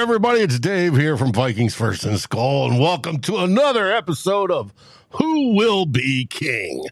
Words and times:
everybody, 0.00 0.40
it's 0.40 0.58
Dave 0.58 0.96
here 0.96 1.14
from 1.18 1.30
Vikings 1.30 1.74
First 1.74 2.04
and 2.04 2.16
Skol, 2.16 2.70
and 2.70 2.80
welcome 2.80 3.18
to 3.18 3.36
another 3.36 3.92
episode 3.92 4.50
of 4.50 4.72
Who 5.10 5.54
Will 5.54 5.84
Be 5.84 6.24
King, 6.24 6.86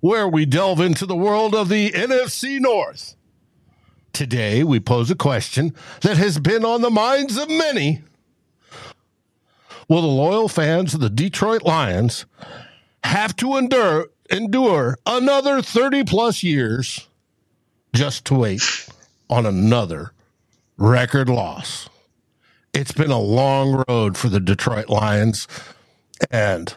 where 0.00 0.26
we 0.26 0.46
delve 0.46 0.80
into 0.80 1.04
the 1.04 1.14
world 1.14 1.54
of 1.54 1.68
the 1.68 1.90
NFC 1.90 2.58
North. 2.58 3.14
Today, 4.14 4.64
we 4.64 4.80
pose 4.80 5.10
a 5.10 5.14
question 5.14 5.74
that 6.00 6.16
has 6.16 6.38
been 6.38 6.64
on 6.64 6.80
the 6.80 6.88
minds 6.88 7.36
of 7.36 7.50
many. 7.50 8.02
Will 9.86 10.00
the 10.00 10.08
loyal 10.08 10.48
fans 10.48 10.94
of 10.94 11.00
the 11.00 11.10
Detroit 11.10 11.62
Lions 11.62 12.24
have 13.04 13.36
to 13.36 13.58
endure 13.58 14.06
endure 14.30 14.96
another 15.04 15.60
30 15.60 16.04
plus 16.04 16.42
years 16.42 17.06
just 17.92 18.24
to 18.24 18.34
wait 18.34 18.88
on 19.28 19.44
another 19.44 20.12
record 20.78 21.28
loss? 21.28 21.90
It's 22.76 22.92
been 22.92 23.10
a 23.10 23.18
long 23.18 23.82
road 23.88 24.18
for 24.18 24.28
the 24.28 24.38
Detroit 24.38 24.90
Lions. 24.90 25.48
And 26.30 26.76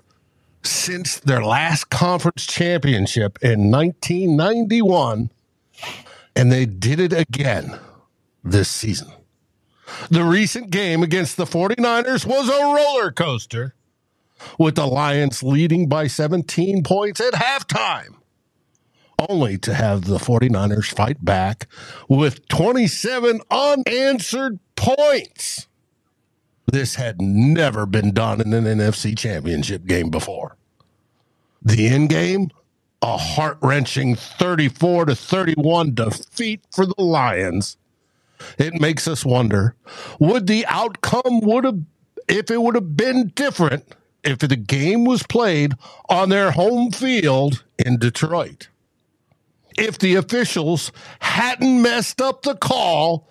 since 0.64 1.20
their 1.20 1.44
last 1.44 1.90
conference 1.90 2.46
championship 2.46 3.38
in 3.42 3.70
1991, 3.70 5.30
and 6.36 6.52
they 6.52 6.66
did 6.66 7.02
it 7.02 7.12
again 7.12 7.78
this 8.44 8.70
season. 8.70 9.12
The 10.10 10.24
recent 10.24 10.70
game 10.70 11.04
against 11.04 11.36
the 11.36 11.46
49ers 11.46 12.26
was 12.26 12.48
a 12.48 12.64
roller 12.64 13.12
coaster, 13.12 13.76
with 14.58 14.76
the 14.76 14.88
Lions 14.88 15.44
leading 15.44 15.90
by 15.90 16.08
17 16.08 16.82
points 16.84 17.20
at 17.20 17.34
halftime, 17.34 18.16
only 19.28 19.58
to 19.58 19.74
have 19.74 20.06
the 20.06 20.18
49ers 20.18 20.94
fight 20.94 21.26
back 21.26 21.68
with 22.08 22.48
27 22.48 23.42
unanswered 23.52 24.60
points. 24.78 25.68
This 26.72 26.96
had 26.96 27.22
never 27.22 27.86
been 27.86 28.14
done 28.14 28.42
in 28.42 28.54
an 28.54 28.66
NFC 28.66 29.18
championship 29.18 29.86
game 29.86 30.10
before. 30.10 30.56
The 31.62 31.88
end 31.88 32.10
game, 32.10 32.52
a 33.02 33.18
heart 33.18 33.58
wrenching 33.62 34.16
34 34.16 35.06
to 35.06 35.16
31 35.16 35.96
defeat 35.96 36.62
for 36.72 36.86
the 36.86 37.02
Lions. 37.02 37.78
It 38.58 38.80
makes 38.80 39.08
us 39.08 39.26
wonder 39.26 39.76
would 40.20 40.48
the 40.48 40.66
outcome 40.68 41.42
would 41.42 41.66
have 41.66 41.80
if 42.28 42.52
it 42.52 42.62
would 42.62 42.76
have 42.76 42.96
been 42.96 43.32
different 43.36 43.96
if 44.24 44.40
the 44.40 44.56
game 44.56 45.06
was 45.06 45.24
played 45.24 45.74
on 46.10 46.30
their 46.30 46.52
home 46.52 46.92
field 46.92 47.64
in 47.84 47.98
Detroit. 47.98 48.70
If 49.78 49.98
the 49.98 50.16
officials 50.16 50.92
hadn't 51.20 51.82
messed 51.82 52.22
up 52.22 52.44
the 52.44 52.56
call 52.56 53.28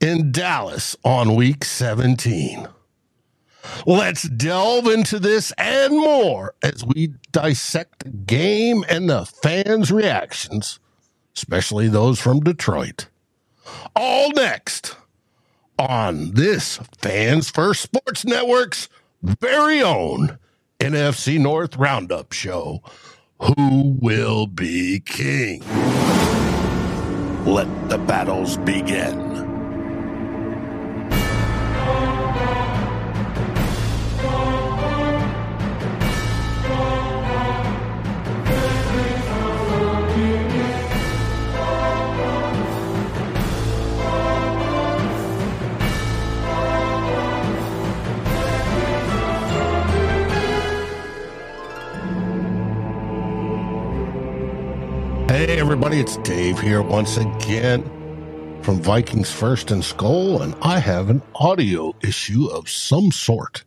in 0.00 0.32
Dallas 0.32 0.96
on 1.04 1.34
week 1.34 1.64
17. 1.64 2.68
Let's 3.84 4.22
delve 4.28 4.86
into 4.86 5.18
this 5.18 5.52
and 5.58 5.96
more 5.96 6.54
as 6.62 6.84
we 6.84 7.14
dissect 7.32 8.04
the 8.04 8.10
game 8.10 8.84
and 8.88 9.10
the 9.10 9.24
fans' 9.24 9.90
reactions, 9.90 10.78
especially 11.36 11.88
those 11.88 12.20
from 12.20 12.40
Detroit. 12.40 13.08
All 13.94 14.30
next 14.30 14.96
on 15.78 16.32
this 16.32 16.78
Fans 16.98 17.50
First 17.50 17.82
Sports 17.82 18.24
Network's 18.24 18.88
very 19.22 19.82
own 19.82 20.38
NFC 20.78 21.38
North 21.38 21.76
Roundup 21.76 22.32
show. 22.32 22.82
Who 23.40 23.96
will 24.00 24.46
be 24.46 25.00
king? 25.00 25.60
Let 27.44 27.88
the 27.88 27.98
battles 27.98 28.56
begin. 28.58 29.45
Hey, 55.36 55.58
everybody, 55.58 56.00
it's 56.00 56.16
Dave 56.16 56.58
here 56.60 56.80
once 56.80 57.18
again 57.18 57.82
from 58.62 58.80
Vikings 58.80 59.30
First 59.30 59.70
and 59.70 59.82
Skol, 59.82 60.40
and 60.40 60.54
I 60.62 60.78
have 60.78 61.10
an 61.10 61.20
audio 61.34 61.94
issue 62.00 62.46
of 62.46 62.70
some 62.70 63.12
sort. 63.12 63.62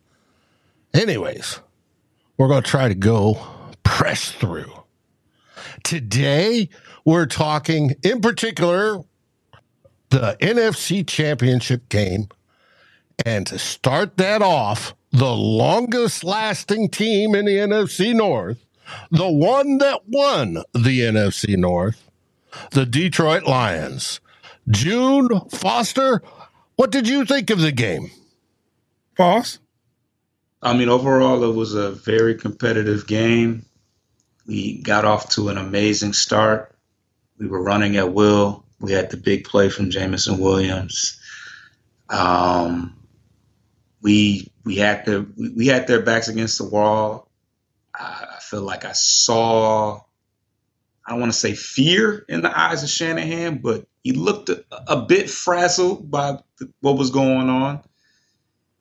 Anyways, 0.96 1.60
we're 2.40 2.48
going 2.48 2.64
to 2.64 2.68
try 2.68 2.88
to 2.88 2.96
go 2.96 3.38
press 3.84 4.32
through. 4.32 4.82
Today, 5.84 6.70
we're 7.06 7.28
talking 7.28 7.94
in 8.02 8.20
particular 8.20 9.04
the 10.10 10.38
NFC 10.42 11.08
Championship 11.08 11.88
game. 11.88 12.30
And 13.28 13.46
to 13.46 13.60
start 13.60 14.18
that 14.18 14.42
off, 14.42 14.96
the 15.12 15.36
longest 15.36 16.24
lasting 16.24 16.90
team 16.90 17.36
in 17.36 17.46
the 17.46 17.58
NFC 17.58 18.16
North 18.16 18.66
the 19.12 19.30
one 19.30 19.78
that 19.80 20.08
won 20.08 20.64
the 20.74 21.02
NFC 21.02 21.58
North, 21.58 22.10
the 22.72 22.86
Detroit 22.86 23.44
Lions. 23.44 24.20
June 24.70 25.30
Foster, 25.50 26.22
what 26.76 26.92
did 26.92 27.08
you 27.08 27.26
think 27.26 27.50
of 27.50 27.60
the 27.60 27.72
game? 27.72 28.12
Boss? 29.18 29.60
I 30.62 30.76
mean, 30.76 30.90
overall, 30.90 31.44
it 31.44 31.56
was 31.56 31.74
a 31.74 31.92
very 31.92 32.36
competitive 32.36 33.08
game. 33.08 33.66
We 34.46 34.82
got 34.82 35.06
off 35.06 35.30
to 35.32 35.50
an 35.50 35.58
amazing 35.58 36.14
start. 36.14 36.76
We 37.38 37.48
were 37.48 37.62
running 37.62 37.98
at 37.98 38.14
will. 38.14 38.66
We 38.80 38.92
had 38.92 39.10
the 39.10 39.18
big 39.18 39.46
play 39.46 39.70
from 39.70 39.90
Jameson 39.90 40.40
Williams. 40.40 41.20
Um, 42.10 42.98
we 44.02 44.52
we 44.64 44.76
had 44.76 45.06
their 45.06 45.26
we 45.38 45.68
had 45.68 45.88
their 45.88 46.02
backs 46.02 46.28
against 46.28 46.58
the 46.58 46.66
wall. 46.66 47.30
I 47.94 48.29
feel 48.50 48.62
like 48.62 48.86
I 48.86 48.94
saw, 48.94 50.02
I 51.06 51.12
don't 51.12 51.20
want 51.20 51.32
to 51.32 51.38
say 51.38 51.54
fear 51.54 52.26
in 52.28 52.42
the 52.42 52.60
eyes 52.60 52.84
of 52.84 52.90
Shanahan, 52.90 53.60
but 53.60 53.86
he 54.04 54.12
looked 54.14 54.50
a, 54.50 54.64
a 54.88 55.02
bit 55.02 55.30
frazzled 55.30 56.10
by 56.10 56.40
the, 56.58 56.72
what 56.82 56.98
was 56.98 57.12
going 57.12 57.50
on. 57.50 57.82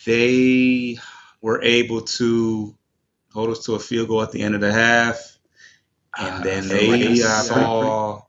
They 0.07 0.99
were 1.43 1.63
able 1.63 2.03
to 2.03 2.75
hold 3.33 3.51
us 3.51 3.65
to 3.67 3.75
a 3.75 3.79
field 3.79 4.09
goal 4.09 4.23
at 4.23 4.33
the 4.33 4.41
end 4.41 4.55
of 4.55 4.61
the 4.61 4.73
half. 4.73 5.39
And 6.19 6.43
then 6.43 6.67
they 6.69 6.89
like 6.89 7.21
uh, 7.25 7.43
saw, 7.43 8.23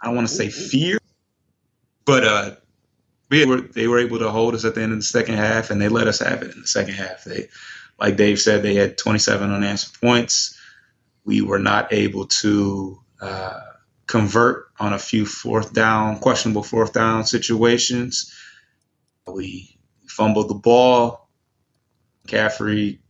I 0.00 0.06
don't 0.06 0.16
want 0.16 0.28
to 0.28 0.34
say 0.34 0.50
fear, 0.50 0.98
but 2.04 2.24
uh, 2.24 2.56
we 3.30 3.46
were, 3.46 3.60
they 3.60 3.86
were 3.86 3.98
able 4.00 4.18
to 4.18 4.30
hold 4.30 4.54
us 4.54 4.64
at 4.64 4.74
the 4.74 4.82
end 4.82 4.92
of 4.92 4.98
the 4.98 5.04
second 5.04 5.36
half, 5.36 5.70
and 5.70 5.80
they 5.80 5.88
let 5.88 6.08
us 6.08 6.18
have 6.18 6.42
it 6.42 6.54
in 6.54 6.60
the 6.62 6.66
second 6.66 6.94
half. 6.94 7.24
They 7.24 7.48
like 8.02 8.16
Dave 8.16 8.40
said, 8.40 8.64
they 8.64 8.74
had 8.74 8.98
27 8.98 9.52
unanswered 9.52 10.00
points. 10.00 10.58
We 11.24 11.40
were 11.40 11.60
not 11.60 11.92
able 11.92 12.26
to 12.26 13.00
uh, 13.20 13.60
convert 14.08 14.66
on 14.80 14.92
a 14.92 14.98
few 14.98 15.24
fourth 15.24 15.72
down, 15.72 16.18
questionable 16.18 16.64
fourth 16.64 16.92
down 16.92 17.24
situations. 17.24 18.34
We 19.24 19.78
fumbled 20.08 20.50
the 20.50 20.54
ball. 20.54 21.28
Caffrey 22.26 23.00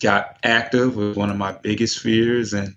got 0.00 0.38
active 0.42 0.96
was 0.96 1.16
one 1.16 1.30
of 1.30 1.36
my 1.36 1.52
biggest 1.52 2.00
fears, 2.00 2.52
and 2.52 2.74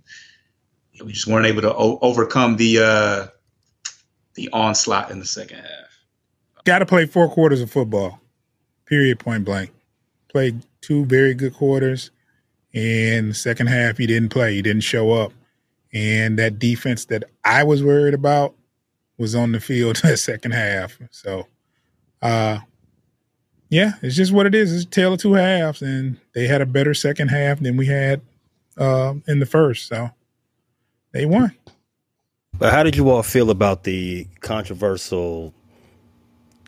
we 1.04 1.14
just 1.14 1.26
weren't 1.26 1.48
able 1.48 1.64
to 1.64 1.74
o- 1.74 1.98
overcome 2.00 2.58
the 2.58 2.80
uh, 2.80 3.28
the 4.36 4.50
onslaught 4.54 5.10
in 5.10 5.18
the 5.18 5.26
second 5.26 5.58
half. 5.58 6.00
Got 6.64 6.80
to 6.80 6.86
play 6.86 7.08
four 7.08 7.28
quarters 7.28 7.62
of 7.62 7.72
football. 7.72 8.20
Period. 8.86 9.18
Point 9.18 9.44
blank. 9.44 9.72
Played 10.38 10.62
two 10.82 11.04
very 11.06 11.34
good 11.34 11.56
quarters. 11.56 12.12
And 12.72 13.36
second 13.36 13.70
half, 13.70 13.98
he 13.98 14.06
didn't 14.06 14.30
play. 14.30 14.54
He 14.54 14.62
didn't 14.62 14.84
show 14.84 15.12
up. 15.14 15.34
And 15.92 16.38
that 16.38 16.60
defense 16.60 17.06
that 17.06 17.24
I 17.44 17.64
was 17.64 17.84
worried 17.84 18.14
about 18.14 18.54
was 19.18 19.34
on 19.34 19.52
the 19.52 19.60
field 19.60 19.96
the 20.04 20.16
second 20.16 20.52
half. 20.52 21.00
So, 21.10 21.48
uh, 22.22 22.60
yeah, 23.70 23.94
it's 24.04 24.16
just 24.16 24.32
what 24.32 24.46
it 24.46 24.54
is. 24.54 24.72
It's 24.72 24.84
a 24.84 24.88
tale 24.88 25.14
of 25.14 25.20
two 25.20 25.34
halves, 25.34 25.82
and 25.82 26.18
they 26.36 26.46
had 26.46 26.62
a 26.62 26.68
better 26.68 26.94
second 26.94 27.30
half 27.30 27.60
than 27.60 27.76
we 27.76 27.88
had 27.88 28.22
uh, 28.78 29.16
in 29.28 29.40
the 29.40 29.48
first. 29.48 29.88
So 29.88 30.12
they 31.14 31.26
won. 31.26 31.52
But 32.60 32.74
how 32.74 32.84
did 32.84 32.96
you 32.96 33.10
all 33.10 33.24
feel 33.24 33.50
about 33.50 33.86
the 33.86 34.28
controversial 34.42 35.52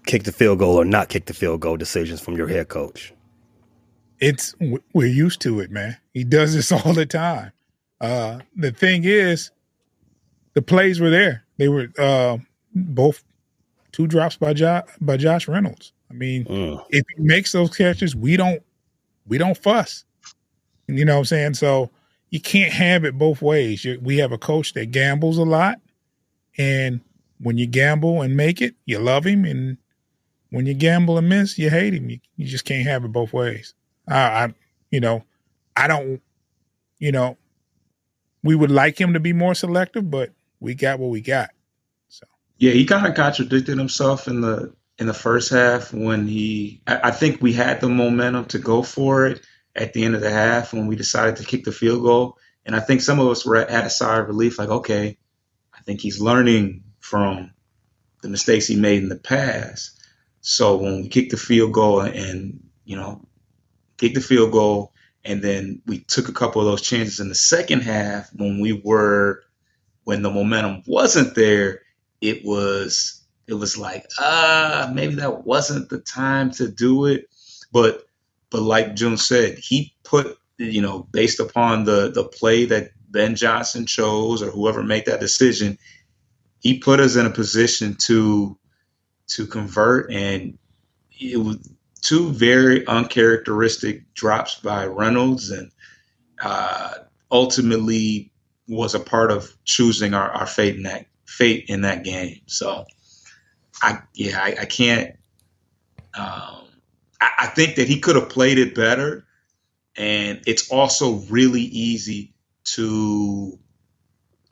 kick 0.08 0.24
the 0.24 0.32
field 0.32 0.58
goal 0.58 0.76
or 0.76 0.86
not 0.86 1.10
kick 1.10 1.26
the 1.26 1.36
field 1.36 1.60
goal 1.62 1.78
decisions 1.78 2.20
from 2.20 2.36
your 2.36 2.48
head 2.48 2.68
coach? 2.68 3.14
It's 4.20 4.56
we're 4.94 5.08
used 5.08 5.42
to 5.42 5.60
it, 5.60 5.72
man. 5.72 5.98
He 6.14 6.24
does 6.24 6.54
this 6.54 6.72
all 6.72 6.94
the 6.94 7.06
time. 7.06 7.52
Uh, 8.02 8.40
the 8.56 8.72
thing 8.72 9.04
is, 9.04 9.52
the 10.54 10.62
plays 10.62 11.00
were 11.00 11.10
there. 11.10 11.44
They 11.58 11.68
were 11.68 11.88
uh, 11.98 12.38
both 12.74 13.24
two 13.92 14.08
drops 14.08 14.38
by 14.38 14.54
jo- 14.54 14.84
by 15.02 15.18
Josh 15.18 15.48
Reynolds. 15.48 15.94
I 16.10 16.14
mean, 16.14 16.46
mm. 16.46 16.84
if 16.90 17.04
he 17.16 17.24
makes 17.24 17.52
those 17.52 17.76
catches, 17.76 18.16
we 18.16 18.38
don't 18.38 18.64
we 19.28 19.38
don't 19.38 19.58
fuss. 19.58 20.06
You 20.88 21.06
know 21.06 21.14
what 21.14 21.20
I'm 21.20 21.26
saying? 21.26 21.54
So 21.56 21.92
you 22.30 22.40
can't 22.40 22.74
have 22.74 23.06
it 23.06 23.18
both 23.18 23.42
ways. 23.42 23.86
You, 23.86 24.00
we 24.02 24.18
have 24.18 24.32
a 24.32 24.38
coach 24.38 24.74
that 24.74 24.92
gambles 24.92 25.38
a 25.38 25.44
lot, 25.44 25.80
and 26.58 27.02
when 27.40 27.58
you 27.58 27.68
gamble 27.68 28.22
and 28.22 28.36
make 28.36 28.62
it, 28.62 28.76
you 28.86 29.00
love 29.00 29.26
him, 29.26 29.46
and 29.46 29.78
when 30.50 30.66
you 30.66 30.74
gamble 30.74 31.18
and 31.18 31.30
miss, 31.30 31.58
you 31.58 31.70
hate 31.70 31.94
him. 31.94 32.10
You, 32.10 32.20
you 32.38 32.48
just 32.48 32.66
can't 32.66 32.88
have 32.88 33.06
it 33.06 33.12
both 33.12 33.34
ways. 33.34 33.74
I, 34.10 34.46
I, 34.46 34.54
you 34.92 35.00
know, 35.00 35.24
I 35.76 35.88
don't, 35.88 36.22
you 37.00 37.12
know, 37.12 37.38
we 38.44 38.56
would 38.56 38.72
like 38.72 39.00
him 39.00 39.14
to 39.14 39.20
be 39.20 39.34
more 39.34 39.54
selective, 39.54 40.10
but 40.10 40.32
we 40.60 40.76
got 40.76 41.00
what 41.00 41.10
we 41.10 41.22
got. 41.22 41.50
So 42.10 42.26
yeah, 42.58 42.72
he 42.72 42.86
kind 42.86 43.06
of 43.06 43.16
contradicted 43.16 43.78
himself 43.78 44.28
in 44.28 44.42
the 44.42 44.74
in 44.98 45.08
the 45.08 45.14
first 45.14 45.52
half 45.52 45.94
when 45.94 46.28
he. 46.28 46.82
I, 46.88 47.10
I 47.10 47.12
think 47.12 47.42
we 47.42 47.54
had 47.54 47.82
the 47.82 47.90
momentum 47.90 48.46
to 48.46 48.60
go 48.60 48.84
for 48.84 49.26
it 49.28 49.42
at 49.76 49.94
the 49.94 50.04
end 50.04 50.16
of 50.16 50.22
the 50.22 50.32
half 50.32 50.74
when 50.74 50.88
we 50.88 50.96
decided 50.96 51.38
to 51.38 51.46
kick 51.46 51.64
the 51.64 51.72
field 51.72 52.04
goal, 52.04 52.38
and 52.66 52.76
I 52.76 52.80
think 52.80 53.02
some 53.02 53.20
of 53.20 53.28
us 53.28 53.46
were 53.46 53.58
at 53.58 53.86
a 53.86 53.90
sigh 53.90 54.20
of 54.20 54.28
relief, 54.28 54.60
like, 54.60 54.70
okay, 54.70 55.18
I 55.74 55.82
think 55.82 56.02
he's 56.02 56.20
learning 56.20 56.84
from 57.00 57.52
the 58.22 58.30
mistakes 58.30 58.68
he 58.68 58.76
made 58.76 59.02
in 59.02 59.10
the 59.10 59.16
past. 59.16 59.98
So 60.42 60.78
when 60.78 61.02
we 61.02 61.10
kicked 61.10 61.32
the 61.32 61.38
field 61.38 61.74
goal 61.74 62.02
and 62.02 62.60
you 62.86 62.96
know 62.96 63.26
kicked 64.00 64.16
the 64.16 64.22
field 64.22 64.52
goal 64.52 64.94
and 65.24 65.42
then 65.42 65.82
we 65.86 66.00
took 66.00 66.30
a 66.30 66.34
couple 66.34 66.62
of 66.62 66.68
those 66.68 66.82
chances 66.82 67.20
in 67.20 67.30
the 67.30 67.36
second 67.36 67.82
half 67.82 68.30
when 68.34 68.60
we 68.60 68.74
were 68.74 69.44
when 70.06 70.22
the 70.22 70.32
momentum 70.32 70.82
wasn't 70.88 71.36
there, 71.36 71.82
it 72.22 72.44
was 72.44 73.24
it 73.48 73.54
was 73.54 73.78
like, 73.78 74.06
ah, 74.20 74.90
maybe 74.94 75.16
that 75.16 75.46
wasn't 75.46 75.90
the 75.90 76.00
time 76.00 76.52
to 76.52 76.68
do 76.70 77.06
it. 77.06 77.28
But 77.72 78.06
but 78.50 78.62
like 78.62 78.96
June 78.96 79.18
said, 79.18 79.60
he 79.60 79.94
put 80.04 80.38
you 80.58 80.82
know, 80.82 81.08
based 81.12 81.40
upon 81.40 81.84
the 81.84 82.12
the 82.12 82.24
play 82.24 82.66
that 82.66 82.92
Ben 83.10 83.36
Johnson 83.36 83.86
chose 83.86 84.42
or 84.42 84.52
whoever 84.52 84.84
made 84.84 85.06
that 85.06 85.20
decision, 85.20 85.78
he 86.60 86.80
put 86.80 87.00
us 87.00 87.16
in 87.16 87.26
a 87.26 87.32
position 87.32 87.96
to 88.06 88.58
to 89.28 89.46
convert 89.46 90.12
and 90.12 90.58
it 91.20 91.38
was 91.38 91.58
two 92.02 92.32
very 92.32 92.86
uncharacteristic 92.88 94.14
drops 94.14 94.56
by 94.56 94.86
Reynolds 94.86 95.52
and 95.52 95.72
uh, 96.42 96.94
ultimately 97.32 98.32
was 98.68 98.96
a 98.96 99.00
part 99.00 99.32
of 99.32 99.56
choosing 99.66 100.14
our, 100.14 100.30
our 100.32 100.46
fate 100.46 100.76
in 100.76 100.84
that 100.84 101.06
fate 101.26 101.66
in 101.68 101.82
that 101.82 102.04
game. 102.04 102.42
So 102.48 102.86
I 103.82 104.00
yeah, 104.14 104.42
I, 104.42 104.56
I 104.62 104.66
can't 104.66 105.16
um, 106.18 106.68
I, 107.22 107.32
I 107.40 107.48
think 107.48 107.76
that 107.76 107.88
he 107.88 108.00
could 108.00 108.16
have 108.16 108.30
played 108.30 108.58
it 108.58 108.76
better. 108.76 109.26
And 109.96 110.42
it's 110.48 110.72
also 110.72 111.16
really 111.30 111.62
easy 111.62 112.34
to 112.76 113.60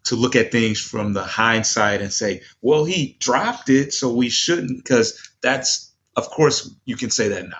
to 0.05 0.15
look 0.15 0.35
at 0.35 0.51
things 0.51 0.79
from 0.79 1.13
the 1.13 1.23
hindsight 1.23 2.01
and 2.01 2.13
say, 2.13 2.41
well, 2.61 2.85
he 2.85 3.17
dropped 3.19 3.69
it, 3.69 3.93
so 3.93 4.13
we 4.13 4.29
shouldn't, 4.29 4.77
because 4.77 5.19
that's, 5.41 5.86
of 6.17 6.29
course, 6.31 6.69
you 6.85 6.97
can 6.97 7.11
say 7.11 7.29
that 7.29 7.47
now. 7.47 7.57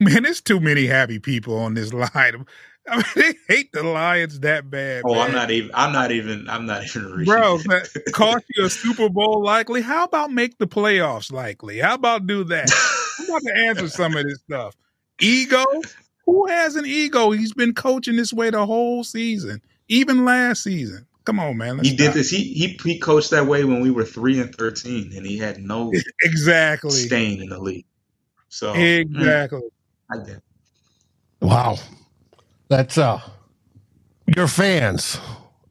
Man, 0.00 0.22
there's 0.22 0.40
too 0.40 0.60
many 0.60 0.86
happy 0.86 1.18
people 1.18 1.56
on 1.56 1.74
this 1.74 1.92
line. 1.92 2.10
I 2.90 2.96
mean, 2.96 3.04
they 3.16 3.34
hate 3.48 3.72
the 3.72 3.82
Lions 3.82 4.40
that 4.40 4.70
bad. 4.70 5.02
Oh, 5.04 5.14
man. 5.14 5.26
I'm 5.26 5.32
not 5.32 5.50
even. 5.50 5.70
I'm 5.74 5.92
not 5.92 6.12
even. 6.12 6.48
I'm 6.48 6.66
not 6.66 6.84
even. 6.84 7.10
Reading. 7.10 7.24
Bro, 7.26 7.58
cost 8.12 8.44
you 8.54 8.64
a 8.64 8.70
Super 8.70 9.08
Bowl 9.08 9.42
likely. 9.42 9.82
How 9.82 10.04
about 10.04 10.30
make 10.30 10.58
the 10.58 10.66
playoffs 10.66 11.32
likely? 11.32 11.78
How 11.78 11.94
about 11.94 12.26
do 12.26 12.44
that? 12.44 12.70
I'm 13.18 13.28
about 13.28 13.42
to 13.42 13.56
answer 13.56 13.88
some 13.88 14.16
of 14.16 14.24
this 14.24 14.38
stuff. 14.40 14.74
Ego. 15.20 15.64
Who 16.26 16.46
has 16.46 16.76
an 16.76 16.84
ego? 16.86 17.30
He's 17.30 17.54
been 17.54 17.74
coaching 17.74 18.16
this 18.16 18.32
way 18.32 18.50
the 18.50 18.64
whole 18.64 19.02
season, 19.02 19.62
even 19.88 20.26
last 20.26 20.62
season. 20.62 21.06
Come 21.28 21.40
on, 21.40 21.58
man. 21.58 21.78
he 21.80 21.94
did 21.94 22.14
this. 22.14 22.30
He, 22.30 22.54
he 22.54 22.80
he 22.82 22.98
coached 22.98 23.32
that 23.32 23.44
way 23.44 23.62
when 23.62 23.82
we 23.82 23.90
were 23.90 24.06
three 24.06 24.40
and 24.40 24.54
thirteen, 24.54 25.12
and 25.14 25.26
he 25.26 25.36
had 25.36 25.58
no 25.58 25.92
exactly 26.22 26.90
stain 26.90 27.42
in 27.42 27.50
the 27.50 27.58
league. 27.58 27.84
So 28.48 28.72
exactly, 28.72 29.60
mm, 29.60 29.70
I 30.10 30.24
did. 30.24 30.40
Wow, 31.42 31.76
that's 32.68 32.96
uh, 32.96 33.20
your 34.34 34.48
fans 34.48 35.18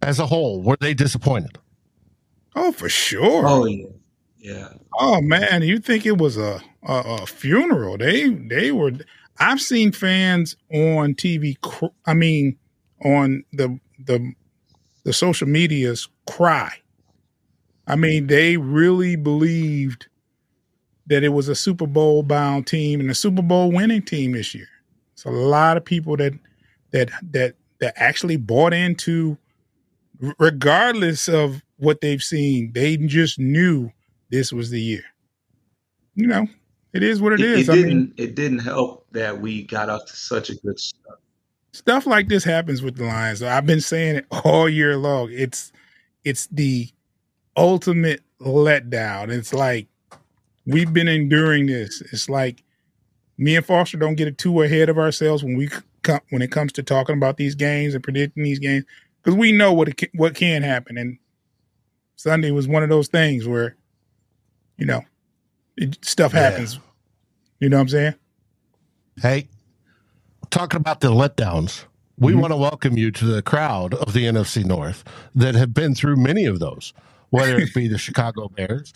as 0.04 0.20
a 0.20 0.28
whole 0.28 0.62
were 0.62 0.78
they 0.80 0.94
disappointed? 0.94 1.58
Oh, 2.56 2.72
for 2.72 2.88
sure. 2.88 3.48
Oh 3.48 3.66
yeah, 3.66 3.88
yeah. 4.38 4.70
Oh 4.94 5.22
man, 5.22 5.64
you 5.64 5.80
think 5.80 6.06
it 6.06 6.20
was 6.20 6.38
a 6.38 6.62
a, 6.84 6.94
a 6.94 7.26
funeral? 7.26 7.98
They 7.98 8.30
they 8.30 8.72
were. 8.72 8.92
I've 9.40 9.60
seen 9.60 9.92
fans 9.92 10.56
on 10.72 11.16
TV. 11.16 11.58
I 12.06 12.14
mean, 12.14 12.60
on 13.04 13.44
the 13.54 13.80
the 14.06 14.36
the 15.08 15.14
social 15.14 15.48
medias 15.48 16.10
cry. 16.30 16.70
I 17.88 17.96
mean, 17.96 18.28
they 18.28 18.58
really 18.58 19.16
believed 19.16 20.08
that 21.06 21.24
it 21.24 21.30
was 21.30 21.48
a 21.48 21.56
Super 21.56 21.88
Bowl 21.88 22.24
bound 22.24 22.68
team 22.68 23.00
and 23.00 23.10
a 23.10 23.16
Super 23.16 23.42
Bowl 23.42 23.72
winning 23.72 24.02
team 24.02 24.34
this 24.34 24.54
year. 24.54 24.68
It's 25.14 25.24
a 25.24 25.30
lot 25.30 25.78
of 25.78 25.86
people 25.86 26.18
that 26.18 26.34
that 26.92 27.10
that 27.32 27.56
that 27.80 27.94
actually 27.96 28.36
bought 28.36 28.74
into 28.74 29.38
regardless 30.40 31.30
of 31.30 31.64
what 31.78 32.02
they've 32.02 32.22
seen, 32.22 32.74
they 32.74 32.98
just 32.98 33.40
knew 33.40 33.90
this 34.30 34.52
was 34.52 34.72
the 34.72 34.82
year. 34.82 35.06
You 36.16 36.28
know, 36.28 36.48
it 36.92 37.02
is 37.02 37.22
what 37.22 37.32
it, 37.32 37.40
it 37.40 37.46
is. 37.46 37.70
It 37.70 37.72
didn't 37.72 37.88
mean, 37.88 38.14
it 38.18 38.36
didn't 38.36 38.60
help 38.60 39.08
that 39.12 39.40
we 39.40 39.64
got 39.64 39.90
off 39.90 40.06
to 40.08 40.18
such 40.18 40.50
a 40.50 40.56
good 40.56 40.78
start 40.78 41.22
stuff 41.78 42.08
like 42.08 42.28
this 42.28 42.44
happens 42.44 42.82
with 42.82 42.96
the 42.98 43.06
Lions. 43.06 43.44
I've 43.44 43.68
been 43.68 43.82
saying 43.82 44.18
it 44.18 44.26
all 44.44 44.68
year 44.68 44.98
long. 44.98 45.30
It's 45.32 45.72
it's 46.24 46.48
the 46.48 46.90
ultimate 47.56 48.22
letdown. 48.42 49.30
It's 49.30 49.54
like 49.54 49.88
we've 50.66 50.92
been 50.92 51.08
enduring 51.08 51.68
this. 51.68 52.02
It's 52.12 52.30
like 52.30 52.64
me 53.38 53.56
and 53.56 53.66
Foster 53.66 53.98
don't 53.98 54.16
get 54.16 54.38
too 54.38 54.64
ahead 54.64 54.90
of 54.90 54.98
ourselves 54.98 55.44
when 55.44 55.56
we 55.56 55.70
come 56.02 56.20
when 56.32 56.42
it 56.42 56.52
comes 56.52 56.74
to 56.74 56.84
talking 56.84 57.16
about 57.16 57.38
these 57.38 57.54
games 57.54 57.94
and 57.94 58.04
predicting 58.04 58.44
these 58.44 58.60
games 58.60 58.84
because 59.22 59.38
we 59.38 59.52
know 59.52 59.72
what 59.72 59.90
it, 59.90 60.10
what 60.16 60.34
can 60.34 60.64
happen. 60.64 60.98
And 60.98 61.20
Sunday 62.16 62.50
was 62.50 62.68
one 62.68 62.82
of 62.82 62.90
those 62.90 63.08
things 63.08 63.48
where, 63.48 63.76
you 64.78 64.86
know, 64.86 65.04
it, 65.76 66.04
stuff 66.04 66.32
happens. 66.32 66.76
Yeah. 66.76 66.82
You 67.60 67.70
know 67.70 67.78
what 67.78 67.82
I'm 67.82 67.90
saying? 67.90 68.16
Hey, 69.22 69.48
talking 70.58 70.80
about 70.80 71.02
the 71.02 71.10
letdowns, 71.10 71.84
we 72.18 72.32
mm-hmm. 72.32 72.42
want 72.42 72.52
to 72.52 72.58
welcome 72.58 72.98
you 72.98 73.12
to 73.12 73.26
the 73.26 73.44
crowd 73.44 73.94
of 73.94 74.14
the 74.14 74.26
NFC 74.26 74.66
North 74.66 75.04
that 75.36 75.54
have 75.54 75.72
been 75.72 75.94
through 75.94 76.16
many 76.16 76.46
of 76.46 76.58
those, 76.58 76.94
whether 77.30 77.60
it 77.60 77.76
be 77.76 77.88
the 77.88 78.00
Chicago 78.00 78.48
Bears, 78.48 78.92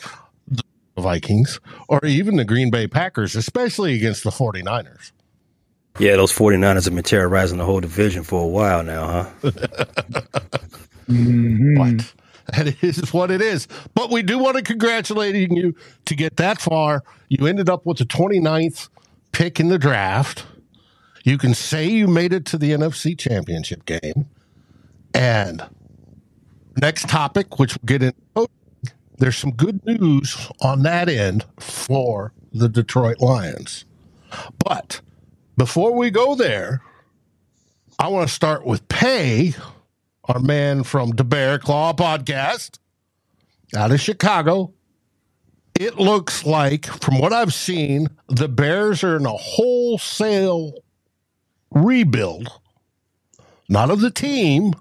the 0.48 0.64
Vikings, 0.98 1.60
or 1.88 2.04
even 2.04 2.38
the 2.38 2.46
Green 2.46 2.72
Bay 2.72 2.88
Packers, 2.88 3.36
especially 3.36 3.94
against 3.94 4.24
the 4.24 4.32
49ers. 4.32 5.12
Yeah, 6.00 6.16
those 6.16 6.34
49ers 6.34 6.86
have 6.86 6.96
been 6.96 7.04
terrorizing 7.04 7.60
the 7.60 7.66
whole 7.66 7.80
division 7.80 8.24
for 8.24 8.44
a 8.44 8.48
while 8.48 8.82
now, 8.82 9.06
huh? 9.06 9.30
mm-hmm. 11.08 11.78
What? 11.78 12.14
That 12.56 12.84
is 12.84 13.14
what 13.14 13.30
it 13.30 13.42
is. 13.42 13.68
But 13.94 14.10
we 14.10 14.24
do 14.24 14.40
want 14.40 14.58
to 14.58 14.64
congratulate 14.64 15.36
you 15.36 15.76
to 16.06 16.16
get 16.16 16.38
that 16.38 16.60
far. 16.60 17.04
You 17.30 17.46
ended 17.46 17.70
up 17.70 17.86
with 17.86 18.00
the 18.00 18.06
29th 18.06 18.90
pick 19.32 19.60
in 19.60 19.68
the 19.68 19.78
draft 19.78 20.46
you 21.24 21.38
can 21.38 21.54
say 21.54 21.88
you 21.88 22.08
made 22.08 22.34
it 22.34 22.46
to 22.48 22.58
the 22.58 22.72
NFC 22.72 23.18
championship 23.18 23.86
game. 23.86 24.28
And 25.14 25.64
next 26.78 27.10
topic, 27.10 27.60
which 27.60 27.78
we'll 27.78 27.86
get 27.86 28.04
into, 28.04 28.22
oh, 28.36 28.48
there's 29.18 29.38
some 29.38 29.52
good 29.52 29.86
news 29.86 30.50
on 30.62 30.84
that 30.84 31.10
end 31.10 31.46
for 31.60 32.34
the 32.52 32.68
Detroit 32.68 33.20
Lions. 33.20 33.86
But 34.64 35.02
before 35.58 35.94
we 35.94 36.10
go 36.10 36.36
there, 36.36 36.82
I 38.00 38.08
want 38.08 38.28
to 38.28 38.34
start 38.34 38.66
with 38.66 38.88
Pay, 38.88 39.54
our 40.26 40.40
man 40.40 40.84
from 40.84 41.12
the 41.12 41.24
Bear 41.24 41.60
Claw 41.60 41.94
podcast 41.94 42.80
out 43.76 43.92
of 43.92 44.00
Chicago. 44.00 44.74
It 45.80 45.98
looks 45.98 46.46
like, 46.46 46.86
from 46.86 47.20
what 47.20 47.34
I've 47.34 47.54
seen, 47.54 48.08
the 48.28 48.48
Bears 48.48 49.04
are 49.04 49.18
in 49.18 49.26
a 49.26 49.30
wholesale 49.30 50.74
rebuild, 51.72 52.50
not 53.70 53.90
of 53.90 54.02
the 54.02 54.12
team, 54.12 54.74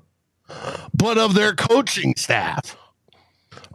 but 0.95 1.19
of 1.19 1.35
their 1.35 1.55
coaching 1.55 2.15
staff. 2.17 2.77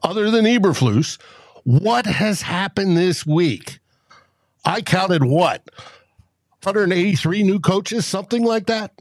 Other 0.04 0.30
than 0.30 0.46
Eberflus, 0.46 1.20
what 1.64 2.06
has 2.06 2.42
happened 2.42 2.96
this 2.98 3.26
week? 3.26 3.80
I 4.64 4.82
counted 4.82 5.24
what? 5.24 5.64
183 6.64 7.44
new 7.44 7.60
coaches, 7.60 8.06
something 8.06 8.44
like 8.44 8.68
that? 8.68 8.92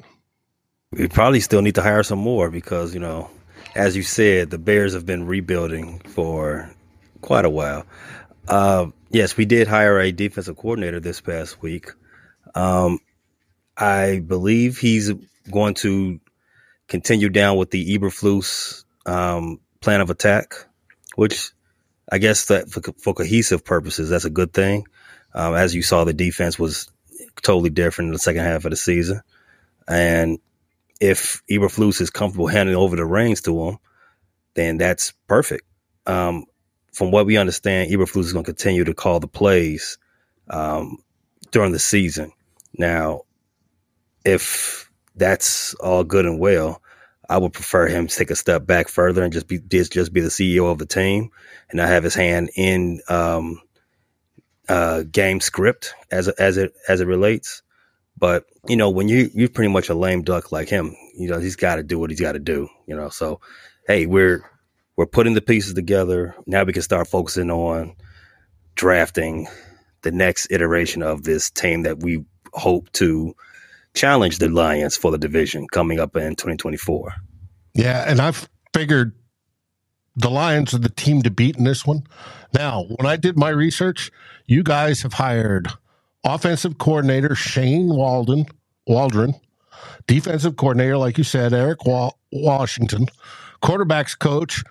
We 0.93 1.09
probably 1.09 1.41
still 1.41 1.63
need 1.63 1.75
to 1.75 1.83
hire 1.83 2.03
some 2.03 2.19
more 2.19 2.51
because, 2.51 2.95
you 2.95 3.01
know, 3.01 3.31
as 3.75 3.97
you 3.97 4.03
said, 4.03 4.51
the 4.51 4.59
Bears 4.59 4.93
have 4.93 5.07
been 5.07 5.27
rebuilding 5.27 5.99
for 6.01 6.71
quite 7.21 7.45
a 7.45 7.51
while. 7.51 7.85
Uh, 8.47 8.87
yes, 9.11 9.37
we 9.37 9.45
did 9.45 9.67
hire 9.67 9.99
a 9.99 10.13
defensive 10.13 10.57
coordinator 10.57 11.01
this 11.01 11.21
past 11.21 11.61
week. 11.63 11.91
Um, 12.55 12.99
I 13.77 14.21
believe 14.21 14.79
he's 14.79 15.13
going 15.51 15.75
to 15.75 16.21
continue 16.89 17.29
down 17.29 17.57
with 17.57 17.71
the 17.71 17.97
Eberflus 17.97 18.85
um, 19.07 19.61
plan 19.81 20.01
of 20.01 20.11
attack, 20.11 20.55
which 21.17 21.51
I 22.11 22.19
guess 22.19 22.47
that 22.47 22.71
for, 22.71 22.81
for 22.99 23.15
cohesive 23.15 23.65
purposes, 23.65 24.11
that's 24.11 24.25
a 24.25 24.31
good 24.31 24.53
thing. 24.53 24.87
Um, 25.35 25.55
as 25.55 25.75
you 25.75 25.83
saw, 25.83 26.05
the 26.05 26.13
defense 26.13 26.59
was 26.59 26.91
totally 27.43 27.71
different 27.71 28.09
in 28.09 28.13
the 28.13 28.19
second 28.19 28.45
half 28.45 28.65
of 28.65 28.71
the 28.71 28.77
season, 28.77 29.21
and 29.89 30.39
if 31.01 31.43
Eberflus 31.51 32.01
is 32.01 32.11
comfortable 32.11 32.47
handing 32.47 32.77
over 32.77 32.97
the 32.97 33.05
reins 33.05 33.43
to 33.43 33.69
him, 33.69 33.79
then 34.55 34.79
that's 34.79 35.13
perfect. 35.27 35.65
Um, 36.07 36.45
from 36.93 37.11
what 37.11 37.27
we 37.27 37.37
understand, 37.37 37.91
Eberflus 37.91 38.21
is 38.21 38.33
going 38.33 38.45
to 38.45 38.53
continue 38.53 38.85
to 38.85 38.95
call 38.95 39.19
the 39.19 39.27
plays 39.27 39.99
um, 40.49 40.99
during 41.51 41.73
the 41.73 41.79
season. 41.79 42.33
Now, 42.79 43.23
if 44.25 44.91
that's 45.17 45.75
all 45.75 46.05
good 46.05 46.27
and 46.27 46.39
well, 46.39 46.81
I 47.29 47.39
would 47.39 47.53
prefer 47.53 47.87
him 47.87 48.07
to 48.07 48.17
take 48.17 48.31
a 48.31 48.37
step 48.37 48.67
back 48.67 48.89
further 48.89 49.23
and 49.23 49.33
just 49.33 49.49
be 49.49 49.59
just, 49.59 49.93
just 49.93 50.13
be 50.13 50.21
the 50.21 50.29
CEO 50.29 50.71
of 50.71 50.79
the 50.79 50.87
team 50.87 51.31
and 51.71 51.79
not 51.79 51.89
have 51.89 52.05
his 52.05 52.15
hand 52.15 52.51
in 52.55 53.01
um, 53.09 53.61
uh, 54.69 55.03
game 55.05 55.41
script 55.41 55.95
as 56.11 56.29
as 56.29 56.57
it 56.57 56.75
as 56.89 57.01
it 57.01 57.07
relates. 57.07 57.63
But 58.17 58.45
you 58.67 58.77
know, 58.77 58.91
when 58.91 59.09
you 59.09 59.31
you're 59.35 59.49
pretty 59.49 59.73
much 59.73 59.89
a 59.89 59.95
lame 59.95 60.23
duck 60.23 60.53
like 60.53 60.69
him, 60.69 60.97
you 61.17 61.29
know, 61.29 61.39
he's 61.39 61.57
got 61.57 61.77
to 61.77 61.83
do 61.83 61.99
what 61.99 62.11
he's 62.11 62.21
got 62.21 62.33
to 62.33 62.39
do. 62.39 62.69
You 62.87 62.97
know, 62.97 63.09
so 63.09 63.41
hey, 63.87 64.07
we're 64.07 64.49
we're 64.97 65.07
putting 65.07 65.35
the 65.35 65.41
pieces 65.41 65.75
together. 65.75 66.35
Now 66.47 66.65
we 66.65 66.73
can 66.73 66.83
start 66.83 67.09
focusing 67.09 67.51
on 67.51 67.97
drafting 68.75 69.47
the 70.03 70.13
next 70.13 70.49
iteration 70.51 71.03
of 71.03 71.25
this 71.25 71.51
team 71.51 71.83
that 71.83 72.01
we 72.01 72.25
hope 72.53 72.93
to 72.93 73.35
challenge 73.95 74.39
the 74.39 74.49
Lions 74.49 74.97
for 74.97 75.11
the 75.11 75.19
division 75.19 75.67
coming 75.69 76.01
up 76.01 76.17
in 76.17 76.37
2024. 76.37 77.15
Yeah, 77.75 78.05
and 78.07 78.21
I've 78.21 78.49
figured 78.75 79.13
the 80.17 80.31
Lions 80.31 80.75
are 80.75 80.79
the 80.79 80.89
team 80.89 81.23
to 81.23 81.31
beat 81.31 81.57
in 81.57 81.65
this 81.65 81.87
one. 81.87 82.05
Now, 82.53 82.85
when 82.85 83.07
I 83.07 83.17
did 83.17 83.37
my 83.37 83.49
research, 83.49 84.11
you 84.47 84.63
guys 84.63 85.03
have 85.03 85.15
hired 85.15 85.69
offensive 86.25 86.79
coordinator 86.79 87.35
Shane 87.35 87.89
Walden, 87.89 88.47
Waldron, 88.87 89.35
defensive 90.07 90.57
coordinator, 90.57 90.97
like 90.97 91.19
you 91.19 91.25
said, 91.25 91.53
Eric 91.53 91.85
Wa- 91.85 92.13
Washington, 92.33 93.07
quarterbacks 93.63 94.19
coach 94.19 94.63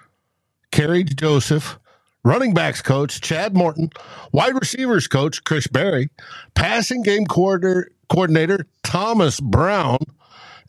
Kerry 0.72 1.04
Joseph, 1.04 1.78
running 2.24 2.54
backs 2.54 2.82
coach 2.82 3.22
Chad 3.22 3.56
Morton, 3.56 3.90
wide 4.32 4.56
receivers 4.56 5.08
coach 5.08 5.44
Chris 5.44 5.68
Beatty, 5.68 6.10
passing 6.56 7.04
game 7.04 7.26
coordinator, 7.26 7.90
coordinator 8.10 8.66
Thomas 8.84 9.40
Brown, 9.40 10.00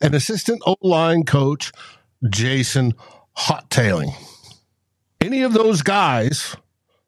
and 0.01 0.13
assistant 0.13 0.61
O 0.65 0.75
line 0.81 1.23
coach 1.23 1.71
Jason 2.29 2.93
Houghtaling. 3.37 4.13
Any 5.21 5.41
of 5.41 5.53
those 5.53 5.81
guys, 5.81 6.55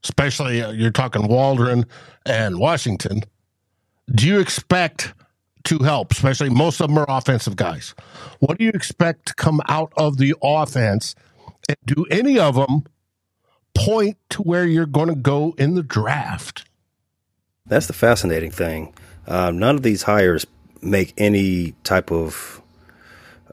especially 0.04 0.62
uh, 0.62 0.72
you're 0.72 0.92
talking 0.92 1.28
Waldron 1.28 1.86
and 2.26 2.60
Washington, 2.60 3.24
do 4.14 4.28
you 4.28 4.40
expect 4.40 5.14
to 5.66 5.80
help? 5.80 6.12
Especially 6.12 6.50
most 6.50 6.82
of 6.82 6.90
them 6.90 6.98
are 6.98 7.06
offensive 7.08 7.56
guys. 7.56 7.94
What 8.40 8.58
do 8.58 8.66
you 8.66 8.72
expect 8.74 9.28
to 9.28 9.36
come 9.36 9.62
out 9.68 9.92
of 9.98 10.18
the 10.18 10.34
offense? 10.42 11.14
And 11.70 11.78
do 11.86 12.06
any 12.10 12.40
of 12.40 12.56
them 12.56 12.84
point 13.76 14.18
to 14.30 14.42
where 14.42 14.66
you're 14.66 14.86
going 14.86 15.10
to 15.10 15.16
go 15.16 15.54
in 15.58 15.76
the 15.76 15.84
draft? 15.84 16.66
That's 17.66 17.88
the 17.88 17.94
fascinating 17.94 18.52
thing. 18.52 18.94
Um, 19.28 19.60
none 19.60 19.76
of 19.76 19.84
these 19.84 20.04
hires 20.04 20.46
make 20.82 21.14
any 21.18 21.74
type 21.84 22.12
of 22.12 22.62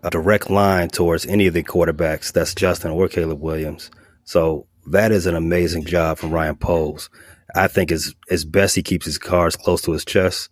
a 0.03 0.11
direct 0.11 0.51
line 0.51 0.89
towards 0.89 1.27
any 1.27 1.47
of 1.47 1.55
the 1.55 1.63
quarterbacks. 1.63 2.33
That's 2.33 2.55
Justin 2.55 2.91
or 2.91 3.09
Caleb 3.09 3.41
Williams. 3.41 3.91
So 4.25 4.67
that 4.87 5.13
is 5.13 5.27
an 5.27 5.35
amazing 5.35 5.85
job 5.87 6.19
from 6.19 6.31
Ryan 6.31 6.57
Poles. 6.57 7.09
I 7.55 7.69
think 7.69 7.91
as 7.91 8.15
as 8.31 8.45
best 8.45 8.75
he 8.75 8.83
keeps 8.83 9.07
his 9.07 9.19
cards 9.19 9.57
close 9.57 9.83
to 9.83 9.93
his 9.93 10.05
chest. 10.05 10.51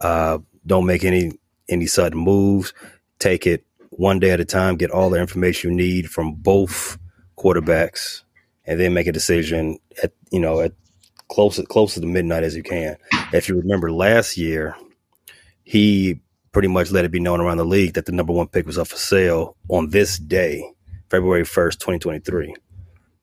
Uh, 0.00 0.38
don't 0.66 0.86
make 0.86 1.04
any 1.04 1.32
any 1.68 1.86
sudden 1.86 2.18
moves. 2.18 2.72
Take 3.18 3.46
it 3.46 3.64
one 3.90 4.18
day 4.18 4.30
at 4.30 4.40
a 4.40 4.44
time. 4.44 4.76
Get 4.76 4.90
all 4.90 5.10
the 5.10 5.20
information 5.20 5.70
you 5.70 5.76
need 5.76 6.10
from 6.10 6.34
both 6.34 6.98
quarterbacks, 7.36 8.22
and 8.64 8.78
then 8.80 8.94
make 8.94 9.06
a 9.06 9.12
decision 9.12 9.78
at 10.02 10.12
you 10.30 10.40
know 10.40 10.60
at 10.60 10.72
close 11.28 11.60
close 11.68 11.94
to 11.94 12.00
midnight 12.06 12.42
as 12.42 12.56
you 12.56 12.62
can. 12.62 12.96
If 13.32 13.48
you 13.48 13.56
remember 13.56 13.90
last 13.90 14.36
year, 14.36 14.76
he 15.64 16.20
pretty 16.52 16.68
much 16.68 16.90
let 16.90 17.04
it 17.04 17.10
be 17.10 17.20
known 17.20 17.40
around 17.40 17.56
the 17.56 17.64
league 17.64 17.94
that 17.94 18.06
the 18.06 18.12
number 18.12 18.32
one 18.32 18.46
pick 18.46 18.66
was 18.66 18.78
up 18.78 18.88
for 18.88 18.96
sale 18.96 19.56
on 19.68 19.90
this 19.90 20.18
day, 20.18 20.64
February 21.10 21.44
first, 21.44 21.80
twenty 21.80 21.98
twenty 21.98 22.20
three. 22.20 22.54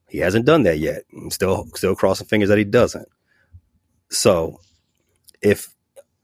He 0.10 0.18
hasn't 0.18 0.46
done 0.46 0.64
that 0.64 0.80
yet. 0.80 1.04
I'm 1.16 1.32
still 1.32 1.68
still 1.76 1.96
crossing 1.96 2.28
fingers 2.28 2.50
that 2.50 2.58
he 2.58 2.66
doesn't. 2.66 3.08
So, 4.10 4.60
if 5.42 5.74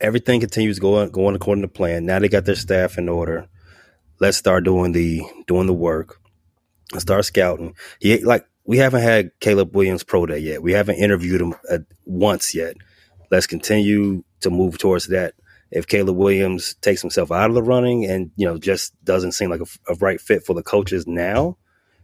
everything 0.02 0.42
continues 0.42 0.80
going 0.80 1.10
going 1.12 1.36
according 1.36 1.62
to 1.62 1.70
plan, 1.70 2.06
now 2.06 2.20
they 2.20 2.28
got 2.28 2.46
their 2.46 2.56
staff 2.56 2.98
in 2.98 3.08
order. 3.08 3.48
Let's 4.20 4.38
start 4.38 4.66
doing 4.66 4.92
the 4.92 5.22
doing 5.48 5.68
the 5.68 5.74
work. 5.74 6.20
Let's 6.92 7.04
start 7.04 7.24
scouting. 7.26 7.76
He 8.00 8.24
like 8.24 8.46
we 8.68 8.78
haven't 8.78 9.02
had 9.02 9.32
Caleb 9.40 9.76
Williams 9.76 10.04
pro 10.04 10.28
day 10.28 10.38
yet. 10.38 10.62
We 10.62 10.74
haven't 10.74 10.98
interviewed 10.98 11.42
him 11.42 11.56
uh, 11.72 11.80
once 12.06 12.54
yet. 12.54 12.76
Let's 13.32 13.48
continue 13.48 14.24
to 14.42 14.52
move 14.52 14.78
towards 14.78 15.08
that. 15.08 15.34
If 15.72 15.88
Caleb 15.88 16.16
Williams 16.16 16.76
takes 16.76 17.02
himself 17.02 17.32
out 17.32 17.50
of 17.50 17.56
the 17.56 17.64
running 17.64 18.06
and 18.06 18.30
you 18.36 18.46
know 18.46 18.60
just 18.60 18.94
doesn't 19.04 19.32
seem 19.32 19.50
like 19.50 19.62
a, 19.62 19.92
a 19.92 19.96
right 19.96 20.22
fit 20.22 20.46
for 20.46 20.54
the 20.54 20.62
coaches 20.62 21.08
now, 21.08 21.58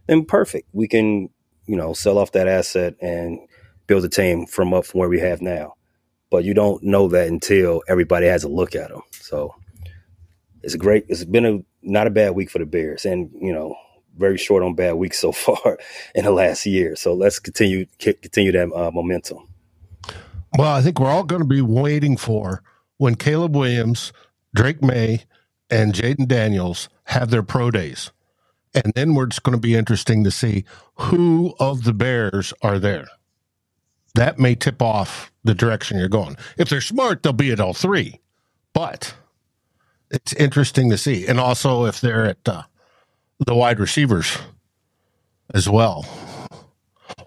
then 0.08 0.24
perfect. 0.24 0.68
We 0.72 0.88
can 0.88 1.30
you 1.66 1.76
know, 1.76 1.92
sell 1.92 2.18
off 2.18 2.32
that 2.32 2.48
asset 2.48 2.94
and 3.00 3.38
build 3.86 4.04
a 4.04 4.08
team 4.08 4.46
from 4.46 4.74
up 4.74 4.86
from 4.86 5.00
where 5.00 5.08
we 5.08 5.20
have 5.20 5.40
now. 5.40 5.74
But 6.30 6.44
you 6.44 6.54
don't 6.54 6.82
know 6.82 7.08
that 7.08 7.28
until 7.28 7.82
everybody 7.88 8.26
has 8.26 8.44
a 8.44 8.48
look 8.48 8.74
at 8.74 8.90
them. 8.90 9.02
So 9.12 9.54
it's 10.62 10.74
a 10.74 10.78
great. 10.78 11.04
It's 11.08 11.24
been 11.24 11.46
a 11.46 11.58
not 11.82 12.06
a 12.06 12.10
bad 12.10 12.34
week 12.34 12.50
for 12.50 12.58
the 12.58 12.66
Bears, 12.66 13.04
and 13.04 13.30
you 13.40 13.52
know, 13.52 13.76
very 14.16 14.38
short 14.38 14.62
on 14.62 14.74
bad 14.74 14.94
weeks 14.94 15.20
so 15.20 15.32
far 15.32 15.78
in 16.14 16.24
the 16.24 16.30
last 16.30 16.66
year. 16.66 16.96
So 16.96 17.14
let's 17.14 17.38
continue 17.38 17.86
continue 17.98 18.52
that 18.52 18.72
uh, 18.72 18.90
momentum. 18.90 19.48
Well, 20.56 20.72
I 20.72 20.82
think 20.82 21.00
we're 21.00 21.10
all 21.10 21.24
going 21.24 21.42
to 21.42 21.48
be 21.48 21.60
waiting 21.60 22.16
for 22.16 22.62
when 22.96 23.16
Caleb 23.16 23.56
Williams, 23.56 24.12
Drake 24.54 24.82
Maye, 24.82 25.24
and 25.68 25.92
Jayden 25.92 26.28
Daniels 26.28 26.88
have 27.04 27.30
their 27.30 27.42
pro 27.42 27.70
days. 27.70 28.12
And 28.74 28.92
then 28.94 29.14
we're 29.14 29.26
just 29.26 29.42
going 29.42 29.56
to 29.56 29.60
be 29.60 29.74
interesting 29.74 30.24
to 30.24 30.30
see 30.30 30.64
who 30.96 31.54
of 31.58 31.84
the 31.84 31.92
Bears 31.92 32.52
are 32.62 32.78
there. 32.78 33.06
That 34.14 34.38
may 34.38 34.54
tip 34.54 34.80
off 34.80 35.32
the 35.42 35.54
direction 35.54 35.98
you're 35.98 36.08
going. 36.08 36.36
If 36.56 36.68
they're 36.68 36.80
smart, 36.80 37.22
they'll 37.22 37.32
be 37.32 37.50
at 37.50 37.60
all 37.60 37.74
three. 37.74 38.20
But 38.72 39.14
it's 40.10 40.32
interesting 40.34 40.90
to 40.90 40.98
see. 40.98 41.26
And 41.26 41.40
also 41.40 41.84
if 41.84 42.00
they're 42.00 42.26
at 42.26 42.48
uh, 42.48 42.62
the 43.38 43.54
wide 43.54 43.80
receivers 43.80 44.38
as 45.52 45.68
well, 45.68 46.06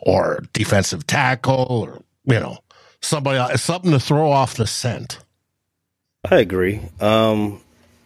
or 0.02 0.44
defensive 0.54 1.06
tackle, 1.08 1.66
or, 1.70 2.02
you 2.26 2.40
know, 2.40 2.58
somebody 3.02 3.58
something 3.58 3.92
to 3.92 4.00
throw 4.00 4.32
off 4.32 4.56
the 4.56 4.68
scent. 4.68 5.20
I 6.30 6.38
agree. 6.38 6.82
Um, 7.00 7.62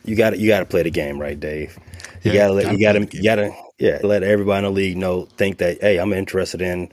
you 0.06 0.16
got 0.16 0.38
you 0.40 0.48
got 0.48 0.60
to 0.60 0.66
play 0.66 0.84
the 0.84 0.92
game 0.92 1.20
right, 1.20 1.40
Dave. 1.40 1.78
You 2.24 2.32
yeah, 2.32 2.42
gotta 2.42 2.54
let, 2.54 2.72
you 2.72 2.80
gotta 2.80 3.08
you 3.12 3.24
gotta 3.24 3.56
yeah 3.80 4.00
let 4.04 4.24
everybody 4.24 4.66
in 4.66 4.74
the 4.74 4.76
league 4.76 4.98
know 4.98 5.26
think 5.38 5.58
that 5.58 5.80
hey 5.82 5.98
I'm 5.98 6.14
interested 6.14 6.62
in 6.62 6.92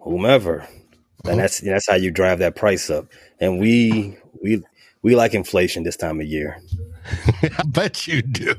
whomever, 0.00 0.62
uh-huh. 0.62 1.30
and 1.30 1.40
that's 1.40 1.60
that's 1.60 1.88
how 1.88 1.96
you 1.96 2.10
drive 2.10 2.38
that 2.40 2.56
price 2.56 2.90
up. 2.90 3.06
And 3.40 3.58
we 3.58 4.16
we 4.42 4.62
we 5.02 5.16
like 5.16 5.34
inflation 5.34 5.82
this 5.82 5.96
time 5.96 6.20
of 6.20 6.26
year. 6.26 6.60
I 7.42 7.62
bet 7.66 8.06
you 8.06 8.22
do. 8.22 8.54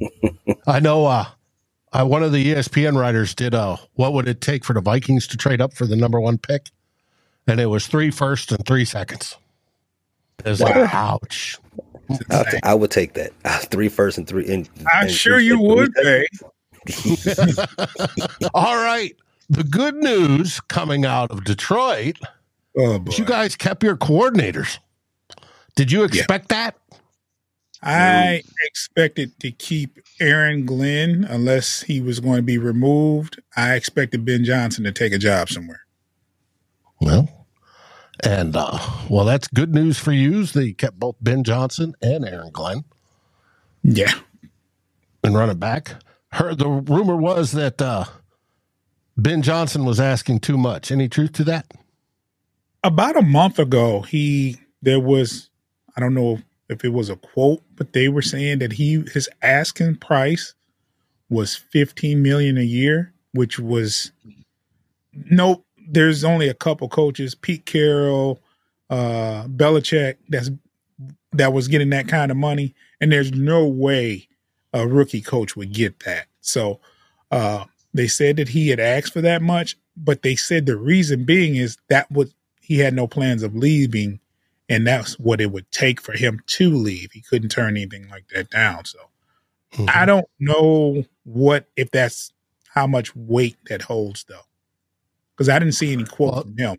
I 0.66 0.80
know. 0.80 1.06
Uh, 1.06 1.26
I, 1.92 2.02
one 2.02 2.22
of 2.22 2.32
the 2.32 2.54
ESPN 2.54 2.96
writers 2.96 3.34
did. 3.34 3.54
Uh, 3.54 3.76
what 3.94 4.12
would 4.12 4.28
it 4.28 4.40
take 4.40 4.64
for 4.64 4.72
the 4.72 4.80
Vikings 4.80 5.26
to 5.28 5.36
trade 5.36 5.60
up 5.60 5.74
for 5.74 5.86
the 5.86 5.96
number 5.96 6.20
one 6.20 6.38
pick? 6.38 6.70
And 7.46 7.60
it 7.60 7.66
was 7.66 7.86
three 7.86 8.10
first 8.10 8.52
and 8.52 8.64
three 8.64 8.84
seconds. 8.84 9.36
It 10.44 10.50
was 10.50 10.60
wow. 10.60 10.68
like, 10.68 10.94
ouch. 10.94 11.58
T- 12.10 12.58
I 12.62 12.74
would 12.74 12.90
take 12.90 13.14
that 13.14 13.32
three 13.70 13.88
first 13.88 14.18
and 14.18 14.26
three. 14.26 14.52
And, 14.52 14.68
I'm 14.92 15.06
and 15.06 15.10
sure 15.10 15.38
you 15.38 15.58
would, 15.58 15.92
pay. 15.94 16.26
All 18.54 18.76
right. 18.76 19.14
The 19.50 19.64
good 19.64 19.96
news 19.96 20.60
coming 20.60 21.04
out 21.04 21.30
of 21.30 21.44
Detroit. 21.44 22.18
Oh, 22.76 23.04
you 23.18 23.24
guys 23.24 23.54
kept 23.54 23.82
your 23.82 23.96
coordinators. 23.96 24.78
Did 25.74 25.92
you 25.92 26.04
expect 26.04 26.50
yeah. 26.50 26.70
that? 26.70 26.78
I 27.82 28.42
expected 28.62 29.38
to 29.40 29.50
keep 29.50 29.98
Aaron 30.22 30.64
Glenn 30.64 31.24
unless 31.28 31.82
he 31.82 32.00
was 32.00 32.20
going 32.20 32.36
to 32.36 32.42
be 32.42 32.58
removed. 32.58 33.40
I 33.56 33.74
expected 33.74 34.24
Ben 34.24 34.44
Johnson 34.44 34.84
to 34.84 34.92
take 34.92 35.12
a 35.12 35.18
job 35.18 35.48
somewhere. 35.48 35.80
Well, 37.00 37.46
And 38.24 38.54
uh, 38.56 38.78
well, 39.10 39.24
that's 39.24 39.48
good 39.48 39.74
news 39.74 39.98
for 39.98 40.12
you. 40.12 40.44
They 40.44 40.72
kept 40.72 40.98
both 41.00 41.16
Ben 41.20 41.42
Johnson 41.42 41.94
and 42.00 42.24
Aaron 42.24 42.50
Glenn. 42.52 42.84
Yeah. 43.82 44.12
And 45.24 45.34
running 45.34 45.58
back. 45.58 45.96
Heard 46.32 46.58
the 46.58 46.68
rumor 46.68 47.16
was 47.16 47.52
that 47.52 47.82
uh, 47.82 48.04
Ben 49.16 49.42
Johnson 49.42 49.84
was 49.84 50.00
asking 50.00 50.40
too 50.40 50.56
much. 50.56 50.90
Any 50.90 51.08
truth 51.08 51.32
to 51.32 51.44
that? 51.44 51.72
About 52.84 53.16
a 53.16 53.22
month 53.22 53.58
ago, 53.58 54.00
he 54.02 54.56
there 54.80 55.00
was 55.00 55.50
I 55.96 56.00
don't 56.00 56.14
know 56.14 56.38
if 56.72 56.84
it 56.84 56.92
was 56.92 57.08
a 57.08 57.16
quote, 57.16 57.62
but 57.76 57.92
they 57.92 58.08
were 58.08 58.22
saying 58.22 58.58
that 58.58 58.72
he 58.72 59.04
his 59.12 59.28
asking 59.42 59.96
price 59.96 60.54
was 61.28 61.56
15 61.56 62.22
million 62.22 62.58
a 62.58 62.62
year, 62.62 63.12
which 63.32 63.58
was 63.58 64.12
nope. 65.30 65.64
there's 65.88 66.24
only 66.24 66.48
a 66.48 66.54
couple 66.54 66.88
coaches, 66.88 67.34
Pete 67.34 67.64
Carroll, 67.66 68.40
uh 68.90 69.44
Belichick 69.46 70.16
that's 70.28 70.50
that 71.32 71.52
was 71.52 71.68
getting 71.68 71.90
that 71.90 72.08
kind 72.08 72.30
of 72.30 72.36
money 72.36 72.74
and 73.00 73.10
there's 73.10 73.32
no 73.32 73.66
way 73.66 74.28
a 74.74 74.86
rookie 74.86 75.22
coach 75.22 75.56
would 75.56 75.72
get 75.72 76.00
that. 76.00 76.26
So 76.40 76.80
uh 77.30 77.64
they 77.94 78.08
said 78.08 78.36
that 78.36 78.48
he 78.48 78.68
had 78.68 78.80
asked 78.80 79.12
for 79.12 79.20
that 79.20 79.42
much, 79.42 79.76
but 79.96 80.22
they 80.22 80.34
said 80.34 80.66
the 80.66 80.76
reason 80.76 81.24
being 81.24 81.56
is 81.56 81.76
that 81.88 82.10
would 82.10 82.32
he 82.60 82.78
had 82.78 82.94
no 82.94 83.06
plans 83.06 83.42
of 83.42 83.54
leaving 83.54 84.20
and 84.72 84.86
that's 84.86 85.18
what 85.18 85.38
it 85.38 85.52
would 85.52 85.70
take 85.70 86.00
for 86.00 86.12
him 86.12 86.40
to 86.46 86.74
leave. 86.74 87.12
He 87.12 87.20
couldn't 87.20 87.50
turn 87.50 87.76
anything 87.76 88.08
like 88.08 88.28
that 88.28 88.48
down. 88.48 88.86
So 88.86 88.98
mm-hmm. 89.74 89.84
I 89.92 90.06
don't 90.06 90.26
know 90.40 91.04
what 91.24 91.66
if 91.76 91.90
that's 91.90 92.32
how 92.70 92.86
much 92.86 93.14
weight 93.14 93.58
that 93.68 93.82
holds 93.82 94.24
though, 94.24 94.46
because 95.36 95.50
I 95.50 95.58
didn't 95.58 95.74
see 95.74 95.92
any 95.92 96.04
quote 96.04 96.32
well, 96.32 96.42
from 96.42 96.56
him. 96.56 96.76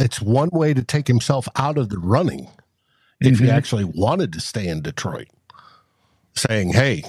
It's 0.00 0.20
one 0.20 0.48
way 0.50 0.74
to 0.74 0.82
take 0.82 1.06
himself 1.06 1.46
out 1.54 1.78
of 1.78 1.90
the 1.90 1.98
running 1.98 2.48
if 3.20 3.36
mm-hmm. 3.36 3.44
he 3.44 3.50
actually 3.52 3.84
wanted 3.84 4.32
to 4.32 4.40
stay 4.40 4.66
in 4.66 4.82
Detroit, 4.82 5.28
saying, 6.34 6.72
"Hey, 6.72 7.04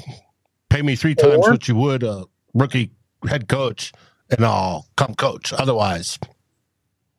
pay 0.69 0.83
me 0.83 0.95
three 0.95 1.15
times 1.15 1.47
or, 1.47 1.51
what 1.51 1.67
you 1.67 1.75
would 1.75 2.03
a 2.03 2.25
rookie 2.53 2.91
head 3.27 3.47
coach, 3.47 3.93
and 4.29 4.45
I'll 4.45 4.85
come 4.95 5.15
coach." 5.15 5.53
Otherwise, 5.53 6.19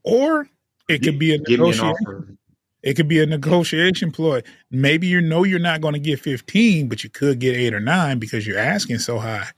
or 0.05 0.49
it 0.89 1.03
could 1.03 1.19
be 1.19 1.35
a 1.35 1.39
negotiation. 1.39 2.39
It 2.83 2.95
could 2.95 3.09
be 3.09 3.21
a 3.21 3.27
negotiation 3.27 4.11
ploy. 4.11 4.43
Maybe 4.71 5.07
you 5.07 5.21
know 5.21 5.45
you're 5.45 5.59
not 5.59 5.81
going 5.81 5.95
to 5.95 6.01
get 6.01 6.21
15, 6.21 6.89
but 6.89 7.05
you 7.05 7.11
could 7.11 7.39
get 7.39 7.57
eight 7.57 7.75
or 7.75 7.81
nine 7.81 8.19
because 8.19 8.47
you're 8.47 8.59
asking 8.59 8.99
so 8.99 9.19
high. 9.19 9.49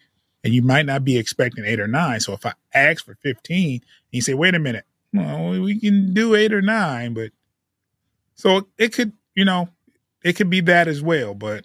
And 0.43 0.53
you 0.53 0.63
might 0.63 0.85
not 0.85 1.05
be 1.05 1.17
expecting 1.17 1.65
eight 1.65 1.81
or 1.81 1.87
nine. 1.87 2.21
So 2.21 2.35
if 2.35 2.45
I 2.45 2.53
ask 2.75 3.05
for 3.05 3.15
15, 3.23 3.81
you 4.11 4.21
say, 4.21 4.35
wait 4.35 4.55
a 4.55 4.59
minute, 4.59 4.85
well, 5.15 5.61
we 5.61 5.81
can 5.81 6.13
do 6.13 6.35
eight 6.35 6.53
or 6.53 6.61
nine, 6.61 7.15
but 7.15 7.31
so 8.35 8.67
it 8.77 8.93
could, 8.93 9.13
you 9.35 9.45
know, 9.45 9.69
it 10.23 10.35
could 10.35 10.51
be 10.51 10.61
that 10.63 10.89
as 10.89 11.03
well. 11.03 11.35
But 11.35 11.65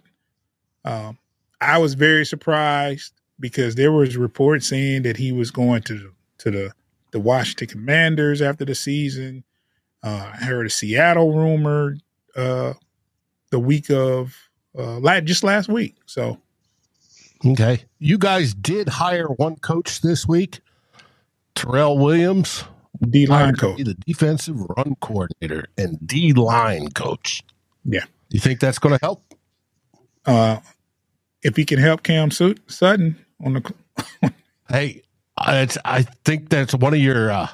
um, 0.86 1.18
I 1.60 1.78
was 1.78 1.96
very 1.96 2.26
surprised 2.26 3.14
because 3.40 3.76
there 3.76 3.92
was 3.92 4.18
reports 4.18 4.68
saying 4.68 5.02
that 5.04 5.18
he 5.18 5.32
was 5.32 5.52
going 5.52 5.82
to 5.84 6.14
to 6.40 6.52
the 6.52 6.74
the 7.12 7.20
Washington 7.20 7.68
Commanders 7.68 8.42
after 8.42 8.66
the 8.66 8.76
season. 8.76 9.44
Uh, 10.02 10.32
I 10.34 10.46
heard 10.46 10.66
a 10.66 10.70
Seattle 10.70 11.34
rumor 11.34 11.98
uh, 12.36 12.74
the 13.52 13.60
week 13.60 13.90
of 13.90 14.36
uh, 14.78 15.22
just 15.22 15.44
last 15.44 15.68
week. 15.70 15.96
So, 16.06 16.40
okay, 17.46 17.84
you 18.00 18.18
guys 18.18 18.54
did 18.54 18.88
hire 18.88 19.28
one 19.28 19.58
coach 19.58 20.02
this 20.02 20.28
week, 20.28 20.62
Terrell 21.56 21.98
Williams, 21.98 22.64
D 23.10 23.28
line 23.28 23.56
coach, 23.56 23.84
the 23.84 23.96
defensive 24.06 24.62
run 24.78 24.96
coordinator 25.02 25.66
and 25.78 25.98
D 26.06 26.34
line 26.34 26.90
coach. 26.92 27.42
Yeah, 27.84 28.06
you 28.30 28.40
think 28.40 28.60
that's 28.60 28.80
going 28.80 28.98
to 28.98 29.00
help? 29.02 29.24
Uh, 30.26 30.60
if 31.44 31.56
he 31.56 31.66
can 31.66 31.80
help 31.80 32.04
Cam 32.04 32.32
Sutton 32.32 33.18
on 33.44 33.54
the. 33.54 34.34
hey, 34.70 35.02
I 35.38 36.04
think 36.26 36.50
that's 36.50 36.74
one 36.74 36.94
of 36.94 37.00
your 37.00 37.32
uh, 37.32 37.48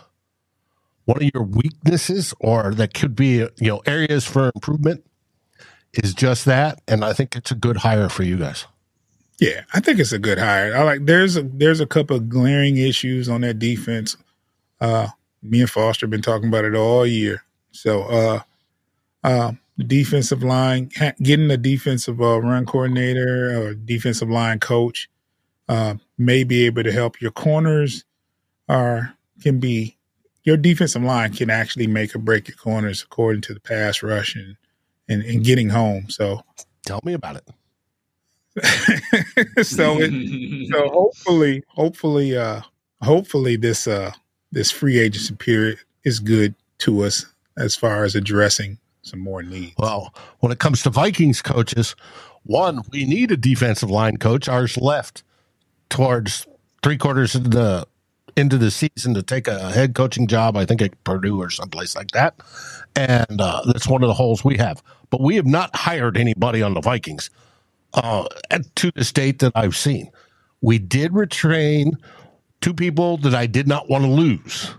one 1.05 1.17
of 1.17 1.29
your 1.33 1.43
weaknesses 1.43 2.33
or 2.39 2.73
that 2.73 2.93
could 2.93 3.15
be 3.15 3.37
you 3.37 3.49
know 3.61 3.81
areas 3.85 4.25
for 4.25 4.51
improvement 4.53 5.05
is 5.93 6.13
just 6.13 6.45
that 6.45 6.81
and 6.87 7.05
i 7.05 7.13
think 7.13 7.35
it's 7.35 7.51
a 7.51 7.55
good 7.55 7.77
hire 7.77 8.09
for 8.09 8.23
you 8.23 8.37
guys. 8.37 8.65
Yeah 9.39 9.61
i 9.73 9.79
think 9.79 9.99
it's 9.99 10.11
a 10.11 10.19
good 10.19 10.39
hire. 10.39 10.75
I 10.75 10.83
like 10.83 11.05
there's 11.05 11.37
a 11.37 11.43
there's 11.43 11.79
a 11.79 11.85
couple 11.85 12.17
of 12.17 12.29
glaring 12.29 12.77
issues 12.77 13.29
on 13.29 13.41
that 13.41 13.59
defense. 13.59 14.17
Uh 14.79 15.07
me 15.41 15.61
and 15.61 15.69
foster 15.69 16.05
have 16.05 16.11
been 16.11 16.21
talking 16.21 16.49
about 16.49 16.65
it 16.65 16.75
all 16.75 17.05
year. 17.05 17.43
So 17.71 18.03
uh 18.03 18.39
uh 19.23 19.51
the 19.77 19.83
defensive 19.83 20.43
line 20.43 20.89
getting 21.21 21.51
a 21.51 21.57
defensive 21.57 22.21
uh, 22.21 22.41
run 22.41 22.65
coordinator 22.65 23.61
or 23.61 23.73
defensive 23.73 24.29
line 24.29 24.59
coach 24.59 25.09
uh, 25.67 25.95
may 26.17 26.43
be 26.43 26.65
able 26.65 26.83
to 26.83 26.91
help. 26.91 27.19
Your 27.21 27.31
corners 27.31 28.05
are 28.69 29.13
can 29.41 29.59
be 29.59 29.97
your 30.45 30.57
defensive 30.57 31.03
line 31.03 31.33
can 31.33 31.49
actually 31.49 31.87
make 31.87 32.15
or 32.15 32.19
break 32.19 32.47
your 32.47 32.55
corners 32.55 33.03
according 33.03 33.41
to 33.41 33.53
the 33.53 33.59
pass 33.59 34.01
rush 34.01 34.35
and, 34.35 34.55
and, 35.09 35.23
and 35.23 35.43
getting 35.43 35.69
home. 35.69 36.09
So 36.09 36.41
tell 36.85 37.01
me 37.03 37.13
about 37.13 37.37
it. 37.37 37.49
so 39.65 39.97
it, 39.99 40.71
so 40.71 40.89
hopefully 40.89 41.61
hopefully 41.67 42.37
uh 42.37 42.61
hopefully 43.01 43.57
this 43.57 43.85
uh 43.85 44.13
this 44.53 44.71
free 44.71 44.97
agency 44.97 45.35
period 45.35 45.77
is 46.05 46.19
good 46.19 46.55
to 46.77 47.03
us 47.03 47.25
as 47.57 47.75
far 47.75 48.05
as 48.05 48.15
addressing 48.15 48.77
some 49.01 49.19
more 49.19 49.43
needs. 49.43 49.73
Well, 49.77 50.13
when 50.39 50.53
it 50.53 50.59
comes 50.59 50.83
to 50.83 50.89
Vikings 50.89 51.41
coaches, 51.41 51.95
one, 52.43 52.81
we 52.91 53.05
need 53.05 53.31
a 53.31 53.37
defensive 53.37 53.91
line 53.91 54.17
coach. 54.17 54.47
Ours 54.47 54.77
left 54.77 55.23
towards 55.89 56.47
three 56.81 56.97
quarters 56.97 57.35
of 57.35 57.51
the 57.51 57.87
into 58.35 58.57
the 58.57 58.71
season 58.71 59.13
to 59.13 59.23
take 59.23 59.47
a 59.47 59.71
head 59.71 59.95
coaching 59.95 60.27
job, 60.27 60.57
I 60.57 60.65
think 60.65 60.81
at 60.81 61.01
Purdue 61.03 61.41
or 61.41 61.49
someplace 61.49 61.95
like 61.95 62.11
that. 62.11 62.35
And 62.95 63.39
uh, 63.39 63.61
that's 63.65 63.87
one 63.87 64.03
of 64.03 64.07
the 64.07 64.13
holes 64.13 64.43
we 64.43 64.57
have. 64.57 64.83
But 65.09 65.21
we 65.21 65.35
have 65.35 65.45
not 65.45 65.75
hired 65.75 66.17
anybody 66.17 66.61
on 66.61 66.73
the 66.73 66.81
Vikings 66.81 67.29
uh, 67.93 68.27
to 68.75 68.91
the 68.91 69.03
state 69.03 69.39
that 69.39 69.53
I've 69.55 69.75
seen. 69.75 70.11
We 70.61 70.79
did 70.79 71.11
retrain 71.11 71.93
two 72.61 72.73
people 72.73 73.17
that 73.17 73.35
I 73.35 73.45
did 73.45 73.67
not 73.67 73.89
want 73.89 74.03
to 74.03 74.09
lose. 74.09 74.73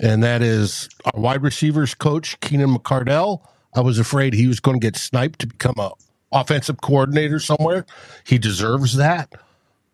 And 0.00 0.22
that 0.22 0.42
is 0.42 0.88
our 1.04 1.20
wide 1.20 1.42
receivers 1.42 1.94
coach, 1.94 2.38
Keenan 2.40 2.76
McCardell. 2.76 3.40
I 3.74 3.80
was 3.80 3.98
afraid 3.98 4.34
he 4.34 4.46
was 4.46 4.60
going 4.60 4.78
to 4.78 4.86
get 4.86 4.96
sniped 4.96 5.40
to 5.40 5.46
become 5.46 5.74
a 5.78 5.92
offensive 6.30 6.80
coordinator 6.80 7.40
somewhere. 7.40 7.86
He 8.24 8.38
deserves 8.38 8.96
that. 8.96 9.32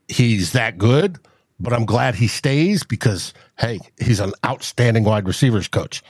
He's 0.08 0.52
that 0.52 0.76
good 0.76 1.18
but 1.60 1.72
I'm 1.72 1.86
glad 1.86 2.16
he 2.16 2.28
stays 2.28 2.82
because, 2.82 3.32
hey, 3.58 3.80
he's 4.00 4.20
an 4.20 4.32
outstanding 4.44 5.04
wide 5.04 5.26
receivers 5.26 5.68
coach. 5.68 6.02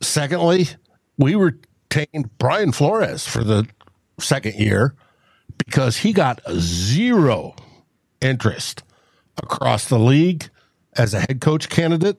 Secondly, 0.00 0.68
we 1.16 1.34
retained 1.34 2.30
Brian 2.38 2.72
Flores 2.72 3.26
for 3.26 3.44
the 3.44 3.66
second 4.18 4.54
year 4.54 4.94
because 5.58 5.98
he 5.98 6.12
got 6.12 6.40
zero 6.52 7.54
interest 8.20 8.82
across 9.42 9.88
the 9.88 9.98
league 9.98 10.48
as 10.96 11.14
a 11.14 11.20
head 11.20 11.40
coach 11.40 11.68
candidate, 11.68 12.18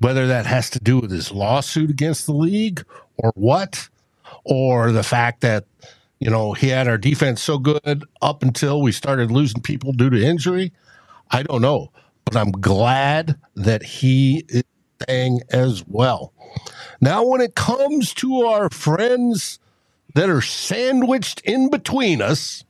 whether 0.00 0.26
that 0.26 0.46
has 0.46 0.70
to 0.70 0.78
do 0.78 0.98
with 0.98 1.10
his 1.10 1.32
lawsuit 1.32 1.90
against 1.90 2.26
the 2.26 2.32
league 2.32 2.84
or 3.16 3.32
what, 3.34 3.88
or 4.44 4.92
the 4.92 5.02
fact 5.02 5.40
that, 5.40 5.64
you 6.18 6.30
know, 6.30 6.52
he 6.52 6.68
had 6.68 6.88
our 6.88 6.98
defense 6.98 7.42
so 7.42 7.58
good 7.58 8.04
up 8.22 8.42
until 8.42 8.80
we 8.80 8.92
started 8.92 9.30
losing 9.30 9.60
people 9.60 9.92
due 9.92 10.10
to 10.10 10.22
injury. 10.22 10.72
I 11.30 11.42
don't 11.42 11.62
know, 11.62 11.92
but 12.24 12.36
I'm 12.36 12.52
glad 12.52 13.38
that 13.54 13.82
he 13.82 14.44
is 14.48 14.64
staying 15.00 15.40
as 15.50 15.84
well. 15.86 16.32
Now, 17.00 17.24
when 17.24 17.40
it 17.40 17.54
comes 17.54 18.12
to 18.14 18.42
our 18.42 18.70
friends 18.70 19.58
that 20.14 20.28
are 20.28 20.40
sandwiched 20.40 21.40
in 21.42 21.70
between 21.70 22.20
us, 22.22 22.64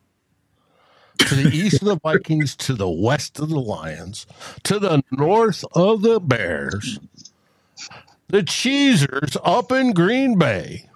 to 1.18 1.34
the 1.34 1.50
east 1.50 1.82
of 1.82 1.88
the 1.88 1.98
Vikings, 2.02 2.54
to 2.56 2.74
the 2.74 2.88
west 2.88 3.38
of 3.38 3.48
the 3.48 3.60
Lions, 3.60 4.26
to 4.64 4.78
the 4.78 5.02
north 5.10 5.64
of 5.72 6.02
the 6.02 6.20
Bears, 6.20 7.00
the 8.28 8.42
Cheesers 8.42 9.36
up 9.42 9.72
in 9.72 9.92
Green 9.92 10.38
Bay, 10.38 10.88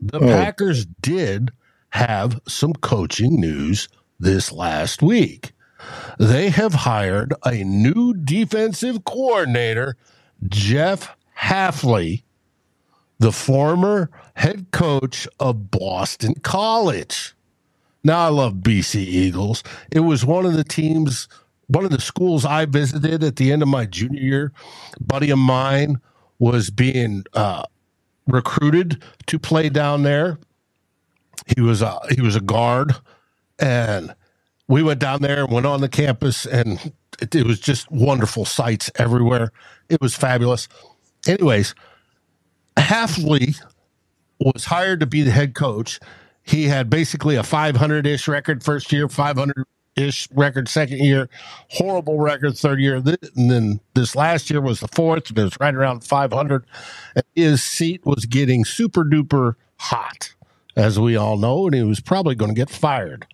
the 0.00 0.18
oh. 0.18 0.26
Packers 0.26 0.86
did 1.00 1.50
have 1.90 2.40
some 2.48 2.72
coaching 2.72 3.40
news 3.40 3.88
this 4.18 4.52
last 4.52 5.02
week 5.02 5.52
they 6.18 6.50
have 6.50 6.74
hired 6.74 7.34
a 7.44 7.64
new 7.64 8.14
defensive 8.14 9.04
coordinator, 9.04 9.96
Jeff 10.48 11.16
Hafley, 11.38 12.22
the 13.18 13.32
former 13.32 14.10
head 14.34 14.70
coach 14.72 15.26
of 15.40 15.70
Boston 15.70 16.34
College. 16.42 17.34
Now, 18.04 18.26
I 18.26 18.28
love 18.28 18.54
BC 18.56 18.96
Eagles. 18.96 19.62
It 19.90 20.00
was 20.00 20.24
one 20.24 20.46
of 20.46 20.52
the 20.52 20.64
teams, 20.64 21.28
one 21.66 21.84
of 21.84 21.90
the 21.90 22.00
schools 22.00 22.44
I 22.44 22.64
visited 22.64 23.24
at 23.24 23.36
the 23.36 23.50
end 23.50 23.62
of 23.62 23.68
my 23.68 23.84
junior 23.84 24.20
year. 24.20 24.52
A 24.94 25.02
buddy 25.02 25.30
of 25.30 25.38
mine 25.38 26.00
was 26.38 26.70
being 26.70 27.24
uh, 27.34 27.64
recruited 28.28 29.02
to 29.26 29.38
play 29.38 29.68
down 29.68 30.02
there. 30.02 30.38
He 31.56 31.60
was 31.60 31.82
a, 31.82 31.98
he 32.14 32.20
was 32.20 32.36
a 32.36 32.40
guard, 32.40 32.94
and 33.58 34.14
we 34.68 34.82
went 34.82 35.00
down 35.00 35.22
there 35.22 35.44
and 35.44 35.52
went 35.52 35.66
on 35.66 35.80
the 35.80 35.88
campus, 35.88 36.46
and 36.46 36.92
it, 37.20 37.34
it 37.34 37.46
was 37.46 37.60
just 37.60 37.90
wonderful 37.90 38.44
sights 38.44 38.90
everywhere. 38.96 39.52
It 39.88 40.00
was 40.00 40.14
fabulous. 40.14 40.68
Anyways, 41.26 41.74
Hafley 42.76 43.60
was 44.40 44.64
hired 44.64 45.00
to 45.00 45.06
be 45.06 45.22
the 45.22 45.30
head 45.30 45.54
coach. 45.54 46.00
He 46.42 46.64
had 46.64 46.90
basically 46.90 47.36
a 47.36 47.42
500 47.42 48.06
ish 48.06 48.28
record 48.28 48.62
first 48.62 48.92
year, 48.92 49.08
500 49.08 49.66
ish 49.96 50.28
record 50.32 50.68
second 50.68 50.98
year, 50.98 51.28
horrible 51.70 52.18
record 52.18 52.56
third 52.56 52.80
year. 52.80 52.96
And 52.96 53.50
then 53.50 53.80
this 53.94 54.14
last 54.14 54.50
year 54.50 54.60
was 54.60 54.80
the 54.80 54.88
fourth, 54.88 55.30
and 55.30 55.38
it 55.38 55.44
was 55.44 55.56
right 55.60 55.74
around 55.74 56.04
500. 56.04 56.64
And 57.14 57.24
his 57.34 57.62
seat 57.62 58.04
was 58.04 58.26
getting 58.26 58.64
super 58.64 59.04
duper 59.04 59.54
hot, 59.78 60.34
as 60.76 61.00
we 61.00 61.16
all 61.16 61.36
know, 61.36 61.66
and 61.66 61.74
he 61.74 61.82
was 61.82 62.00
probably 62.00 62.34
going 62.34 62.54
to 62.54 62.60
get 62.60 62.70
fired. 62.70 63.26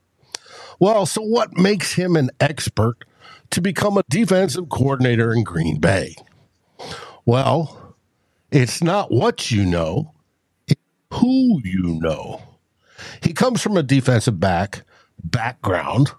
Well, 0.83 1.07
so 1.07 1.23
what 1.23 1.57
makes 1.57 1.93
him 1.93 2.17
an 2.17 2.31
expert 2.41 3.05
to 3.51 3.61
become 3.61 3.97
a 3.97 4.03
defensive 4.11 4.69
coordinator 4.69 5.33
in 5.33 5.45
Green 5.45 5.79
Bay? 5.79 6.17
Well, 7.25 7.95
it's 8.51 8.83
not 8.83 9.13
what 9.13 9.53
you 9.53 9.65
know, 9.65 10.13
it's 10.67 10.81
who 11.13 11.61
you 11.63 12.01
know. 12.01 12.43
He 13.23 13.33
comes 13.33 13.63
from 13.63 13.77
a 13.77 13.85
defensive 13.85 14.41
back 14.41 14.83
background 15.23 16.11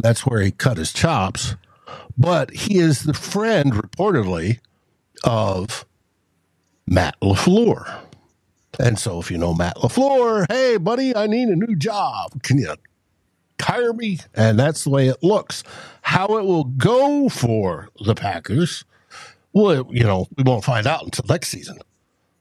that's 0.00 0.26
where 0.26 0.42
he 0.42 0.50
cut 0.50 0.76
his 0.76 0.92
chops. 0.92 1.56
But 2.18 2.50
he 2.50 2.78
is 2.78 3.04
the 3.04 3.14
friend, 3.14 3.72
reportedly, 3.72 4.58
of 5.24 5.86
Matt 6.86 7.18
LaFleur. 7.22 8.02
And 8.78 8.98
so 8.98 9.18
if 9.18 9.30
you 9.30 9.38
know 9.38 9.54
Matt 9.54 9.76
LaFleur, 9.76 10.44
hey, 10.50 10.76
buddy, 10.76 11.16
I 11.16 11.26
need 11.26 11.48
a 11.48 11.56
new 11.56 11.74
job. 11.74 12.42
Can 12.42 12.58
you 12.58 12.74
hire 13.60 13.92
me? 13.92 14.18
And 14.34 14.58
that's 14.58 14.84
the 14.84 14.90
way 14.90 15.08
it 15.08 15.22
looks. 15.22 15.64
How 16.02 16.38
it 16.38 16.44
will 16.44 16.64
go 16.64 17.28
for 17.28 17.88
the 18.04 18.14
Packers, 18.14 18.84
well, 19.52 19.86
you 19.90 20.04
know, 20.04 20.26
we 20.36 20.44
won't 20.44 20.64
find 20.64 20.86
out 20.86 21.04
until 21.04 21.24
next 21.28 21.48
season. 21.48 21.78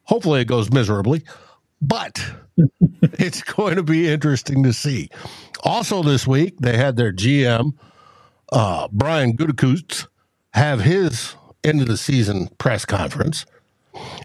Hopefully 0.04 0.42
it 0.42 0.46
goes 0.48 0.72
miserably, 0.72 1.24
but 1.82 2.24
it's 3.02 3.44
going 3.44 3.76
to 3.76 3.84
be 3.84 4.10
interesting 4.10 4.64
to 4.64 4.74
see. 4.74 5.10
Also, 5.64 6.04
this 6.04 6.28
week 6.28 6.58
they 6.60 6.78
had 6.78 6.98
their 6.98 7.14
GM 7.14 7.74
uh, 8.52 8.88
Brian 8.92 9.38
Gutekunst 9.38 10.08
have 10.54 10.82
his 10.82 11.36
end 11.64 11.82
of 11.82 11.88
the 11.88 11.98
season 11.98 12.50
press 12.58 12.86
conference, 12.86 13.46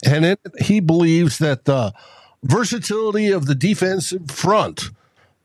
and 0.05 0.25
it, 0.25 0.41
he 0.61 0.81
believes 0.81 1.39
that 1.39 1.65
the 1.67 1.93
versatility 2.43 3.31
of 3.31 3.47
the 3.47 3.55
defensive 3.55 4.31
front 4.31 4.91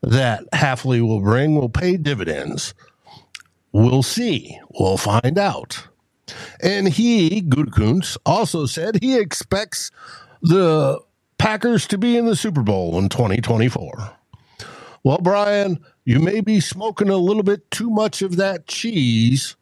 that 0.02 0.50
Hafley 0.52 1.00
will 1.00 1.20
bring 1.20 1.56
will 1.56 1.68
pay 1.68 1.96
dividends. 1.96 2.74
We'll 3.72 4.02
see. 4.02 4.58
We'll 4.70 4.96
find 4.96 5.38
out. 5.38 5.86
And 6.62 6.88
he, 6.88 7.42
Gutekunst, 7.42 8.16
also 8.24 8.66
said 8.66 8.98
he 9.00 9.18
expects 9.18 9.90
the 10.42 11.00
Packers 11.38 11.86
to 11.88 11.98
be 11.98 12.16
in 12.16 12.26
the 12.26 12.36
Super 12.36 12.62
Bowl 12.62 12.98
in 12.98 13.08
2024. 13.08 14.16
Well, 15.02 15.18
Brian, 15.18 15.84
you 16.04 16.20
may 16.20 16.40
be 16.40 16.60
smoking 16.60 17.08
a 17.08 17.16
little 17.16 17.42
bit 17.42 17.70
too 17.70 17.90
much 17.90 18.22
of 18.22 18.36
that 18.36 18.66
cheese 18.66 19.56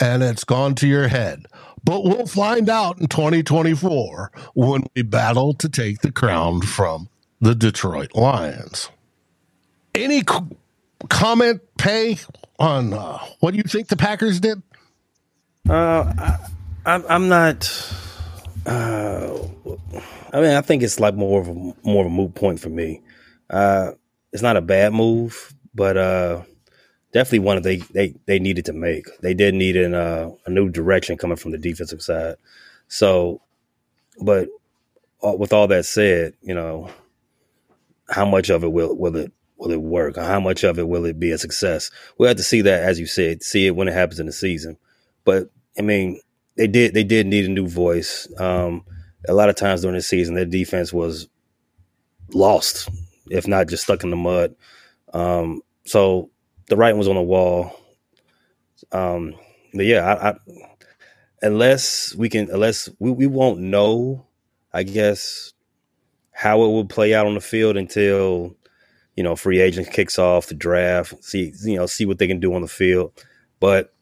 and 0.00 0.22
it's 0.22 0.44
gone 0.44 0.74
to 0.76 0.86
your 0.86 1.08
head. 1.08 1.46
But 1.84 2.04
we'll 2.04 2.26
find 2.26 2.68
out 2.68 3.00
in 3.00 3.08
2024 3.08 4.30
when 4.54 4.84
we 4.94 5.02
battle 5.02 5.54
to 5.54 5.68
take 5.68 6.00
the 6.00 6.12
crown 6.12 6.60
from 6.60 7.08
the 7.40 7.54
Detroit 7.54 8.14
Lions. 8.14 8.90
Any 9.98 10.22
comment, 11.08 11.60
Pay, 11.76 12.18
on 12.58 12.92
uh, 12.92 13.18
what 13.40 13.50
do 13.50 13.56
you 13.56 13.64
think 13.64 13.88
the 13.88 13.96
Packers 13.96 14.38
did? 14.38 14.62
Uh, 15.68 16.12
I, 16.16 16.38
I'm, 16.86 17.04
I'm 17.08 17.28
not. 17.28 17.68
Uh, 18.64 19.38
I 20.32 20.40
mean, 20.40 20.50
I 20.52 20.60
think 20.60 20.84
it's 20.84 21.00
like 21.00 21.14
more 21.14 21.40
of 21.40 21.48
a 21.48 21.54
more 21.82 22.06
of 22.06 22.12
a 22.12 22.14
moot 22.14 22.36
point 22.36 22.60
for 22.60 22.68
me. 22.68 23.02
Uh, 23.50 23.92
it's 24.32 24.42
not 24.42 24.56
a 24.56 24.60
bad 24.60 24.92
move, 24.92 25.52
but 25.74 25.96
uh, 25.96 26.42
definitely 27.12 27.40
one 27.40 27.56
that 27.56 27.64
they, 27.64 27.78
they 27.78 28.14
they 28.26 28.38
needed 28.38 28.66
to 28.66 28.72
make. 28.72 29.06
They 29.20 29.34
did 29.34 29.54
need 29.54 29.76
an, 29.76 29.94
uh, 29.94 30.30
a 30.46 30.50
new 30.50 30.68
direction 30.68 31.16
coming 31.16 31.36
from 31.36 31.50
the 31.50 31.58
defensive 31.58 32.02
side. 32.02 32.36
So, 32.86 33.40
but 34.20 34.48
uh, 35.26 35.32
with 35.32 35.52
all 35.52 35.66
that 35.68 35.86
said, 35.86 36.34
you 36.40 36.54
know, 36.54 36.88
how 38.08 38.26
much 38.26 38.48
of 38.48 38.62
it 38.62 38.70
will 38.70 38.96
will 38.96 39.16
it 39.16 39.32
will 39.58 39.72
it 39.72 39.82
work? 39.82 40.16
How 40.16 40.40
much 40.40 40.64
of 40.64 40.78
it 40.78 40.88
will 40.88 41.04
it 41.04 41.18
be 41.18 41.32
a 41.32 41.38
success? 41.38 41.90
We'll 42.16 42.28
have 42.28 42.36
to 42.36 42.42
see 42.42 42.62
that, 42.62 42.82
as 42.82 42.98
you 42.98 43.06
said, 43.06 43.42
see 43.42 43.66
it 43.66 43.76
when 43.76 43.88
it 43.88 43.94
happens 43.94 44.20
in 44.20 44.26
the 44.26 44.32
season. 44.32 44.78
But 45.24 45.50
I 45.78 45.82
mean, 45.82 46.20
they 46.56 46.66
did 46.66 46.94
they 46.94 47.04
did 47.04 47.26
need 47.26 47.44
a 47.44 47.48
new 47.48 47.66
voice. 47.66 48.28
Um, 48.38 48.84
a 49.28 49.34
lot 49.34 49.48
of 49.48 49.56
times 49.56 49.82
during 49.82 49.96
the 49.96 50.02
season, 50.02 50.34
their 50.34 50.44
defense 50.44 50.92
was 50.92 51.28
lost, 52.32 52.88
if 53.30 53.46
not 53.46 53.68
just 53.68 53.84
stuck 53.84 54.04
in 54.04 54.10
the 54.10 54.16
mud. 54.16 54.54
Um, 55.12 55.62
so 55.84 56.30
the 56.68 56.76
writing 56.76 56.98
was 56.98 57.08
on 57.08 57.16
the 57.16 57.22
wall. 57.22 57.78
Um, 58.92 59.34
but 59.74 59.86
yeah, 59.86 60.06
I, 60.06 60.30
I, 60.30 60.34
unless 61.42 62.14
we 62.14 62.28
can, 62.28 62.50
unless 62.50 62.88
we, 62.98 63.10
we 63.10 63.26
won't 63.26 63.60
know, 63.60 64.26
I 64.72 64.82
guess, 64.82 65.52
how 66.32 66.62
it 66.62 66.68
will 66.68 66.84
play 66.84 67.14
out 67.14 67.26
on 67.26 67.34
the 67.34 67.40
field 67.40 67.76
until 67.76 68.56
you 69.18 69.24
know 69.24 69.34
free 69.34 69.58
agent 69.58 69.90
kicks 69.90 70.16
off 70.16 70.46
the 70.46 70.54
draft. 70.54 71.24
See, 71.24 71.52
you 71.64 71.74
know, 71.74 71.86
see 71.86 72.06
what 72.06 72.18
they 72.18 72.28
can 72.28 72.38
do 72.38 72.54
on 72.54 72.62
the 72.62 72.68
field. 72.68 73.12
But 73.58 73.92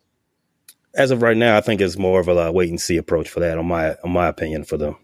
as 0.95 1.11
of 1.11 1.23
right 1.23 1.39
now, 1.39 1.57
I 1.57 1.63
think 1.63 1.81
it's 1.81 1.97
more 1.97 2.21
of 2.21 2.29
a 2.29 2.39
uh, 2.39 2.53
wait 2.53 2.69
and 2.69 2.79
see 2.79 2.99
approach 2.99 3.31
for 3.31 3.41
that. 3.41 3.57
On 3.57 3.67
my, 3.67 3.95
on 4.05 4.11
my 4.11 4.29
opinion, 4.29 4.65
for 4.65 4.77
them. 4.77 4.97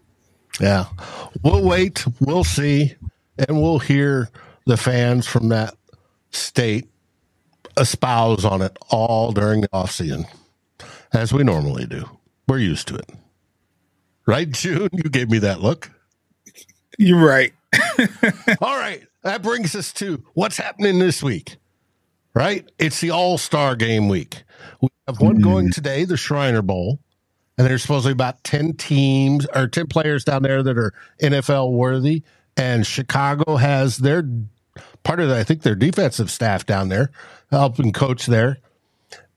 Yeah, 0.61 0.85
we'll 1.41 1.63
wait, 1.63 2.05
we'll 2.19 2.43
see, 2.43 2.93
and 3.39 3.59
we'll 3.59 3.79
hear 3.79 4.29
the 4.67 4.77
fans 4.77 5.25
from 5.25 5.49
that 5.49 5.73
state 6.29 6.87
espouse 7.75 8.45
on 8.45 8.61
it 8.61 8.77
all 8.91 9.31
during 9.31 9.61
the 9.61 9.69
off 9.73 9.89
season, 9.89 10.27
as 11.11 11.33
we 11.33 11.43
normally 11.43 11.87
do. 11.87 12.07
We're 12.47 12.59
used 12.59 12.87
to 12.89 12.95
it, 12.97 13.09
right, 14.27 14.51
June? 14.51 14.89
You 14.91 15.09
gave 15.09 15.31
me 15.31 15.39
that 15.39 15.61
look. 15.61 15.89
You're 16.99 17.25
right. 17.25 17.51
all 18.61 18.77
right, 18.77 19.03
that 19.23 19.41
brings 19.41 19.75
us 19.75 19.91
to 19.93 20.23
what's 20.33 20.57
happening 20.57 20.99
this 20.99 21.23
week. 21.23 21.57
Right, 22.35 22.67
it's 22.79 22.99
the 22.99 23.11
All 23.11 23.37
Star 23.37 23.75
Game 23.75 24.09
week. 24.09 24.43
We 24.81 24.89
have 25.07 25.19
one 25.19 25.35
mm-hmm. 25.35 25.43
going 25.43 25.71
today, 25.71 26.05
the 26.05 26.17
Shriner 26.17 26.63
Bowl 26.63 26.99
and 27.57 27.67
there's 27.67 27.83
supposedly 27.83 28.13
about 28.13 28.43
10 28.43 28.73
teams 28.73 29.45
or 29.53 29.67
10 29.67 29.87
players 29.87 30.23
down 30.23 30.43
there 30.43 30.63
that 30.63 30.77
are 30.77 30.93
NFL 31.21 31.71
worthy. 31.71 32.23
And 32.57 32.85
Chicago 32.85 33.57
has 33.57 33.97
their 33.97 34.27
part 35.03 35.19
of, 35.19 35.29
the, 35.29 35.37
I 35.37 35.43
think, 35.43 35.61
their 35.61 35.75
defensive 35.75 36.31
staff 36.31 36.65
down 36.65 36.89
there 36.89 37.11
helping 37.51 37.93
coach 37.93 38.25
there. 38.25 38.57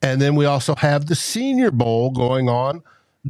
And 0.01 0.21
then 0.21 0.35
we 0.35 0.47
also 0.47 0.75
have 0.77 1.07
the 1.07 1.15
Senior 1.15 1.71
Bowl 1.71 2.11
going 2.11 2.49
on 2.49 2.83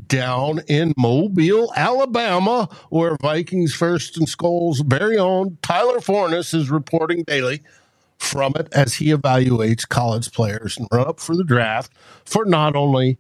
down 0.06 0.61
in 0.68 0.92
Mobile, 0.96 1.72
Alabama, 1.76 2.68
where 2.90 3.16
Vikings 3.20 3.74
First 3.74 4.16
and 4.16 4.28
Skol's 4.28 4.80
very 4.80 5.16
own 5.16 5.59
Tyler 5.62 6.00
Forness 6.00 6.54
is 6.54 6.70
reporting 6.70 7.24
daily 7.24 7.62
from 8.18 8.54
it 8.56 8.68
as 8.72 8.94
he 8.94 9.06
evaluates 9.06 9.88
college 9.88 10.32
players 10.32 10.76
and 10.76 10.88
run 10.90 11.06
up 11.06 11.20
for 11.20 11.37
the 11.37 11.44
draft 11.44 11.92
for 12.24 12.44
not 12.44 12.74
only 12.74 13.18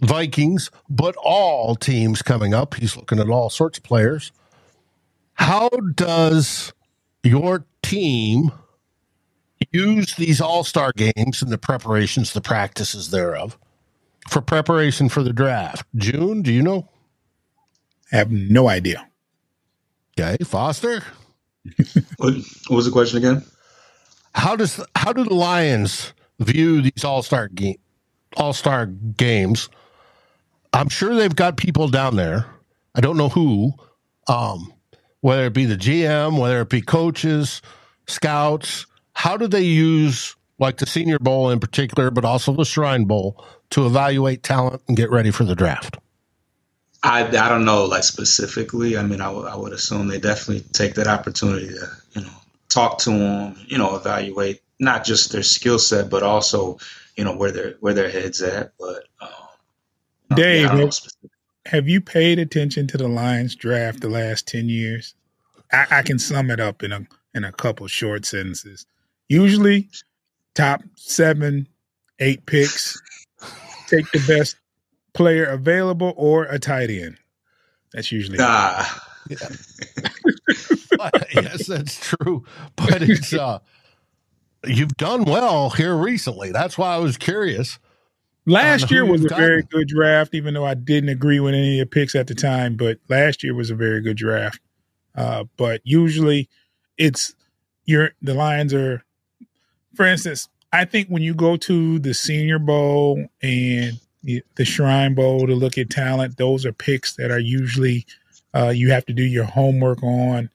Vikings, 0.00 0.70
but 0.90 1.16
all 1.16 1.74
teams 1.74 2.22
coming 2.22 2.52
up. 2.52 2.74
He's 2.74 2.96
looking 2.96 3.18
at 3.18 3.28
all 3.28 3.50
sorts 3.50 3.78
of 3.78 3.84
players. 3.84 4.32
How 5.34 5.68
does 5.94 6.72
your 7.22 7.64
team 7.82 8.52
use 9.72 10.14
these 10.16 10.40
all 10.40 10.64
star 10.64 10.92
games 10.96 11.42
and 11.42 11.50
the 11.50 11.58
preparations, 11.58 12.32
the 12.32 12.40
practices 12.40 13.10
thereof, 13.10 13.58
for 14.28 14.40
preparation 14.40 15.08
for 15.08 15.22
the 15.22 15.32
draft? 15.32 15.86
June, 15.96 16.42
do 16.42 16.52
you 16.52 16.62
know? 16.62 16.88
I 18.12 18.16
have 18.16 18.30
no 18.30 18.68
idea. 18.68 19.08
Okay, 20.18 20.42
Foster. 20.44 21.02
what, 22.16 22.34
what 22.68 22.76
was 22.76 22.86
the 22.86 22.92
question 22.92 23.18
again? 23.18 23.44
How 24.34 24.54
does 24.54 24.80
how 24.94 25.12
do 25.12 25.24
the 25.24 25.34
Lions 25.34 26.12
view 26.38 26.82
these 26.82 27.04
all 27.04 27.22
star 27.22 27.48
game 27.48 27.76
all 28.36 28.52
star 28.52 28.86
games 28.86 29.68
I'm 30.76 30.90
sure 30.90 31.14
they've 31.14 31.34
got 31.34 31.56
people 31.56 31.88
down 31.88 32.16
there. 32.16 32.44
I 32.94 33.00
don't 33.00 33.16
know 33.16 33.30
who, 33.30 33.72
um, 34.28 34.74
whether 35.22 35.46
it 35.46 35.54
be 35.54 35.64
the 35.64 35.76
GM, 35.76 36.38
whether 36.38 36.60
it 36.60 36.68
be 36.68 36.82
coaches, 36.82 37.62
scouts. 38.06 38.86
How 39.14 39.38
do 39.38 39.46
they 39.46 39.62
use 39.62 40.36
like 40.58 40.76
the 40.76 40.86
Senior 40.86 41.18
Bowl 41.18 41.48
in 41.50 41.60
particular, 41.60 42.10
but 42.10 42.26
also 42.26 42.52
the 42.52 42.66
Shrine 42.66 43.06
Bowl 43.06 43.42
to 43.70 43.86
evaluate 43.86 44.42
talent 44.42 44.82
and 44.88 44.96
get 44.96 45.10
ready 45.10 45.30
for 45.30 45.44
the 45.44 45.54
draft? 45.54 45.98
I, 47.02 47.26
I 47.26 47.48
don't 47.48 47.64
know 47.64 47.84
like 47.84 48.02
specifically. 48.02 48.96
I 48.96 49.02
mean, 49.02 49.20
I, 49.20 49.26
w- 49.26 49.46
I 49.46 49.54
would 49.54 49.72
assume 49.72 50.08
they 50.08 50.18
definitely 50.18 50.64
take 50.72 50.94
that 50.94 51.06
opportunity 51.06 51.68
to 51.68 51.88
you 52.12 52.22
know 52.22 52.32
talk 52.68 52.98
to 52.98 53.10
them, 53.10 53.56
you 53.66 53.78
know, 53.78 53.96
evaluate 53.96 54.60
not 54.80 55.04
just 55.04 55.32
their 55.32 55.42
skill 55.42 55.78
set, 55.78 56.10
but 56.10 56.22
also 56.22 56.78
you 57.16 57.24
know 57.24 57.36
where 57.36 57.52
their 57.52 57.76
where 57.80 57.94
their 57.94 58.10
heads 58.10 58.42
at. 58.42 58.72
But 58.78 59.04
um, 59.20 59.30
Dave, 60.34 60.62
yeah, 60.62 60.66
I 60.66 60.70
don't 60.70 60.78
know 60.78 60.84
have, 60.86 61.30
have 61.66 61.88
you 61.88 62.00
paid 62.00 62.38
attention 62.38 62.86
to 62.88 62.98
the 62.98 63.08
Lions 63.08 63.54
draft 63.54 64.00
the 64.00 64.08
last 64.08 64.48
ten 64.48 64.68
years? 64.68 65.14
I, 65.72 65.86
I 65.90 66.02
can 66.02 66.18
sum 66.18 66.50
it 66.50 66.60
up 66.60 66.82
in 66.82 66.92
a 66.92 67.06
in 67.34 67.44
a 67.44 67.52
couple 67.52 67.86
short 67.86 68.24
sentences. 68.24 68.86
Usually, 69.28 69.88
top 70.54 70.82
seven, 70.96 71.68
eight 72.18 72.46
picks, 72.46 73.00
take 73.86 74.10
the 74.12 74.24
best 74.26 74.56
player 75.14 75.44
available 75.44 76.12
or 76.16 76.44
a 76.44 76.58
tight 76.58 76.90
end. 76.90 77.18
That's 77.92 78.12
usually 78.12 78.38
Ah, 78.40 79.02
Yeah. 79.28 79.48
But, 80.96 81.26
yes, 81.34 81.66
that's 81.66 81.98
true. 81.98 82.44
But 82.76 83.02
it's 83.02 83.32
uh 83.32 83.58
you've 84.64 84.96
done 84.96 85.24
well 85.24 85.70
here 85.70 85.94
recently. 85.96 86.52
That's 86.52 86.78
why 86.78 86.94
I 86.94 86.98
was 86.98 87.16
curious. 87.16 87.78
Last 88.46 88.90
year 88.92 89.04
was 89.04 89.24
a 89.24 89.24
you've 89.24 89.36
very 89.36 89.62
good 89.62 89.88
draft, 89.88 90.32
even 90.34 90.54
though 90.54 90.64
I 90.64 90.74
didn't 90.74 91.08
agree 91.08 91.40
with 91.40 91.54
any 91.54 91.80
of 91.80 91.88
the 91.88 91.92
picks 91.92 92.14
at 92.14 92.28
the 92.28 92.34
time. 92.34 92.76
But 92.76 92.98
last 93.08 93.42
year 93.42 93.54
was 93.54 93.70
a 93.70 93.74
very 93.74 94.00
good 94.00 94.16
draft. 94.16 94.60
Uh, 95.16 95.44
but 95.56 95.80
usually, 95.82 96.48
it's 96.96 97.34
your 97.84 98.10
the 98.22 98.34
Lions 98.34 98.72
are, 98.72 99.02
for 99.94 100.06
instance, 100.06 100.48
I 100.76 100.84
think 100.84 101.08
when 101.08 101.22
you 101.22 101.34
go 101.34 101.56
to 101.56 101.98
the 101.98 102.14
Senior 102.14 102.58
Bowl 102.58 103.26
and 103.42 104.00
the 104.22 104.64
Shrine 104.64 105.14
Bowl 105.14 105.46
to 105.46 105.54
look 105.54 105.78
at 105.78 105.90
talent, 105.90 106.36
those 106.36 106.66
are 106.66 106.72
picks 106.72 107.16
that 107.16 107.30
are 107.30 107.38
usually 107.38 108.06
uh, 108.54 108.68
you 108.68 108.90
have 108.90 109.04
to 109.06 109.12
do 109.12 109.22
your 109.22 109.44
homework 109.44 110.02
on, 110.02 110.50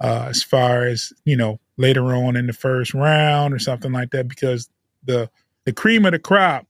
uh, 0.00 0.26
as 0.28 0.42
far 0.42 0.84
as 0.86 1.12
you 1.24 1.36
know 1.36 1.58
later 1.76 2.14
on 2.14 2.36
in 2.36 2.46
the 2.46 2.52
first 2.52 2.94
round 2.94 3.54
or 3.54 3.58
something 3.58 3.92
like 3.92 4.10
that, 4.10 4.28
because 4.28 4.68
the 5.04 5.30
the 5.64 5.72
cream 5.72 6.04
of 6.04 6.12
the 6.12 6.18
crop 6.18 6.66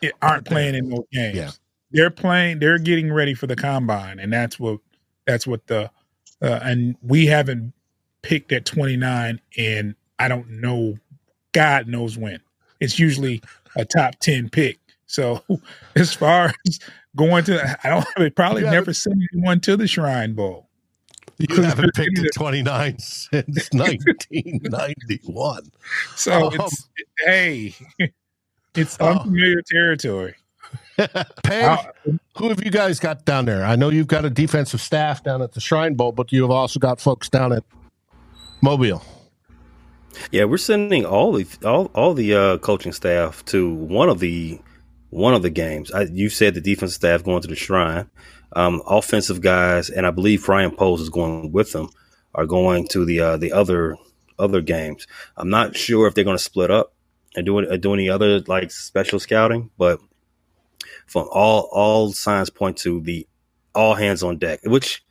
it 0.00 0.14
aren't 0.22 0.46
playing 0.46 0.74
in 0.74 0.88
those 0.88 1.04
games. 1.12 1.36
Yeah. 1.36 1.50
They're 1.90 2.10
playing. 2.10 2.60
They're 2.60 2.78
getting 2.78 3.12
ready 3.12 3.34
for 3.34 3.46
the 3.46 3.56
combine, 3.56 4.18
and 4.18 4.32
that's 4.32 4.58
what 4.58 4.78
that's 5.26 5.46
what 5.46 5.66
the 5.66 5.90
uh, 6.40 6.60
and 6.62 6.96
we 7.02 7.26
haven't 7.26 7.74
picked 8.22 8.52
at 8.52 8.64
29, 8.64 9.40
and 9.58 9.94
I 10.18 10.28
don't 10.28 10.48
know. 10.48 10.96
God 11.52 11.86
knows 11.88 12.16
when. 12.18 12.40
It's 12.80 12.98
usually 12.98 13.42
a 13.76 13.84
top 13.84 14.16
10 14.20 14.48
pick. 14.50 14.78
So 15.06 15.42
as 15.96 16.12
far 16.14 16.52
as 16.66 16.78
going 17.16 17.44
to, 17.44 17.78
I 17.84 17.90
don't. 17.90 18.06
I 18.16 18.28
probably 18.30 18.62
never 18.62 18.92
sent 18.94 19.20
anyone 19.32 19.60
to 19.60 19.76
the 19.76 19.86
Shrine 19.86 20.32
Bowl. 20.34 20.68
You 21.38 21.62
haven't 21.62 21.94
picked 21.94 22.18
at 22.18 22.32
29 22.34 22.98
since 22.98 23.68
1991. 23.72 25.70
So 26.16 26.46
Um, 26.48 26.52
it's 26.54 26.88
hey, 27.24 27.74
it's 28.74 28.96
Oh. 29.00 29.08
unfamiliar 29.18 29.60
territory. 29.62 30.34
Uh, 30.98 31.76
who 32.36 32.48
have 32.48 32.62
you 32.64 32.70
guys 32.70 33.00
got 33.00 33.24
down 33.24 33.44
there? 33.46 33.64
I 33.64 33.76
know 33.76 33.88
you've 33.90 34.06
got 34.06 34.24
a 34.24 34.30
defensive 34.30 34.80
staff 34.80 35.22
down 35.24 35.42
at 35.42 35.52
the 35.52 35.60
Shrine 35.60 35.94
Bowl, 35.94 36.12
but 36.12 36.32
you 36.32 36.42
have 36.42 36.50
also 36.50 36.78
got 36.78 37.00
folks 37.00 37.28
down 37.28 37.52
at 37.52 37.64
Mobile. 38.62 39.02
Yeah, 40.30 40.44
we're 40.44 40.58
sending 40.58 41.04
all 41.04 41.32
the 41.32 41.46
all, 41.64 41.90
all 41.94 42.14
the 42.14 42.34
uh, 42.34 42.58
coaching 42.58 42.92
staff 42.92 43.44
to 43.46 43.72
one 43.72 44.08
of 44.08 44.20
the 44.20 44.60
one 45.10 45.34
of 45.34 45.42
the 45.42 45.50
games. 45.50 45.92
I, 45.92 46.02
you 46.02 46.28
said 46.28 46.54
the 46.54 46.60
defensive 46.60 46.96
staff 46.96 47.24
going 47.24 47.42
to 47.42 47.48
the 47.48 47.56
Shrine, 47.56 48.10
um, 48.52 48.82
offensive 48.86 49.40
guys, 49.40 49.90
and 49.90 50.06
I 50.06 50.10
believe 50.10 50.48
Ryan 50.48 50.70
Poles 50.70 51.00
is 51.00 51.10
going 51.10 51.52
with 51.52 51.72
them. 51.72 51.88
Are 52.34 52.46
going 52.46 52.88
to 52.88 53.04
the 53.04 53.20
uh, 53.20 53.36
the 53.36 53.52
other 53.52 53.96
other 54.38 54.62
games. 54.62 55.06
I'm 55.36 55.50
not 55.50 55.76
sure 55.76 56.06
if 56.06 56.14
they're 56.14 56.24
going 56.24 56.38
to 56.38 56.42
split 56.42 56.70
up 56.70 56.94
and 57.36 57.44
do 57.44 57.58
uh, 57.58 57.76
do 57.76 57.92
any 57.92 58.08
other 58.08 58.40
like 58.40 58.70
special 58.70 59.20
scouting, 59.20 59.70
but 59.76 60.00
from 61.06 61.28
all 61.30 61.68
all 61.72 62.12
signs 62.12 62.48
point 62.48 62.78
to 62.78 63.00
the 63.02 63.26
all 63.74 63.94
hands 63.94 64.22
on 64.22 64.38
deck, 64.38 64.60
which 64.64 65.04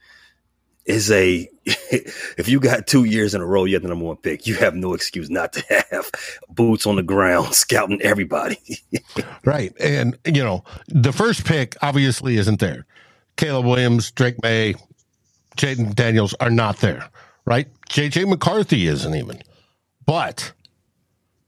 is 0.86 1.12
a 1.12 1.48
if 1.66 2.48
you 2.48 2.60
got 2.60 2.88
two 2.88 3.04
years 3.04 3.36
in 3.36 3.42
a 3.42 3.46
row, 3.46 3.66
you 3.66 3.76
have 3.76 3.84
the 3.84 3.90
number 3.90 4.06
one 4.06 4.18
pick. 4.18 4.48
You 4.48 4.56
have 4.56 4.76
no 4.76 4.94
excuse 4.94 5.30
not 5.30 5.54
to 5.54 5.86
have 5.92 6.10
boots 6.50 6.88
on 6.88 6.96
the 6.96 7.04
ground 7.04 7.54
scouting 7.54 8.02
everybody. 8.02 8.58
Right. 9.44 9.74
And, 9.80 10.18
you 10.26 10.44
know, 10.44 10.64
the 10.88 11.12
first 11.12 11.46
pick 11.46 11.76
obviously 11.82 12.38
isn't 12.38 12.60
there. 12.60 12.86
Caleb 13.36 13.66
Williams, 13.66 14.12
Drake 14.12 14.42
Maye, 14.44 14.76
Jayden 15.58 15.96
Daniels 15.96 16.36
are 16.40 16.52
not 16.52 16.78
there, 16.78 17.10
right? 17.46 17.68
JJ 17.90 18.30
McCarthy 18.30 18.86
isn't 18.88 19.16
even. 19.16 19.42
But 20.06 20.54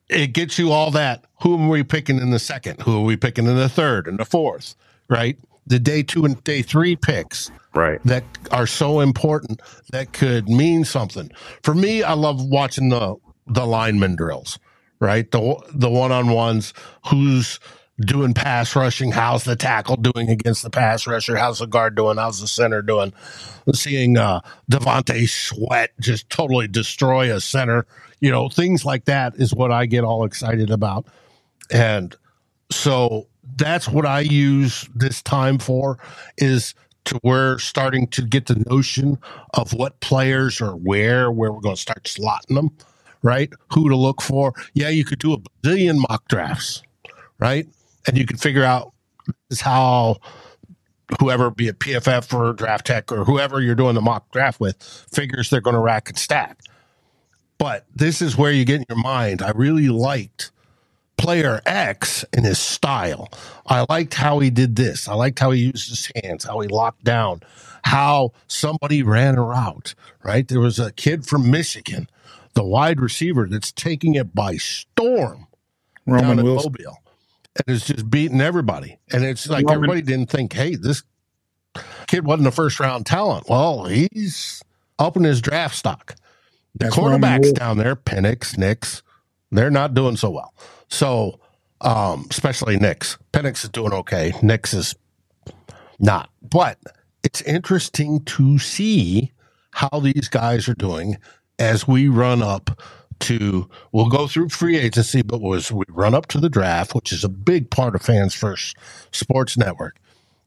it 0.10 0.28
gets 0.34 0.58
you 0.58 0.71
all 0.71 0.91
that. 0.91 1.26
Who 1.41 1.63
are 1.63 1.69
we 1.69 1.84
picking 1.84 2.17
in 2.17 2.32
the 2.32 2.39
second? 2.39 2.82
Who 2.82 2.97
are 2.97 3.04
we 3.04 3.15
picking 3.15 3.45
in 3.45 3.56
the 3.56 3.69
third 3.69 4.08
and 4.08 4.17
the 4.17 4.26
fourth, 4.26 4.76
right? 5.08 5.38
The 5.67 5.80
day 5.80 6.04
two 6.04 6.26
and 6.26 6.43
day 6.43 6.62
three 6.62 6.95
picks 6.95 7.52
right. 7.73 8.02
that 8.06 8.23
are 8.52 8.67
so 8.67 8.99
important 8.99 9.62
that 9.91 10.13
could 10.13 10.49
mean 10.49 10.86
something. 10.86 11.32
For 11.63 11.73
me, 11.73 12.04
I 12.04 12.13
love 12.13 12.43
watching 12.43 12.89
the 12.89 13.15
the 13.47 13.65
lineman 13.65 14.15
drills, 14.15 14.60
right? 14.99 15.30
The 15.30 15.56
the 15.73 15.89
one 15.89 16.12
on 16.12 16.30
ones, 16.30 16.73
who's 17.08 17.60
doing 17.99 18.34
pass 18.34 18.76
rushing, 18.76 19.12
how's 19.12 19.43
the 19.43 19.56
tackle 19.56 19.97
doing 19.97 20.30
against 20.30 20.63
the 20.63 20.69
pass 20.69 21.06
rusher, 21.06 21.36
how's 21.36 21.60
the 21.60 21.67
guard 21.67 21.95
doing, 21.95 22.17
how's 22.17 22.41
the 22.41 22.47
center 22.47 22.82
doing. 22.82 23.13
Seeing 23.73 24.17
uh 24.17 24.41
T'Vondre 24.71 25.30
Sweat 25.30 25.91
just 25.99 26.30
totally 26.30 26.67
destroy 26.67 27.34
a 27.34 27.39
center, 27.39 27.86
you 28.19 28.32
know, 28.32 28.49
things 28.49 28.84
like 28.86 29.06
that 29.06 29.36
is 29.36 29.54
what 29.54 29.71
I 29.71 29.86
get 29.86 30.04
all 30.04 30.26
excited 30.26 30.71
about. 30.71 31.06
And 31.71 32.15
so 32.71 33.28
that's 33.55 33.87
what 33.87 34.05
I 34.05 34.21
use 34.21 34.87
this 34.95 35.21
time 35.21 35.57
for 35.57 35.97
is 36.37 36.73
to 37.05 37.19
we're 37.23 37.57
starting 37.57 38.07
to 38.07 38.21
get 38.21 38.45
the 38.45 38.63
notion 38.69 39.17
of 39.53 39.73
what 39.73 39.99
players 39.99 40.61
are 40.61 40.75
where, 40.75 41.31
where 41.31 41.51
we're 41.51 41.59
going 41.59 41.75
to 41.75 41.81
start 41.81 42.03
slotting 42.03 42.55
them, 42.55 42.71
right? 43.21 43.51
Who 43.73 43.89
to 43.89 43.95
look 43.95 44.21
for. 44.21 44.53
Yeah, 44.73 44.89
you 44.89 45.03
could 45.03 45.19
do 45.19 45.33
a 45.33 45.37
bazillion 45.37 45.97
mock 46.09 46.27
drafts, 46.27 46.81
right? 47.39 47.67
And 48.07 48.17
you 48.17 48.25
can 48.25 48.37
figure 48.37 48.63
out 48.63 48.93
is 49.49 49.61
how 49.61 50.17
whoever, 51.19 51.51
be 51.51 51.67
a 51.67 51.73
PFF 51.73 52.33
or 52.33 52.53
Draft 52.53 52.87
Tech 52.87 53.11
or 53.11 53.25
whoever 53.25 53.61
you're 53.61 53.75
doing 53.75 53.95
the 53.95 54.01
mock 54.01 54.31
draft 54.31 54.59
with, 54.59 54.81
figures 55.11 55.49
they're 55.49 55.61
going 55.61 55.75
to 55.75 55.81
rack 55.81 56.09
and 56.09 56.17
stack. 56.17 56.59
But 57.57 57.85
this 57.95 58.21
is 58.21 58.37
where 58.37 58.51
you 58.51 58.65
get 58.65 58.77
in 58.77 58.85
your 58.89 58.97
mind. 58.97 59.41
I 59.41 59.51
really 59.51 59.89
liked 59.89 60.51
player 61.17 61.62
X 61.65 62.26
in 62.34 62.43
his 62.43 62.60
style. 62.60 63.30
I 63.67 63.86
liked 63.89 64.13
how 64.13 64.39
he 64.39 64.49
did 64.49 64.76
this. 64.76 65.08
I 65.08 65.13
liked 65.13 65.39
how 65.39 65.52
he 65.52 65.62
used 65.62 65.89
his 65.89 66.12
hands, 66.23 66.43
how 66.43 66.60
he 66.60 66.67
locked 66.67 67.04
down, 67.04 67.41
how 67.84 68.32
somebody 68.47 69.04
ran 69.04 69.36
a 69.36 69.43
route, 69.43 69.95
right? 70.23 70.47
There 70.47 70.60
was 70.60 70.80
a 70.80 70.91
kid 70.91 71.26
from 71.26 71.49
Michigan, 71.49 72.10
the 72.54 72.63
wide 72.63 72.99
receiver 72.99 73.47
that's 73.47 73.71
taking 73.71 74.15
it 74.15 74.36
by 74.36 74.58
storm 74.58 75.47
down 76.08 76.15
Roman 76.15 76.39
at 76.39 76.45
Wilson. 76.45 76.71
Mobile 76.71 76.97
and 77.56 77.76
is 77.76 77.86
just 77.86 78.10
beating 78.10 78.41
everybody. 78.41 78.97
And 79.12 79.23
it's 79.23 79.47
like 79.47 79.65
Roman- 79.65 79.76
everybody 79.76 80.02
didn't 80.02 80.30
think, 80.30 80.54
hey, 80.54 80.76
this 80.76 81.04
kid 82.08 82.26
wasn't 82.26 82.47
a 82.47 82.52
first 82.52 82.80
round 82.80 83.06
talent. 83.06 83.47
Well, 83.49 83.86
he's 83.86 84.63
up 84.99 85.17
in 85.17 85.23
his 85.23 85.41
draft 85.41 85.76
stock. 85.76 86.15
The 86.76 86.86
That's 86.86 86.97
Roman 86.97 87.21
quarterbacks 87.21 87.54
down 87.54 87.78
there, 87.78 87.95
Penix, 87.95 88.58
Nix, 88.58 89.04
they're 89.52 89.69
not 89.69 89.93
doing 89.93 90.17
so 90.17 90.32
well. 90.32 90.54
So, 90.93 91.39
um, 91.82 92.27
especially 92.29 92.77
Nix. 92.77 93.17
Penix 93.34 93.63
is 93.63 93.69
doing 93.71 93.93
okay. 93.93 94.32
Nix 94.43 94.75
is 94.75 94.93
not. 95.99 96.29
But 96.43 96.77
it's 97.23 97.41
interesting 97.41 98.23
to 98.25 98.60
see 98.60 99.32
how 99.71 99.99
these 99.99 100.29
guys 100.29 100.69
are 100.69 100.75
doing 100.75 101.17
as 101.58 101.88
we 101.88 102.10
run 102.10 102.43
up 102.43 102.79
to 103.21 103.67
we'll 103.91 104.08
go 104.08 104.27
through 104.27 104.49
free 104.49 104.77
agency, 104.77 105.23
but 105.23 105.43
as 105.53 105.71
we 105.71 105.84
run 105.89 106.13
up 106.13 106.27
to 106.27 106.39
the 106.39 106.49
draft, 106.49 106.93
which 106.93 107.12
is 107.12 107.23
a 107.23 107.29
big 107.29 107.71
part 107.71 107.95
of 107.95 108.03
Fans 108.03 108.36
First 108.36 108.77
Sports 109.12 109.58
Network. 109.58 109.97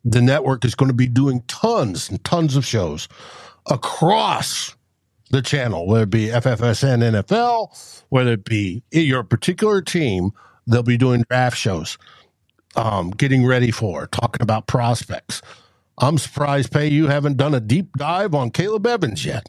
The 0.04 0.22
network 0.22 0.64
is 0.64 0.76
going 0.76 0.90
to 0.90 0.94
be 0.94 1.08
doing 1.08 1.42
tons 1.48 2.08
and 2.08 2.22
tons 2.22 2.54
of 2.54 2.64
shows 2.64 3.08
across 3.68 4.75
the 5.30 5.42
channel, 5.42 5.86
whether 5.86 6.04
it 6.04 6.10
be 6.10 6.26
FFSN 6.28 7.22
NFL, 7.22 8.04
whether 8.08 8.32
it 8.32 8.44
be 8.44 8.82
your 8.92 9.22
particular 9.24 9.80
team, 9.82 10.30
they'll 10.66 10.82
be 10.82 10.96
doing 10.96 11.24
draft 11.28 11.56
shows, 11.56 11.98
um, 12.76 13.10
getting 13.10 13.44
ready 13.44 13.70
for, 13.70 14.06
talking 14.08 14.42
about 14.42 14.66
prospects. 14.66 15.42
I'm 15.98 16.18
surprised, 16.18 16.72
Pay, 16.72 16.88
you 16.88 17.06
haven't 17.08 17.36
done 17.38 17.54
a 17.54 17.60
deep 17.60 17.96
dive 17.96 18.34
on 18.34 18.50
Caleb 18.50 18.86
Evans 18.86 19.24
yet. 19.24 19.46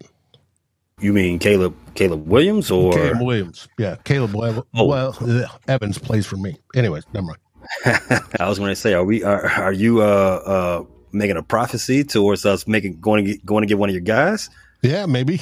You 0.99 1.13
mean 1.13 1.37
Caleb 1.37 1.75
Caleb 1.93 2.27
Williams 2.27 2.71
or 2.71 2.91
Caleb 2.93 3.21
Williams. 3.21 3.67
Yeah, 3.77 3.97
Caleb 4.03 4.33
Wel- 4.33 4.65
Oh. 4.73 4.85
well, 4.85 5.15
ugh, 5.21 5.45
Evans 5.67 5.99
plays 5.99 6.25
for 6.25 6.37
me. 6.37 6.57
Anyways, 6.75 7.03
never 7.13 7.27
mind. 7.27 7.39
I 8.39 8.47
was 8.49 8.57
going 8.57 8.71
to 8.71 8.75
say, 8.75 8.93
are 8.93 9.03
we 9.03 9.23
are, 9.23 9.45
are 9.45 9.73
you 9.73 10.01
uh, 10.01 10.05
uh, 10.05 10.83
making 11.11 11.37
a 11.37 11.43
prophecy 11.43 12.03
towards 12.03 12.45
us 12.47 12.65
making 12.65 12.99
going 12.99 13.23
to 13.25 13.31
get, 13.33 13.45
going 13.45 13.61
to 13.61 13.67
get 13.67 13.77
one 13.77 13.89
of 13.89 13.93
your 13.93 14.01
guys? 14.01 14.49
Yeah, 14.81 15.05
maybe 15.05 15.37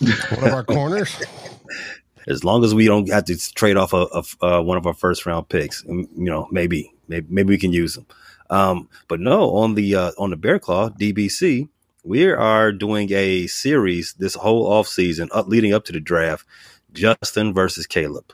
one 0.00 0.44
of 0.44 0.52
our 0.52 0.64
corners. 0.64 1.16
As 2.26 2.42
long 2.42 2.64
as 2.64 2.74
we 2.74 2.86
don't 2.86 3.08
have 3.10 3.26
to 3.26 3.36
trade 3.54 3.76
off 3.76 3.92
a, 3.92 4.06
a 4.40 4.46
uh, 4.46 4.62
one 4.62 4.78
of 4.78 4.86
our 4.86 4.94
first 4.94 5.26
round 5.26 5.48
picks, 5.50 5.84
you 5.84 6.08
know, 6.16 6.48
maybe 6.50 6.94
maybe 7.06 7.26
maybe 7.28 7.50
we 7.50 7.58
can 7.58 7.72
use 7.72 7.94
them. 7.94 8.06
Um, 8.48 8.88
but 9.08 9.20
no, 9.20 9.56
on 9.56 9.74
the 9.74 9.94
uh, 9.94 10.12
on 10.18 10.30
the 10.30 10.36
Bear 10.36 10.58
Claw 10.58 10.88
DBC, 10.88 11.68
we 12.02 12.26
are 12.26 12.72
doing 12.72 13.12
a 13.12 13.46
series 13.46 14.14
this 14.14 14.34
whole 14.34 14.66
off 14.66 14.88
season, 14.88 15.28
up 15.32 15.48
leading 15.48 15.74
up 15.74 15.84
to 15.86 15.92
the 15.92 16.00
draft. 16.00 16.46
Justin 16.94 17.52
versus 17.52 17.86
Caleb, 17.86 18.32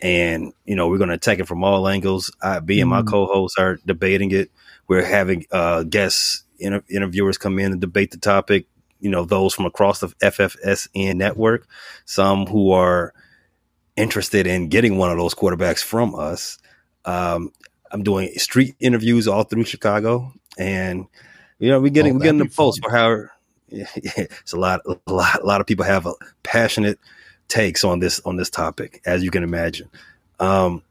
and 0.00 0.52
you 0.64 0.76
know 0.76 0.88
we're 0.88 0.98
going 0.98 1.08
to 1.08 1.14
attack 1.14 1.38
it 1.38 1.48
from 1.48 1.64
all 1.64 1.88
angles. 1.88 2.30
I, 2.42 2.56
I, 2.56 2.60
B 2.60 2.80
and 2.80 2.90
my 2.90 3.02
mm. 3.02 3.08
co-hosts 3.08 3.58
are 3.58 3.78
debating 3.86 4.30
it. 4.30 4.50
We're 4.86 5.04
having 5.04 5.46
uh, 5.50 5.84
guests, 5.84 6.44
inter- 6.58 6.84
interviewers 6.90 7.38
come 7.38 7.58
in 7.58 7.72
and 7.72 7.80
debate 7.80 8.10
the 8.10 8.18
topic. 8.18 8.66
You 9.02 9.10
know, 9.10 9.24
those 9.24 9.52
from 9.52 9.66
across 9.66 10.00
the 10.00 10.08
FFSN 10.22 11.16
network, 11.16 11.66
some 12.06 12.46
who 12.46 12.70
are 12.72 13.12
interested 13.96 14.46
in 14.46 14.68
getting 14.68 14.96
one 14.96 15.10
of 15.10 15.18
those 15.18 15.34
quarterbacks 15.34 15.82
from 15.82 16.14
us. 16.14 16.58
Um, 17.04 17.52
I'm 17.90 18.02
doing 18.02 18.32
street 18.36 18.74
interviews 18.80 19.28
all 19.28 19.44
through 19.44 19.64
Chicago, 19.64 20.32
and 20.56 21.06
you 21.58 21.68
know, 21.68 21.80
we're 21.80 21.90
getting 21.90 22.12
oh, 22.12 22.16
we're 22.16 22.24
getting 22.24 22.38
the 22.38 22.46
pulse 22.46 22.78
for 22.78 22.90
how. 22.90 23.16
Yeah, 23.74 23.86
it's 23.96 24.52
a 24.52 24.58
lot, 24.58 24.82
a 24.84 24.98
lot, 25.10 25.42
a 25.42 25.46
lot 25.46 25.62
of 25.62 25.66
people 25.66 25.86
have 25.86 26.04
a 26.04 26.12
passionate 26.42 26.98
takes 27.48 27.84
on 27.84 28.00
this 28.00 28.20
on 28.26 28.36
this 28.36 28.50
topic, 28.50 29.00
as 29.06 29.24
you 29.24 29.30
can 29.30 29.42
imagine. 29.42 29.88
Um, 30.38 30.82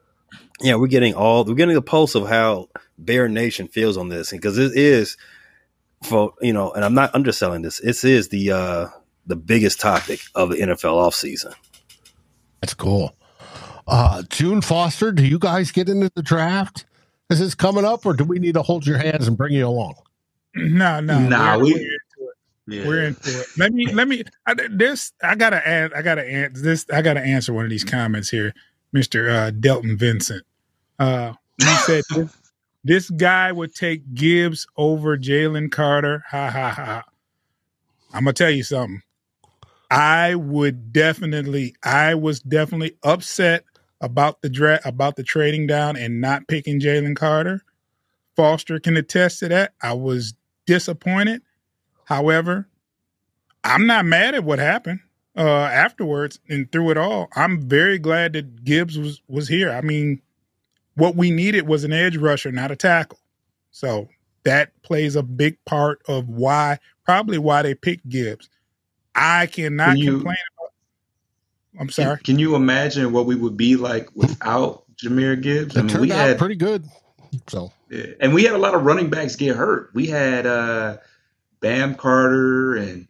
yeah, 0.62 0.76
we're 0.76 0.88
getting 0.88 1.14
all 1.14 1.44
we're 1.46 1.54
getting 1.54 1.76
the 1.76 1.84
pulse 1.84 2.16
of 2.16 2.28
how 2.28 2.70
Bear 2.98 3.28
Nation 3.28 3.68
feels 3.68 3.98
on 3.98 4.10
this, 4.10 4.32
because 4.32 4.58
it 4.58 4.76
is 4.76 5.16
for 6.04 6.34
you 6.42 6.54
know, 6.54 6.72
and 6.72 6.84
I'm 6.84 6.94
not 6.94 7.14
underselling 7.16 7.62
this. 7.62 7.80
This 7.80 8.04
is 8.04 8.30
the 8.30 8.52
uh 8.52 8.88
the 9.26 9.36
biggest 9.36 9.80
topic 9.80 10.22
of 10.36 10.50
the 10.50 10.58
NFL 10.58 10.96
offseason. 10.96 11.54
That's 12.62 12.74
cool. 12.74 13.16
Uh 13.88 14.24
June 14.30 14.62
Foster, 14.62 15.12
do 15.12 15.26
you 15.26 15.40
guys 15.40 15.72
get 15.72 15.90
into 15.90 16.12
the 16.16 16.24
draft? 16.24 16.86
Is 17.30 17.40
this 17.40 17.56
coming 17.56 17.86
up, 17.86 18.06
or 18.06 18.14
do 18.14 18.26
we 18.26 18.40
need 18.40 18.56
to 18.56 18.62
hold 18.62 18.86
your 18.86 18.98
hands 18.98 19.26
and 19.26 19.38
bring 19.38 19.54
you 19.54 19.66
along? 19.66 19.96
No, 20.54 21.00
no, 21.00 21.18
nah, 21.18 21.58
we're, 21.58 21.64
we, 21.64 21.74
we're 21.74 21.80
into 21.80 22.20
it. 22.20 22.36
Yeah. 22.68 22.88
We're 22.88 23.04
into 23.04 23.40
it. 23.40 23.48
Let 23.58 23.72
me, 23.72 23.86
let 23.94 24.08
me. 24.10 24.24
I, 24.46 24.56
this, 24.70 25.14
I 25.24 25.36
gotta 25.36 25.66
add. 25.66 25.94
I 25.94 26.02
gotta 26.02 26.30
answer 26.30 26.62
this. 26.62 26.86
I 26.92 27.02
gotta 27.02 27.22
answer 27.22 27.54
one 27.54 27.64
of 27.64 27.70
these 27.70 27.86
comments 27.86 28.30
here, 28.30 28.54
Mister 28.92 29.30
uh, 29.30 29.52
Delton 29.52 29.98
Vincent. 29.98 30.44
Uh, 31.00 31.34
he 31.58 31.66
said 31.78 32.04
this, 32.84 33.10
guy 33.10 33.52
would 33.52 33.74
take 33.76 34.14
Gibbs 34.14 34.68
over 34.78 35.18
Jalen 35.18 35.72
Carter. 35.72 36.24
Ha 36.30 36.50
ha 36.50 36.70
ha. 36.70 37.04
I'm 38.14 38.24
gonna 38.24 38.34
tell 38.34 38.52
you 38.52 38.64
something. 38.64 39.02
I 39.90 40.36
would 40.36 40.94
definitely. 40.94 41.76
I 41.84 42.16
was 42.16 42.40
definitely 42.40 42.98
upset 43.04 43.66
about 44.00 44.42
the 44.42 44.50
draft, 44.50 44.86
about 44.86 45.16
the 45.16 45.24
trading 45.24 45.68
down 45.68 45.96
and 45.96 46.22
not 46.22 46.48
picking 46.48 46.80
Jalen 46.80 47.16
Carter. 47.16 47.62
Foster 48.36 48.80
can 48.80 48.98
attest 48.98 49.40
to 49.40 49.50
that. 49.50 49.74
I 49.82 49.94
was 49.94 50.34
disappointed. 50.66 51.42
However, 52.06 52.68
I'm 53.64 53.86
not 53.86 54.06
mad 54.06 54.36
at 54.36 54.44
what 54.44 54.60
happened 54.60 55.02
uh, 55.38 55.42
afterwards 55.42 56.40
and 56.50 56.72
through 56.72 56.92
it 56.92 56.98
all. 56.98 57.30
I'm 57.36 57.62
very 57.68 58.00
glad 58.00 58.34
that 58.34 58.64
Gibbs 58.64 58.98
was 58.98 59.22
was 59.28 59.48
here. 59.48 59.72
I 59.72 59.82
mean, 59.82 60.22
what 61.02 61.16
we 61.16 61.32
needed 61.32 61.68
was 61.68 61.84
an 61.84 61.92
edge 61.92 62.16
rusher, 62.16 62.52
not 62.52 62.70
a 62.70 62.76
tackle. 62.76 63.18
So 63.72 64.08
that 64.44 64.70
plays 64.84 65.16
a 65.16 65.24
big 65.24 65.58
part 65.66 66.00
of 66.08 66.30
why, 66.30 66.78
probably 67.04 67.40
why 67.40 67.64
they 67.64 67.74
picked 67.74 68.08
Gibbs. 68.08 68.50
I 69.16 69.48
cannot 69.48 69.96
can 69.96 69.98
you, 69.98 70.12
complain 70.12 70.38
about. 70.60 71.82
I'm 71.82 71.90
sorry. 71.90 72.18
Can, 72.18 72.24
can, 72.26 72.40
you 72.40 72.54
imagine 72.54 73.14
what 73.14 73.26
we 73.26 73.34
would 73.34 73.58
be 73.58 73.78
like 73.78 74.16
without 74.16 74.84
Jahmyr 74.96 75.42
Gibbs? 75.42 75.76
It 75.76 75.80
I 75.80 75.82
mean, 75.82 75.90
turned 75.90 76.02
we 76.02 76.12
out 76.12 76.20
had 76.20 76.38
pretty 76.38 76.56
good. 76.56 76.86
So 77.48 77.72
and 78.20 78.32
we 78.32 78.44
had 78.44 78.54
a 78.54 78.60
lot 78.60 78.76
of 78.76 78.84
running 78.84 79.10
backs 79.10 79.36
get 79.36 79.56
hurt. 79.56 79.90
We 79.96 80.06
had 80.06 80.46
uh, 80.46 80.98
Bam 81.62 81.96
Carter, 81.96 82.76
and 82.76 83.08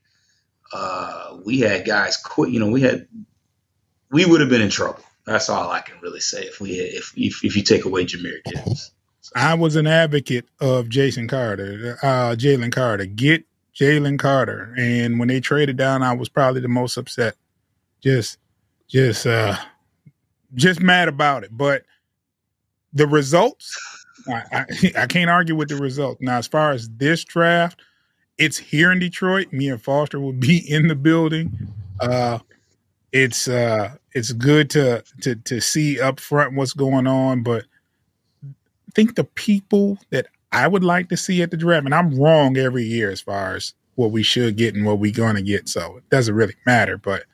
uh, 0.71 1.39
we 1.43 1.59
had 1.59 1.85
guys 1.85 2.15
quit. 2.15 2.51
You 2.51 2.61
know, 2.61 2.69
we 2.69 2.81
had 2.81 3.05
we 4.11 4.25
would 4.25 4.39
have 4.39 4.49
been 4.49 4.61
in 4.61 4.69
trouble. 4.69 5.03
That's 5.25 5.49
all 5.49 5.69
I 5.69 5.81
can 5.81 5.99
really 6.01 6.19
say 6.19 6.43
if 6.43 6.59
we 6.59 6.71
if 6.71 7.13
if, 7.15 7.43
if 7.43 7.55
you 7.55 7.63
take 7.63 7.85
away 7.85 8.05
Jahmyr 8.05 8.43
Gibbs. 8.45 8.91
I 9.35 9.53
was 9.53 9.75
an 9.75 9.87
advocate 9.87 10.45
of 10.59 10.89
Jason 10.89 11.27
Carter, 11.27 11.97
uh, 12.01 12.35
Jalen 12.35 12.71
Carter. 12.71 13.05
Get 13.05 13.45
Jalen 13.75 14.17
Carter, 14.19 14.73
and 14.77 15.19
when 15.19 15.27
they 15.27 15.39
traded 15.39 15.77
down, 15.77 16.03
I 16.03 16.13
was 16.13 16.27
probably 16.27 16.61
the 16.61 16.67
most 16.67 16.97
upset. 16.97 17.35
Just, 18.01 18.39
just, 18.87 19.27
uh, 19.27 19.55
just 20.55 20.81
mad 20.81 21.07
about 21.07 21.43
it. 21.43 21.55
But 21.55 21.83
the 22.93 23.07
results 23.07 23.77
I, 24.27 24.43
I, 24.51 24.65
I 25.03 25.05
can't 25.07 25.29
argue 25.29 25.55
with 25.55 25.69
the 25.69 25.75
result. 25.75 26.17
Now, 26.21 26.37
as 26.37 26.47
far 26.47 26.71
as 26.71 26.89
this 26.89 27.23
draft, 27.23 27.81
it's 28.37 28.57
here 28.57 28.91
in 28.91 28.99
Detroit. 28.99 29.51
Me 29.51 29.69
and 29.69 29.81
Foster 29.81 30.19
will 30.19 30.33
be 30.33 30.57
in 30.69 30.87
the 30.87 30.95
building. 30.95 31.51
Uh, 31.99 32.39
it's 33.11 33.47
uh, 33.47 33.95
it's 34.13 34.31
good 34.31 34.69
to 34.71 35.03
to 35.21 35.35
to 35.35 35.61
see 35.61 35.99
up 35.99 36.19
front 36.19 36.55
what's 36.55 36.73
going 36.73 37.07
on, 37.07 37.43
but 37.43 37.65
I 38.43 38.91
think 38.95 39.15
the 39.15 39.23
people 39.23 39.97
that 40.09 40.27
I 40.51 40.67
would 40.67 40.83
like 40.83 41.09
to 41.09 41.17
see 41.17 41.41
at 41.41 41.51
the 41.51 41.57
draft, 41.57 41.85
and 41.85 41.95
I'm 41.95 42.15
wrong 42.15 42.57
every 42.57 42.83
year 42.83 43.11
as 43.11 43.21
far 43.21 43.55
as 43.55 43.73
what 43.95 44.11
we 44.11 44.23
should 44.23 44.57
get 44.57 44.75
and 44.75 44.85
what 44.85 44.99
we're 44.99 45.11
going 45.11 45.35
to 45.35 45.41
get, 45.41 45.69
so 45.69 45.97
it 45.97 46.09
doesn't 46.09 46.35
really 46.35 46.55
matter. 46.65 46.97
But 46.97 47.25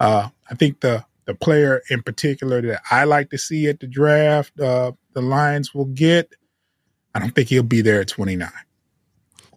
uh, 0.00 0.28
I 0.50 0.54
think 0.54 0.80
the 0.80 1.04
the 1.26 1.34
player 1.34 1.82
in 1.90 2.02
particular 2.02 2.62
that 2.62 2.80
I 2.90 3.04
like 3.04 3.30
to 3.30 3.38
see 3.38 3.68
at 3.68 3.80
the 3.80 3.86
draft, 3.86 4.58
uh, 4.58 4.92
the 5.12 5.20
Lions 5.20 5.74
will 5.74 5.86
get. 5.86 6.34
I 7.14 7.20
don't 7.20 7.34
think 7.34 7.48
he'll 7.48 7.62
be 7.62 7.82
there 7.82 8.00
at 8.00 8.08
29. 8.08 8.50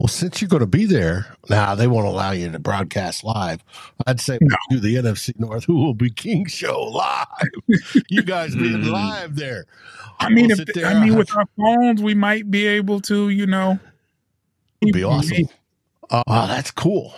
Well, 0.02 0.08
since 0.08 0.42
you're 0.42 0.50
going 0.50 0.62
to 0.62 0.66
be 0.66 0.86
there, 0.86 1.38
now 1.48 1.76
they 1.76 1.86
won't 1.86 2.08
allow 2.08 2.32
you 2.32 2.52
to 2.52 2.58
broadcast 2.58 3.24
live. 3.24 3.64
I'd 4.08 4.20
say 4.20 4.40
no. 4.42 4.56
do 4.72 4.80
the 4.80 4.96
NFC 4.96 5.40
North 5.40 5.66
Who 5.66 5.76
Will 5.76 5.94
Be 5.94 6.10
King 6.10 6.48
show 6.48 6.82
live. 6.86 7.28
you 8.10 8.24
guys 8.24 8.56
being 8.56 8.82
mm. 8.82 8.92
live 8.92 9.36
there. 9.36 9.66
I 10.20 10.30
mean, 10.30 10.48
we'll 10.48 10.62
if, 10.62 10.84
I 10.84 11.06
mean, 11.06 11.16
with 11.16 11.30
our 11.38 11.46
phones, 11.56 12.02
we 12.02 12.16
might 12.16 12.50
be 12.50 12.66
able 12.66 13.00
to, 13.02 13.30
you 13.30 13.46
know. 13.46 13.80
It'd 14.82 14.92
be 14.92 15.04
awesome. 15.04 15.48
Uh, 16.10 16.24
wow, 16.26 16.48
that's 16.48 16.72
cool. 16.72 17.14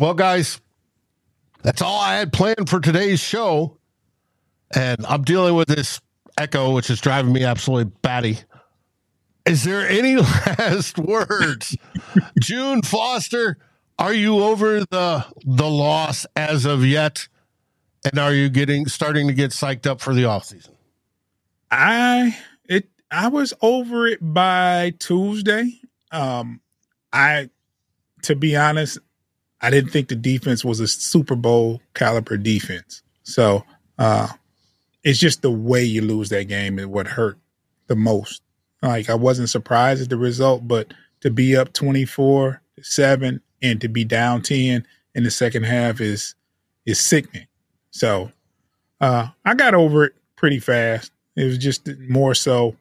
Well, 0.00 0.14
guys, 0.14 0.62
that's 1.60 1.82
all 1.82 2.00
I 2.00 2.16
had 2.16 2.32
planned 2.32 2.70
for 2.70 2.80
today's 2.80 3.20
show. 3.20 3.76
And 4.74 5.04
I'm 5.04 5.24
dealing 5.24 5.56
with 5.56 5.68
this 5.68 6.00
echo, 6.38 6.74
which 6.74 6.88
is 6.88 7.02
driving 7.02 7.34
me 7.34 7.44
absolutely 7.44 7.92
batty. 8.00 8.38
Is 9.48 9.64
there 9.64 9.88
any 9.88 10.16
last 10.16 10.98
words? 10.98 11.74
June 12.38 12.82
Foster, 12.82 13.56
are 13.98 14.12
you 14.12 14.44
over 14.44 14.80
the 14.80 15.24
the 15.44 15.68
loss 15.70 16.26
as 16.36 16.66
of 16.66 16.84
yet? 16.84 17.28
And 18.04 18.18
are 18.18 18.34
you 18.34 18.50
getting 18.50 18.86
starting 18.86 19.26
to 19.28 19.32
get 19.34 19.50
psyched 19.50 19.86
up 19.86 20.00
for 20.00 20.14
the 20.14 20.24
offseason? 20.24 20.70
I 21.70 22.36
it 22.68 22.90
I 23.10 23.28
was 23.28 23.54
over 23.62 24.06
it 24.06 24.18
by 24.20 24.92
Tuesday. 24.98 25.80
Um 26.12 26.60
I 27.10 27.48
to 28.22 28.36
be 28.36 28.54
honest, 28.54 28.98
I 29.62 29.70
didn't 29.70 29.90
think 29.90 30.08
the 30.08 30.16
defense 30.16 30.62
was 30.62 30.78
a 30.80 30.86
Super 30.86 31.36
Bowl 31.36 31.80
caliber 31.94 32.36
defense. 32.36 33.02
So 33.22 33.64
uh 33.98 34.28
it's 35.02 35.18
just 35.18 35.40
the 35.40 35.50
way 35.50 35.84
you 35.84 36.02
lose 36.02 36.28
that 36.28 36.48
game 36.48 36.78
is 36.78 36.86
what 36.86 37.06
hurt 37.06 37.38
the 37.86 37.96
most. 37.96 38.42
Like 38.82 39.10
I 39.10 39.14
wasn't 39.14 39.50
surprised 39.50 40.02
at 40.02 40.08
the 40.08 40.16
result, 40.16 40.66
but 40.68 40.92
to 41.20 41.30
be 41.30 41.56
up 41.56 41.72
24 41.72 42.60
7 42.80 43.40
and 43.60 43.80
to 43.80 43.88
be 43.88 44.04
down 44.04 44.42
10 44.42 44.86
in 45.14 45.24
the 45.24 45.30
second 45.30 45.64
half 45.64 46.00
is 46.00 46.34
is 46.86 47.00
sickening. 47.00 47.46
So 47.90 48.32
uh 49.00 49.28
I 49.44 49.54
got 49.54 49.74
over 49.74 50.04
it 50.04 50.14
pretty 50.36 50.60
fast. 50.60 51.12
It 51.36 51.44
was 51.44 51.58
just 51.58 51.88
more 51.98 52.34
so 52.34 52.76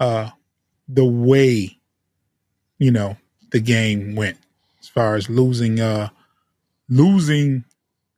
uh 0.00 0.30
the 0.88 1.04
way 1.04 1.78
you 2.78 2.90
know 2.90 3.16
the 3.50 3.60
game 3.60 4.14
went 4.14 4.36
as 4.80 4.88
far 4.88 5.14
as 5.14 5.28
losing 5.28 5.80
uh 5.80 6.08
losing 6.88 7.64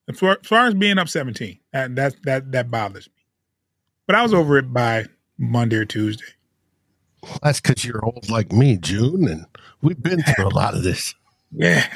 as 0.09 0.18
far, 0.18 0.33
as, 0.33 0.47
far 0.47 0.66
as 0.66 0.74
being 0.74 0.99
up 0.99 1.09
17 1.09 1.59
that 1.72 1.95
that 1.95 2.16
that 2.24 2.53
that 2.53 2.70
bothers 2.70 3.07
me 3.09 3.22
but 4.07 4.16
i 4.16 4.22
was 4.22 4.35
over 4.35 4.59
it 4.59 4.72
by 4.72 5.05
monday 5.39 5.77
or 5.77 5.85
tuesday 5.85 6.24
that's 7.43 7.61
because 7.61 7.85
you're 7.85 8.05
old 8.05 8.29
like 8.31 8.53
me, 8.53 8.77
June, 8.77 9.29
and 9.29 9.47
we've 9.83 10.03
been 10.03 10.22
through 10.22 10.49
a 10.49 10.55
lot 10.55 10.74
of 10.74 10.83
this. 10.83 11.14
Yeah. 11.53 11.87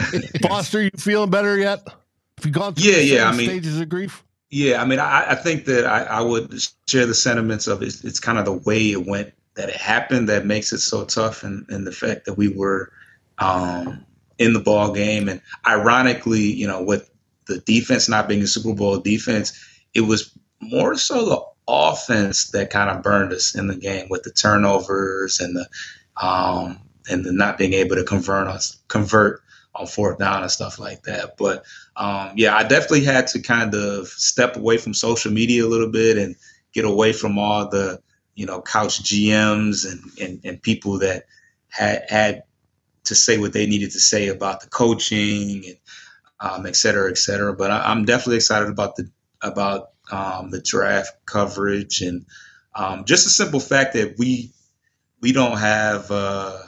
Foster, 0.42 0.82
you 0.82 0.90
feeling 0.96 1.30
better 1.30 1.56
yet? 1.58 1.86
Have 1.86 2.44
you 2.44 2.50
gone 2.50 2.74
through 2.74 2.90
yeah, 2.90 2.98
yeah, 2.98 3.28
I 3.28 3.34
mean, 3.34 3.46
stages 3.48 3.80
of 3.80 3.88
grief? 3.88 4.22
Yeah, 4.50 4.82
I 4.82 4.84
mean, 4.84 4.98
I, 4.98 5.32
I 5.32 5.34
think 5.34 5.64
that 5.64 5.86
I, 5.86 6.02
I, 6.02 6.20
would 6.20 6.54
share 6.86 7.06
the 7.06 7.14
sentiments 7.14 7.66
of 7.66 7.82
it's, 7.82 8.04
it's 8.04 8.20
kind 8.20 8.38
of 8.38 8.44
the 8.44 8.52
way 8.52 8.92
it 8.92 9.06
went 9.06 9.32
that 9.54 9.70
it 9.70 9.76
happened 9.76 10.28
that 10.28 10.44
makes 10.44 10.72
it 10.72 10.78
so 10.78 11.04
tough, 11.04 11.42
and, 11.42 11.66
and 11.68 11.86
the 11.86 11.92
fact 11.92 12.26
that 12.26 12.34
we 12.34 12.48
were 12.48 12.92
um, 13.38 14.04
in 14.38 14.52
the 14.52 14.60
ball 14.60 14.92
game, 14.92 15.28
and 15.28 15.40
ironically, 15.66 16.42
you 16.42 16.66
know, 16.66 16.82
with 16.82 17.10
the 17.46 17.58
defense 17.60 18.08
not 18.08 18.28
being 18.28 18.42
a 18.42 18.46
Super 18.46 18.74
Bowl 18.74 18.98
defense, 18.98 19.58
it 19.94 20.02
was 20.02 20.36
more 20.60 20.94
so 20.96 21.24
the 21.24 21.42
offense 21.68 22.50
that 22.50 22.70
kind 22.70 22.90
of 22.90 23.02
burned 23.02 23.32
us 23.32 23.54
in 23.54 23.66
the 23.66 23.76
game 23.76 24.08
with 24.08 24.22
the 24.22 24.30
turnovers 24.30 25.40
and 25.40 25.56
the 25.56 25.68
um, 26.24 26.78
and 27.08 27.24
the 27.24 27.32
not 27.32 27.58
being 27.58 27.72
able 27.72 27.96
to 27.96 28.04
convert 28.04 28.48
us 28.48 28.78
convert 28.88 29.42
on 29.74 29.86
fourth 29.86 30.18
down 30.18 30.42
and 30.42 30.50
stuff 30.50 30.78
like 30.78 31.02
that. 31.02 31.36
But 31.36 31.64
um, 31.96 32.32
yeah, 32.36 32.56
I 32.56 32.62
definitely 32.62 33.04
had 33.04 33.26
to 33.28 33.40
kind 33.40 33.74
of 33.74 34.08
step 34.08 34.56
away 34.56 34.78
from 34.78 34.94
social 34.94 35.32
media 35.32 35.64
a 35.64 35.68
little 35.68 35.90
bit 35.90 36.18
and 36.18 36.36
get 36.72 36.84
away 36.84 37.12
from 37.12 37.38
all 37.38 37.68
the 37.68 38.00
you 38.34 38.46
know 38.46 38.60
couch 38.62 39.02
GMs 39.02 39.90
and 39.90 40.02
and, 40.20 40.40
and 40.44 40.62
people 40.62 40.98
that 41.00 41.24
had 41.68 42.04
had 42.08 42.42
to 43.04 43.14
say 43.14 43.38
what 43.38 43.52
they 43.52 43.66
needed 43.66 43.92
to 43.92 44.00
say 44.00 44.28
about 44.28 44.60
the 44.60 44.68
coaching 44.68 45.64
and 45.66 45.76
um, 46.40 46.66
et 46.66 46.76
cetera, 46.76 47.10
et 47.10 47.18
cetera. 47.18 47.54
But 47.54 47.70
I, 47.70 47.92
am 47.92 48.04
definitely 48.04 48.36
excited 48.36 48.68
about 48.68 48.96
the 48.96 49.10
about 49.42 49.90
um, 50.10 50.50
the 50.50 50.60
draft 50.60 51.12
coverage 51.26 52.00
and 52.00 52.26
um, 52.74 53.04
just 53.04 53.24
the 53.24 53.30
simple 53.30 53.60
fact 53.60 53.94
that 53.94 54.18
we 54.18 54.52
we 55.20 55.32
don't 55.32 55.58
have 55.58 56.10
uh, 56.10 56.58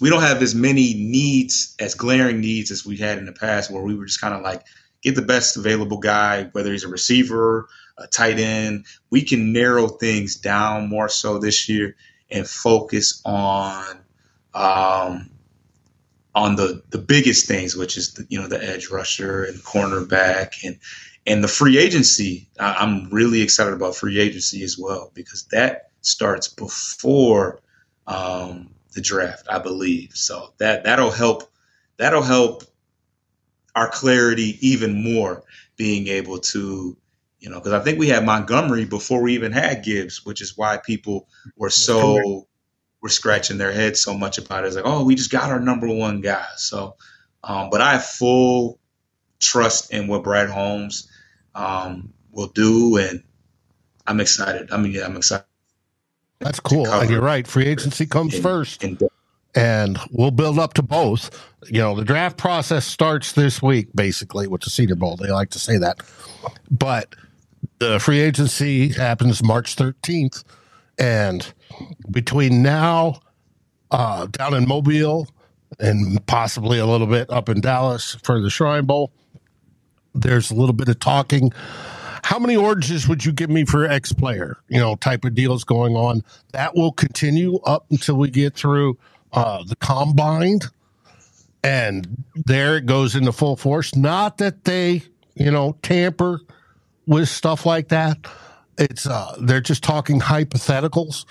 we 0.00 0.10
don't 0.10 0.22
have 0.22 0.42
as 0.42 0.54
many 0.54 0.94
needs 0.94 1.74
as 1.80 1.94
glaring 1.94 2.40
needs 2.40 2.70
as 2.70 2.86
we 2.86 2.96
had 2.96 3.18
in 3.18 3.26
the 3.26 3.32
past, 3.32 3.70
where 3.70 3.82
we 3.82 3.96
were 3.96 4.06
just 4.06 4.20
kind 4.20 4.34
of 4.34 4.42
like 4.42 4.64
get 5.02 5.14
the 5.14 5.22
best 5.22 5.56
available 5.56 5.98
guy, 5.98 6.44
whether 6.52 6.72
he's 6.72 6.84
a 6.84 6.88
receiver, 6.88 7.68
a 7.98 8.06
tight 8.06 8.38
end. 8.38 8.86
We 9.10 9.22
can 9.22 9.52
narrow 9.52 9.88
things 9.88 10.36
down 10.36 10.88
more 10.88 11.08
so 11.08 11.38
this 11.38 11.68
year 11.68 11.96
and 12.30 12.46
focus 12.46 13.20
on 13.24 13.84
um, 14.54 15.30
on 16.34 16.56
the 16.56 16.82
the 16.90 16.98
biggest 16.98 17.46
things, 17.46 17.74
which 17.76 17.96
is 17.96 18.14
the, 18.14 18.26
you 18.28 18.40
know 18.40 18.48
the 18.48 18.62
edge 18.62 18.90
rusher 18.90 19.44
and 19.44 19.56
cornerback 19.62 20.64
and 20.64 20.78
and 21.26 21.42
the 21.42 21.48
free 21.48 21.78
agency. 21.78 22.48
I'm 22.58 23.10
really 23.10 23.42
excited 23.42 23.72
about 23.72 23.96
free 23.96 24.18
agency 24.18 24.62
as 24.62 24.78
well 24.78 25.10
because 25.14 25.44
that 25.50 25.90
starts 26.00 26.48
before 26.48 27.60
um, 28.06 28.70
the 28.94 29.00
draft, 29.00 29.46
I 29.50 29.58
believe. 29.58 30.12
So 30.14 30.52
that 30.58 30.84
that'll 30.84 31.10
help. 31.10 31.44
That'll 31.98 32.22
help 32.22 32.62
our 33.74 33.88
clarity 33.88 34.58
even 34.60 35.02
more. 35.02 35.42
Being 35.76 36.06
able 36.08 36.38
to, 36.38 36.96
you 37.40 37.50
know, 37.50 37.56
because 37.56 37.74
I 37.74 37.80
think 37.80 37.98
we 37.98 38.08
had 38.08 38.24
Montgomery 38.24 38.86
before 38.86 39.20
we 39.20 39.34
even 39.34 39.52
had 39.52 39.84
Gibbs, 39.84 40.24
which 40.24 40.40
is 40.40 40.56
why 40.56 40.78
people 40.78 41.28
were 41.56 41.68
so 41.68 42.46
were 43.02 43.08
scratching 43.10 43.58
their 43.58 43.72
heads 43.72 44.00
so 44.00 44.14
much 44.14 44.38
about 44.38 44.64
it. 44.64 44.68
It's 44.68 44.76
like, 44.76 44.86
oh, 44.86 45.04
we 45.04 45.14
just 45.14 45.30
got 45.30 45.50
our 45.50 45.60
number 45.60 45.86
one 45.86 46.22
guy. 46.22 46.46
So, 46.56 46.96
um, 47.44 47.68
but 47.70 47.82
I 47.82 47.92
have 47.92 48.06
full 48.06 48.78
trust 49.38 49.92
in 49.92 50.08
what 50.08 50.24
Brad 50.24 50.48
Holmes 50.48 51.10
um, 51.56 52.12
will 52.30 52.46
do, 52.46 52.98
and 52.98 53.24
I'm 54.06 54.20
excited. 54.20 54.70
I 54.70 54.76
mean, 54.76 54.92
yeah, 54.92 55.06
I'm 55.06 55.16
excited 55.16 55.46
that's 56.40 56.60
cool. 56.60 56.86
And 56.86 57.10
you're 57.10 57.20
right. 57.20 57.46
Free 57.46 57.66
agency 57.66 58.06
comes 58.06 58.34
in, 58.34 58.42
first. 58.42 58.84
In 58.84 58.98
and 59.54 59.98
we'll 60.10 60.30
build 60.30 60.58
up 60.58 60.74
to 60.74 60.82
both. 60.82 61.30
You 61.66 61.80
know, 61.80 61.94
the 61.96 62.04
draft 62.04 62.36
process 62.36 62.84
starts 62.84 63.32
this 63.32 63.62
week, 63.62 63.88
basically, 63.94 64.46
with 64.46 64.62
the 64.62 64.70
Senior 64.70 64.96
Bowl. 64.96 65.16
They 65.16 65.30
like 65.30 65.50
to 65.50 65.58
say 65.58 65.78
that. 65.78 66.00
But 66.70 67.14
the 67.78 67.98
free 67.98 68.20
agency 68.20 68.90
happens 68.90 69.42
March 69.42 69.76
13th. 69.76 70.44
And 70.98 71.52
between 72.10 72.62
now, 72.62 73.20
uh, 73.90 74.26
down 74.26 74.54
in 74.54 74.68
Mobile, 74.68 75.28
and 75.80 76.24
possibly 76.26 76.78
a 76.78 76.86
little 76.86 77.06
bit 77.06 77.30
up 77.30 77.48
in 77.48 77.60
Dallas 77.60 78.16
for 78.22 78.40
the 78.40 78.50
Shrine 78.50 78.84
Bowl, 78.84 79.12
there's 80.22 80.50
a 80.50 80.54
little 80.54 80.74
bit 80.74 80.88
of 80.88 80.98
talking 80.98 81.52
how 82.26 82.40
many 82.40 82.56
oranges 82.56 83.06
would 83.06 83.24
you 83.24 83.30
give 83.30 83.50
me 83.50 83.64
for 83.64 83.86
X 83.86 84.12
player? 84.12 84.58
You 84.66 84.80
know, 84.80 84.96
type 84.96 85.24
of 85.24 85.36
deals 85.36 85.62
going 85.62 85.94
on. 85.94 86.24
That 86.50 86.74
will 86.74 86.90
continue 86.90 87.60
up 87.60 87.86
until 87.88 88.16
we 88.16 88.30
get 88.30 88.54
through 88.54 88.98
uh, 89.32 89.62
the 89.62 89.76
combine. 89.76 90.58
And 91.62 92.24
there 92.34 92.78
it 92.78 92.86
goes 92.86 93.14
into 93.14 93.30
full 93.30 93.54
force. 93.54 93.94
Not 93.94 94.38
that 94.38 94.64
they, 94.64 95.04
you 95.36 95.52
know, 95.52 95.76
tamper 95.82 96.40
with 97.06 97.28
stuff 97.28 97.64
like 97.64 97.88
that. 97.88 98.18
It's 98.76 99.06
uh 99.06 99.36
they're 99.40 99.60
just 99.60 99.84
talking 99.84 100.18
hypotheticals. 100.18 101.26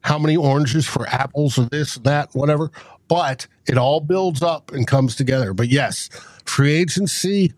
How 0.00 0.18
many 0.18 0.38
oranges 0.38 0.86
for 0.86 1.06
apples 1.06 1.58
or 1.58 1.64
this, 1.64 1.96
that, 1.96 2.30
whatever. 2.32 2.70
But 3.08 3.46
it 3.66 3.76
all 3.76 4.00
builds 4.00 4.40
up 4.42 4.72
and 4.72 4.86
comes 4.86 5.16
together. 5.16 5.52
But 5.52 5.68
yes, 5.68 6.08
free 6.46 6.72
agency 6.72 7.52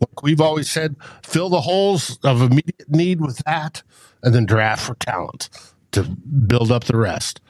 like 0.00 0.22
we've 0.22 0.40
always 0.40 0.70
said, 0.70 0.96
fill 1.22 1.48
the 1.48 1.60
holes 1.60 2.18
of 2.22 2.42
immediate 2.42 2.88
need 2.88 3.20
with 3.20 3.38
that, 3.44 3.82
and 4.22 4.34
then 4.34 4.46
draft 4.46 4.86
for 4.86 4.94
talent 4.96 5.48
to 5.92 6.02
build 6.02 6.70
up 6.70 6.84
the 6.84 6.96
rest. 6.96 7.40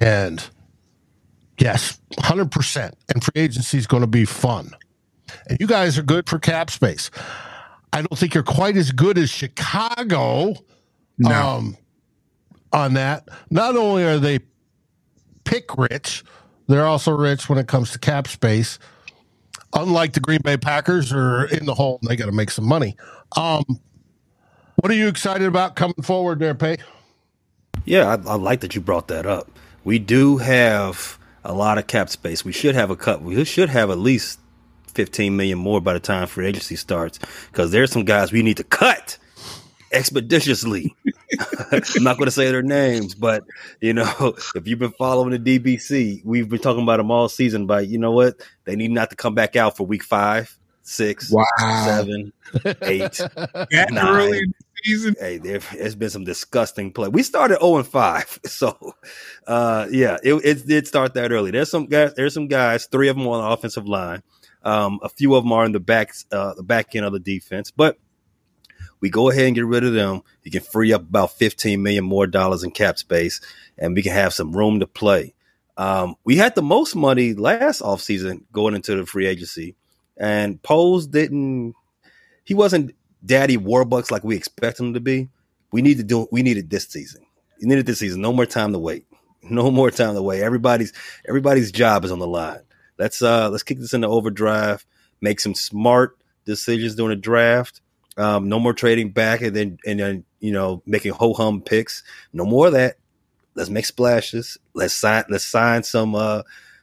And 0.00 0.44
yes, 1.58 2.00
100%. 2.12 2.92
And 3.12 3.24
free 3.24 3.42
agency 3.42 3.78
is 3.78 3.86
going 3.86 4.02
to 4.02 4.06
be 4.08 4.24
fun. 4.24 4.70
And 5.48 5.58
you 5.60 5.66
guys 5.66 5.98
are 5.98 6.02
good 6.02 6.28
for 6.28 6.38
cap 6.38 6.70
space. 6.70 7.10
I 7.92 8.02
don't 8.02 8.18
think 8.18 8.34
you're 8.34 8.42
quite 8.42 8.76
as 8.76 8.92
good 8.92 9.18
as 9.18 9.30
Chicago 9.30 10.54
no. 11.18 11.30
um, 11.30 11.76
on 12.72 12.94
that. 12.94 13.28
Not 13.50 13.76
only 13.76 14.04
are 14.04 14.18
they 14.18 14.40
pick 15.44 15.76
rich, 15.76 16.24
they're 16.66 16.86
also 16.86 17.12
rich 17.12 17.48
when 17.48 17.58
it 17.58 17.66
comes 17.66 17.92
to 17.92 17.98
cap 17.98 18.28
space 18.28 18.78
unlike 19.74 20.12
the 20.12 20.20
Green 20.20 20.40
Bay 20.42 20.56
Packers, 20.56 21.12
are 21.12 21.44
in 21.46 21.66
the 21.66 21.74
hole 21.74 21.98
and 22.00 22.10
they 22.10 22.16
got 22.16 22.26
to 22.26 22.32
make 22.32 22.50
some 22.50 22.66
money. 22.66 22.96
Um, 23.36 23.64
what 24.76 24.90
are 24.90 24.94
you 24.94 25.08
excited 25.08 25.46
about 25.46 25.76
coming 25.76 26.02
forward 26.02 26.38
there, 26.38 26.54
Pay? 26.54 26.76
Yeah, 27.84 28.06
I, 28.06 28.30
I, 28.30 28.34
like 28.34 28.60
that 28.60 28.74
you 28.74 28.80
brought 28.80 29.08
that 29.08 29.26
up. 29.26 29.50
We 29.84 29.98
do 29.98 30.38
have 30.38 31.18
a 31.44 31.52
lot 31.52 31.78
of 31.78 31.86
cap 31.86 32.10
space. 32.10 32.44
We 32.44 32.52
should 32.52 32.74
have 32.74 32.90
a 32.90 32.96
cut. 32.96 33.22
We 33.22 33.44
should 33.44 33.70
have 33.70 33.90
at 33.90 33.98
least 33.98 34.40
15 34.94 35.36
million 35.36 35.58
more 35.58 35.80
by 35.80 35.94
the 35.94 36.00
time 36.00 36.26
free 36.26 36.46
agency 36.46 36.76
starts 36.76 37.18
because 37.50 37.70
there's 37.70 37.90
some 37.90 38.04
guys 38.04 38.32
we 38.32 38.42
need 38.42 38.56
to 38.56 38.64
cut 38.64 39.18
expeditiously. 39.92 40.94
I'm 41.72 42.02
not 42.02 42.16
going 42.16 42.26
to 42.26 42.30
say 42.30 42.50
their 42.50 42.62
names, 42.62 43.14
but 43.14 43.44
you 43.80 43.92
know, 43.92 44.34
if 44.54 44.66
you've 44.66 44.78
been 44.78 44.92
following 44.92 45.30
the 45.30 45.58
DBC, 45.58 46.24
we've 46.24 46.48
been 46.48 46.58
talking 46.58 46.82
about 46.82 46.98
them 46.98 47.10
all 47.10 47.28
season. 47.28 47.66
But 47.66 47.88
you 47.88 47.98
know 47.98 48.12
what? 48.12 48.40
They 48.64 48.76
need 48.76 48.90
not 48.90 49.10
to 49.10 49.16
come 49.16 49.34
back 49.34 49.56
out 49.56 49.76
for 49.76 49.86
week 49.86 50.02
five, 50.02 50.56
six, 50.82 51.30
wow. 51.30 51.44
seven, 51.84 52.32
eight, 52.82 53.20
nine. 53.90 53.98
Early 53.98 54.38
in 54.38 54.48
the 54.48 54.82
season. 54.84 55.16
Hey, 55.18 55.38
there, 55.38 55.60
has 55.60 55.94
been 55.94 56.10
some 56.10 56.24
disgusting 56.24 56.92
play. 56.92 57.08
We 57.08 57.22
started 57.22 57.58
zero 57.58 57.72
oh 57.72 57.76
and 57.78 57.86
five, 57.86 58.38
so 58.46 58.94
uh, 59.46 59.86
yeah, 59.90 60.16
it, 60.22 60.34
it 60.44 60.66
did 60.66 60.86
start 60.86 61.14
that 61.14 61.32
early. 61.32 61.50
There's 61.50 61.70
some 61.70 61.86
guys. 61.86 62.14
There's 62.14 62.34
some 62.34 62.48
guys. 62.48 62.86
Three 62.86 63.08
of 63.08 63.16
them 63.16 63.26
on 63.26 63.42
the 63.42 63.50
offensive 63.50 63.86
line. 63.86 64.22
Um, 64.62 64.98
a 65.02 65.08
few 65.08 65.34
of 65.34 65.44
them 65.44 65.52
are 65.52 65.64
in 65.64 65.72
the 65.72 65.80
back, 65.80 66.12
uh, 66.32 66.54
the 66.54 66.64
back 66.64 66.94
end 66.94 67.06
of 67.06 67.12
the 67.12 67.20
defense, 67.20 67.70
but 67.70 67.96
we 69.00 69.10
go 69.10 69.30
ahead 69.30 69.46
and 69.46 69.54
get 69.54 69.66
rid 69.66 69.84
of 69.84 69.92
them. 69.92 70.22
You 70.42 70.50
can 70.50 70.62
free 70.62 70.92
up 70.92 71.02
about 71.02 71.32
15 71.32 71.82
million 71.82 72.04
more 72.04 72.26
dollars 72.26 72.62
in 72.62 72.70
cap 72.70 72.98
space 72.98 73.40
and 73.76 73.94
we 73.94 74.02
can 74.02 74.12
have 74.12 74.32
some 74.32 74.56
room 74.56 74.80
to 74.80 74.86
play. 74.86 75.34
Um, 75.76 76.16
we 76.24 76.36
had 76.36 76.54
the 76.54 76.62
most 76.62 76.96
money 76.96 77.34
last 77.34 77.82
offseason 77.82 78.42
going 78.52 78.74
into 78.74 78.96
the 78.96 79.06
free 79.06 79.26
agency 79.26 79.76
and 80.16 80.60
Poles 80.62 81.06
didn't, 81.06 81.74
he 82.44 82.54
wasn't 82.54 82.94
daddy 83.24 83.56
warbucks 83.56 84.10
like 84.10 84.24
we 84.24 84.36
expect 84.36 84.80
him 84.80 84.94
to 84.94 85.00
be. 85.00 85.28
We 85.70 85.82
need 85.82 85.98
to 85.98 86.04
do, 86.04 86.26
we 86.32 86.42
needed 86.42 86.70
this 86.70 86.88
season. 86.88 87.22
You 87.58 87.68
needed 87.68 87.86
this 87.86 87.98
season. 87.98 88.20
No 88.20 88.32
more 88.32 88.46
time 88.46 88.72
to 88.72 88.78
wait. 88.78 89.04
No 89.50 89.70
more 89.70 89.90
time 89.90 90.14
to 90.14 90.20
wait. 90.20 90.42
Everybody's, 90.42 90.92
everybody's 91.26 91.70
job 91.70 92.04
is 92.04 92.10
on 92.10 92.18
the 92.18 92.26
line. 92.26 92.60
Let's, 92.98 93.22
uh, 93.22 93.48
let's 93.48 93.62
kick 93.62 93.78
this 93.78 93.94
into 93.94 94.08
overdrive, 94.08 94.84
make 95.22 95.38
some 95.38 95.54
smart 95.54 96.18
decisions 96.44 96.96
during 96.96 97.16
the 97.16 97.22
draft 97.22 97.80
um, 98.18 98.48
no 98.48 98.58
more 98.58 98.74
trading 98.74 99.10
back 99.10 99.40
and 99.40 99.54
then 99.54 99.78
and 99.86 100.00
then 100.00 100.24
you 100.40 100.52
know 100.52 100.82
making 100.86 101.12
ho 101.12 101.32
hum 101.32 101.62
picks. 101.62 102.02
No 102.32 102.44
more 102.44 102.66
of 102.66 102.72
that. 102.74 102.96
Let's 103.54 103.70
make 103.70 103.86
splashes. 103.86 104.58
Let's 104.74 104.94
sign. 104.94 105.24
Let's 105.28 105.44
sign 105.44 105.82
some. 105.82 106.14
Uh, 106.14 106.42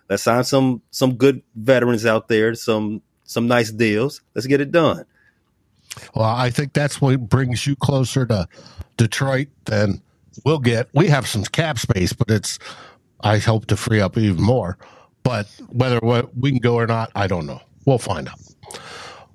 let's 0.10 0.24
sign 0.24 0.44
some 0.44 0.82
some 0.92 1.16
good 1.16 1.42
veterans 1.56 2.06
out 2.06 2.28
there. 2.28 2.54
Some 2.56 3.02
some 3.24 3.48
nice 3.48 3.72
deals. 3.72 4.22
Let's 4.34 4.48
get 4.48 4.62
it 4.62 4.72
done. 4.72 5.06
Well, 6.14 6.26
I 6.26 6.50
think 6.50 6.74
that's 6.74 7.00
what 7.00 7.30
brings 7.30 7.66
you 7.66 7.76
closer 7.76 8.26
to 8.26 8.48
Detroit 8.98 9.48
than 9.66 10.02
we'll 10.44 10.60
get. 10.60 10.90
We 10.94 11.08
have 11.08 11.28
some 11.28 11.44
cap 11.44 11.80
space, 11.80 12.14
but 12.14 12.30
it's 12.30 12.60
I 13.22 13.38
hope 13.38 13.68
to 13.68 13.78
free 13.78 14.02
up 14.02 14.18
even 14.18 14.42
more. 14.42 14.78
But 15.24 15.48
whether 15.70 16.00
we 16.40 16.52
can 16.52 16.60
go 16.60 16.76
or 16.76 16.86
not, 16.86 17.12
I 17.16 17.28
don't 17.28 17.46
know. 17.46 17.62
We'll 17.86 17.98
find 17.98 18.28
out. 18.28 18.40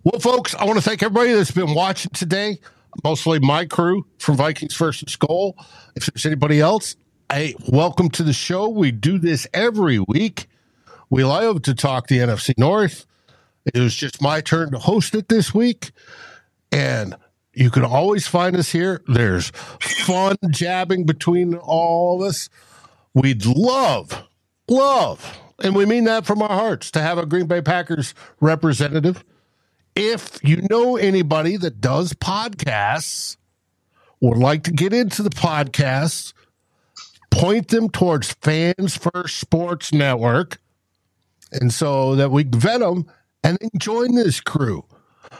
Well, 0.03 0.21
folks, 0.21 0.55
I 0.55 0.65
want 0.65 0.79
to 0.79 0.83
thank 0.83 1.03
everybody 1.03 1.33
that's 1.33 1.51
been 1.51 1.75
watching 1.75 2.13
today, 2.13 2.59
mostly 3.05 3.39
my 3.39 3.67
crew 3.67 4.07
from 4.19 4.37
Vikings 4.37 4.75
First 4.75 5.03
and 5.03 5.11
Skol. 5.11 5.55
If 5.95 6.07
there's 6.07 6.25
anybody 6.25 6.61
else, 6.61 6.97
Hey, 7.33 7.55
welcome 7.69 8.09
to 8.11 8.25
the 8.25 8.33
show. 8.33 8.69
We 8.69 8.91
do 8.91 9.17
this 9.17 9.47
every 9.55 10.01
week. 10.01 10.49
We 11.11 11.23
love 11.23 11.63
to 11.63 11.77
talk 11.77 12.09
the 12.09 12.19
NFC 12.19 12.59
North. 12.59 13.07
It 13.73 13.79
was 13.79 13.95
just 13.95 14.21
my 14.21 14.41
turn 14.41 14.73
to 14.73 14.81
host 14.81 15.15
it 15.15 15.29
this 15.29 15.55
week. 15.55 15.93
And 16.73 17.15
you 17.55 17.71
can 17.71 17.85
always 17.85 18.27
find 18.27 18.57
us 18.57 18.73
here. 18.73 19.01
There's 19.07 19.51
fun 19.81 20.39
jabbing 20.51 21.07
between 21.07 21.55
all 21.55 22.21
of 22.21 22.29
us. 22.29 22.49
We'd 23.15 23.47
love, 23.47 24.25
love, 24.67 25.39
and 25.63 25.77
we 25.77 25.87
mean 25.87 26.05
that 26.05 26.27
from 26.27 26.43
our 26.43 26.49
hearts 26.49 26.91
to 26.91 27.01
have 27.01 27.17
a 27.17 27.27
Green 27.27 27.47
Bay 27.47 27.63
Packers 27.63 28.13
representative. 28.41 29.23
If 29.97 30.43
you 30.43 30.67
know 30.71 30.97
anybody 30.97 31.57
that 31.57 31.81
does 31.81 32.13
podcasts 32.13 33.37
or 34.21 34.37
like 34.37 34.65
to 34.65 34.71
get 34.71 34.93
into 34.93 35.23
the 35.23 35.31
podcasts, 35.31 36.33
point 37.31 37.69
them 37.69 37.89
towards 37.89 38.33
Fans 38.35 38.97
First 38.97 39.39
Sports 39.39 39.93
Network. 39.93 40.61
And 41.53 41.73
so 41.73 42.15
that 42.17 42.31
we 42.31 42.45
vet 42.45 42.81
them 42.81 43.07
and 43.43 43.59
then 43.61 43.71
join 43.79 44.15
this 44.15 44.41
crew. 44.41 44.85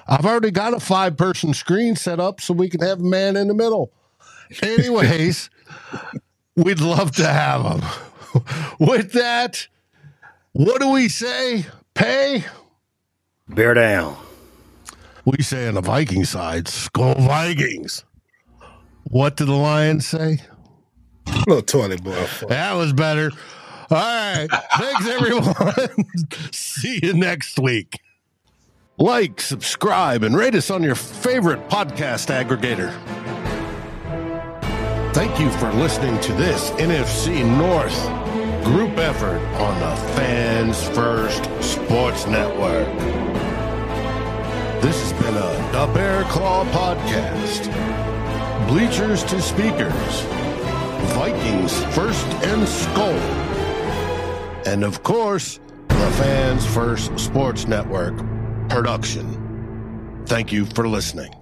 I've 0.07 0.27
already 0.27 0.51
got 0.51 0.75
a 0.75 0.81
five 0.81 1.17
person 1.17 1.55
screen 1.55 1.97
set 1.97 2.19
up 2.19 2.41
so 2.41 2.55
we 2.55 2.69
can 2.69 2.81
have 2.81 3.01
a 3.01 3.05
man 3.05 3.37
in 3.37 3.49
the 3.49 3.55
middle. 3.55 3.93
Anyways, 4.63 5.51
we'd 6.57 6.81
love 6.81 7.13
to 7.13 7.27
have 7.27 7.63
them. 7.63 7.91
With 8.79 9.13
that, 9.13 9.69
what 10.53 10.81
do 10.81 10.91
we 10.91 11.09
say? 11.09 11.67
Pay? 11.95 12.45
Bear 13.49 13.75
down. 13.75 14.17
We 15.37 15.45
say 15.45 15.69
on 15.69 15.75
the 15.75 15.81
Viking 15.81 16.25
side, 16.25 16.65
Skol 16.65 17.17
Vikings. 17.25 18.05
What 19.05 19.37
did 19.37 19.47
the 19.47 19.55
Lions 19.55 20.07
say? 20.07 20.39
little 21.47 21.63
toilet 21.63 22.03
boy. 22.03 22.27
That 22.49 22.73
was 22.73 22.93
better. 22.93 23.31
All 23.91 23.97
right. 23.97 24.49
Thanks, 24.77 25.07
everyone. 25.07 26.11
See 26.53 26.99
you 27.03 27.13
next 27.13 27.59
week. 27.61 28.01
Like, 28.99 29.41
subscribe, 29.41 30.25
and 30.25 30.37
rate 30.37 30.55
us 30.55 30.71
on 30.71 30.83
your 30.83 30.97
favorite 30.97 31.69
podcast 31.69 32.29
aggregator. 32.29 32.93
Thank 35.15 35.39
you 35.39 35.51
for 35.53 35.73
listening 35.73 36.21
to 36.21 36.33
this 36.33 36.71
NFC 36.71 37.45
North 37.57 38.65
group 38.65 38.99
effort 38.99 39.39
on 39.61 39.81
the 39.81 39.97
Fans 40.15 40.83
First 40.89 41.45
Sports 41.63 42.27
Network. 42.27 43.30
This 44.81 44.99
has 45.03 45.23
been 45.23 45.37
a 45.37 45.93
Bear 45.93 46.25
Claw 46.25 46.65
podcast. 46.67 47.67
Bleachers 48.67 49.23
to 49.25 49.43
speakers. 49.43 50.23
Vikings 51.13 51.85
First 51.95 52.27
and 52.45 52.63
Skol. 52.63 53.19
And 54.67 54.83
of 54.83 55.03
course, 55.03 55.61
the 55.89 56.11
Fans 56.17 56.65
First 56.65 57.19
Sports 57.19 57.67
Network 57.67 58.17
production. 58.71 60.23
Thank 60.27 60.51
you 60.51 60.65
for 60.65 60.89
listening. 60.89 61.40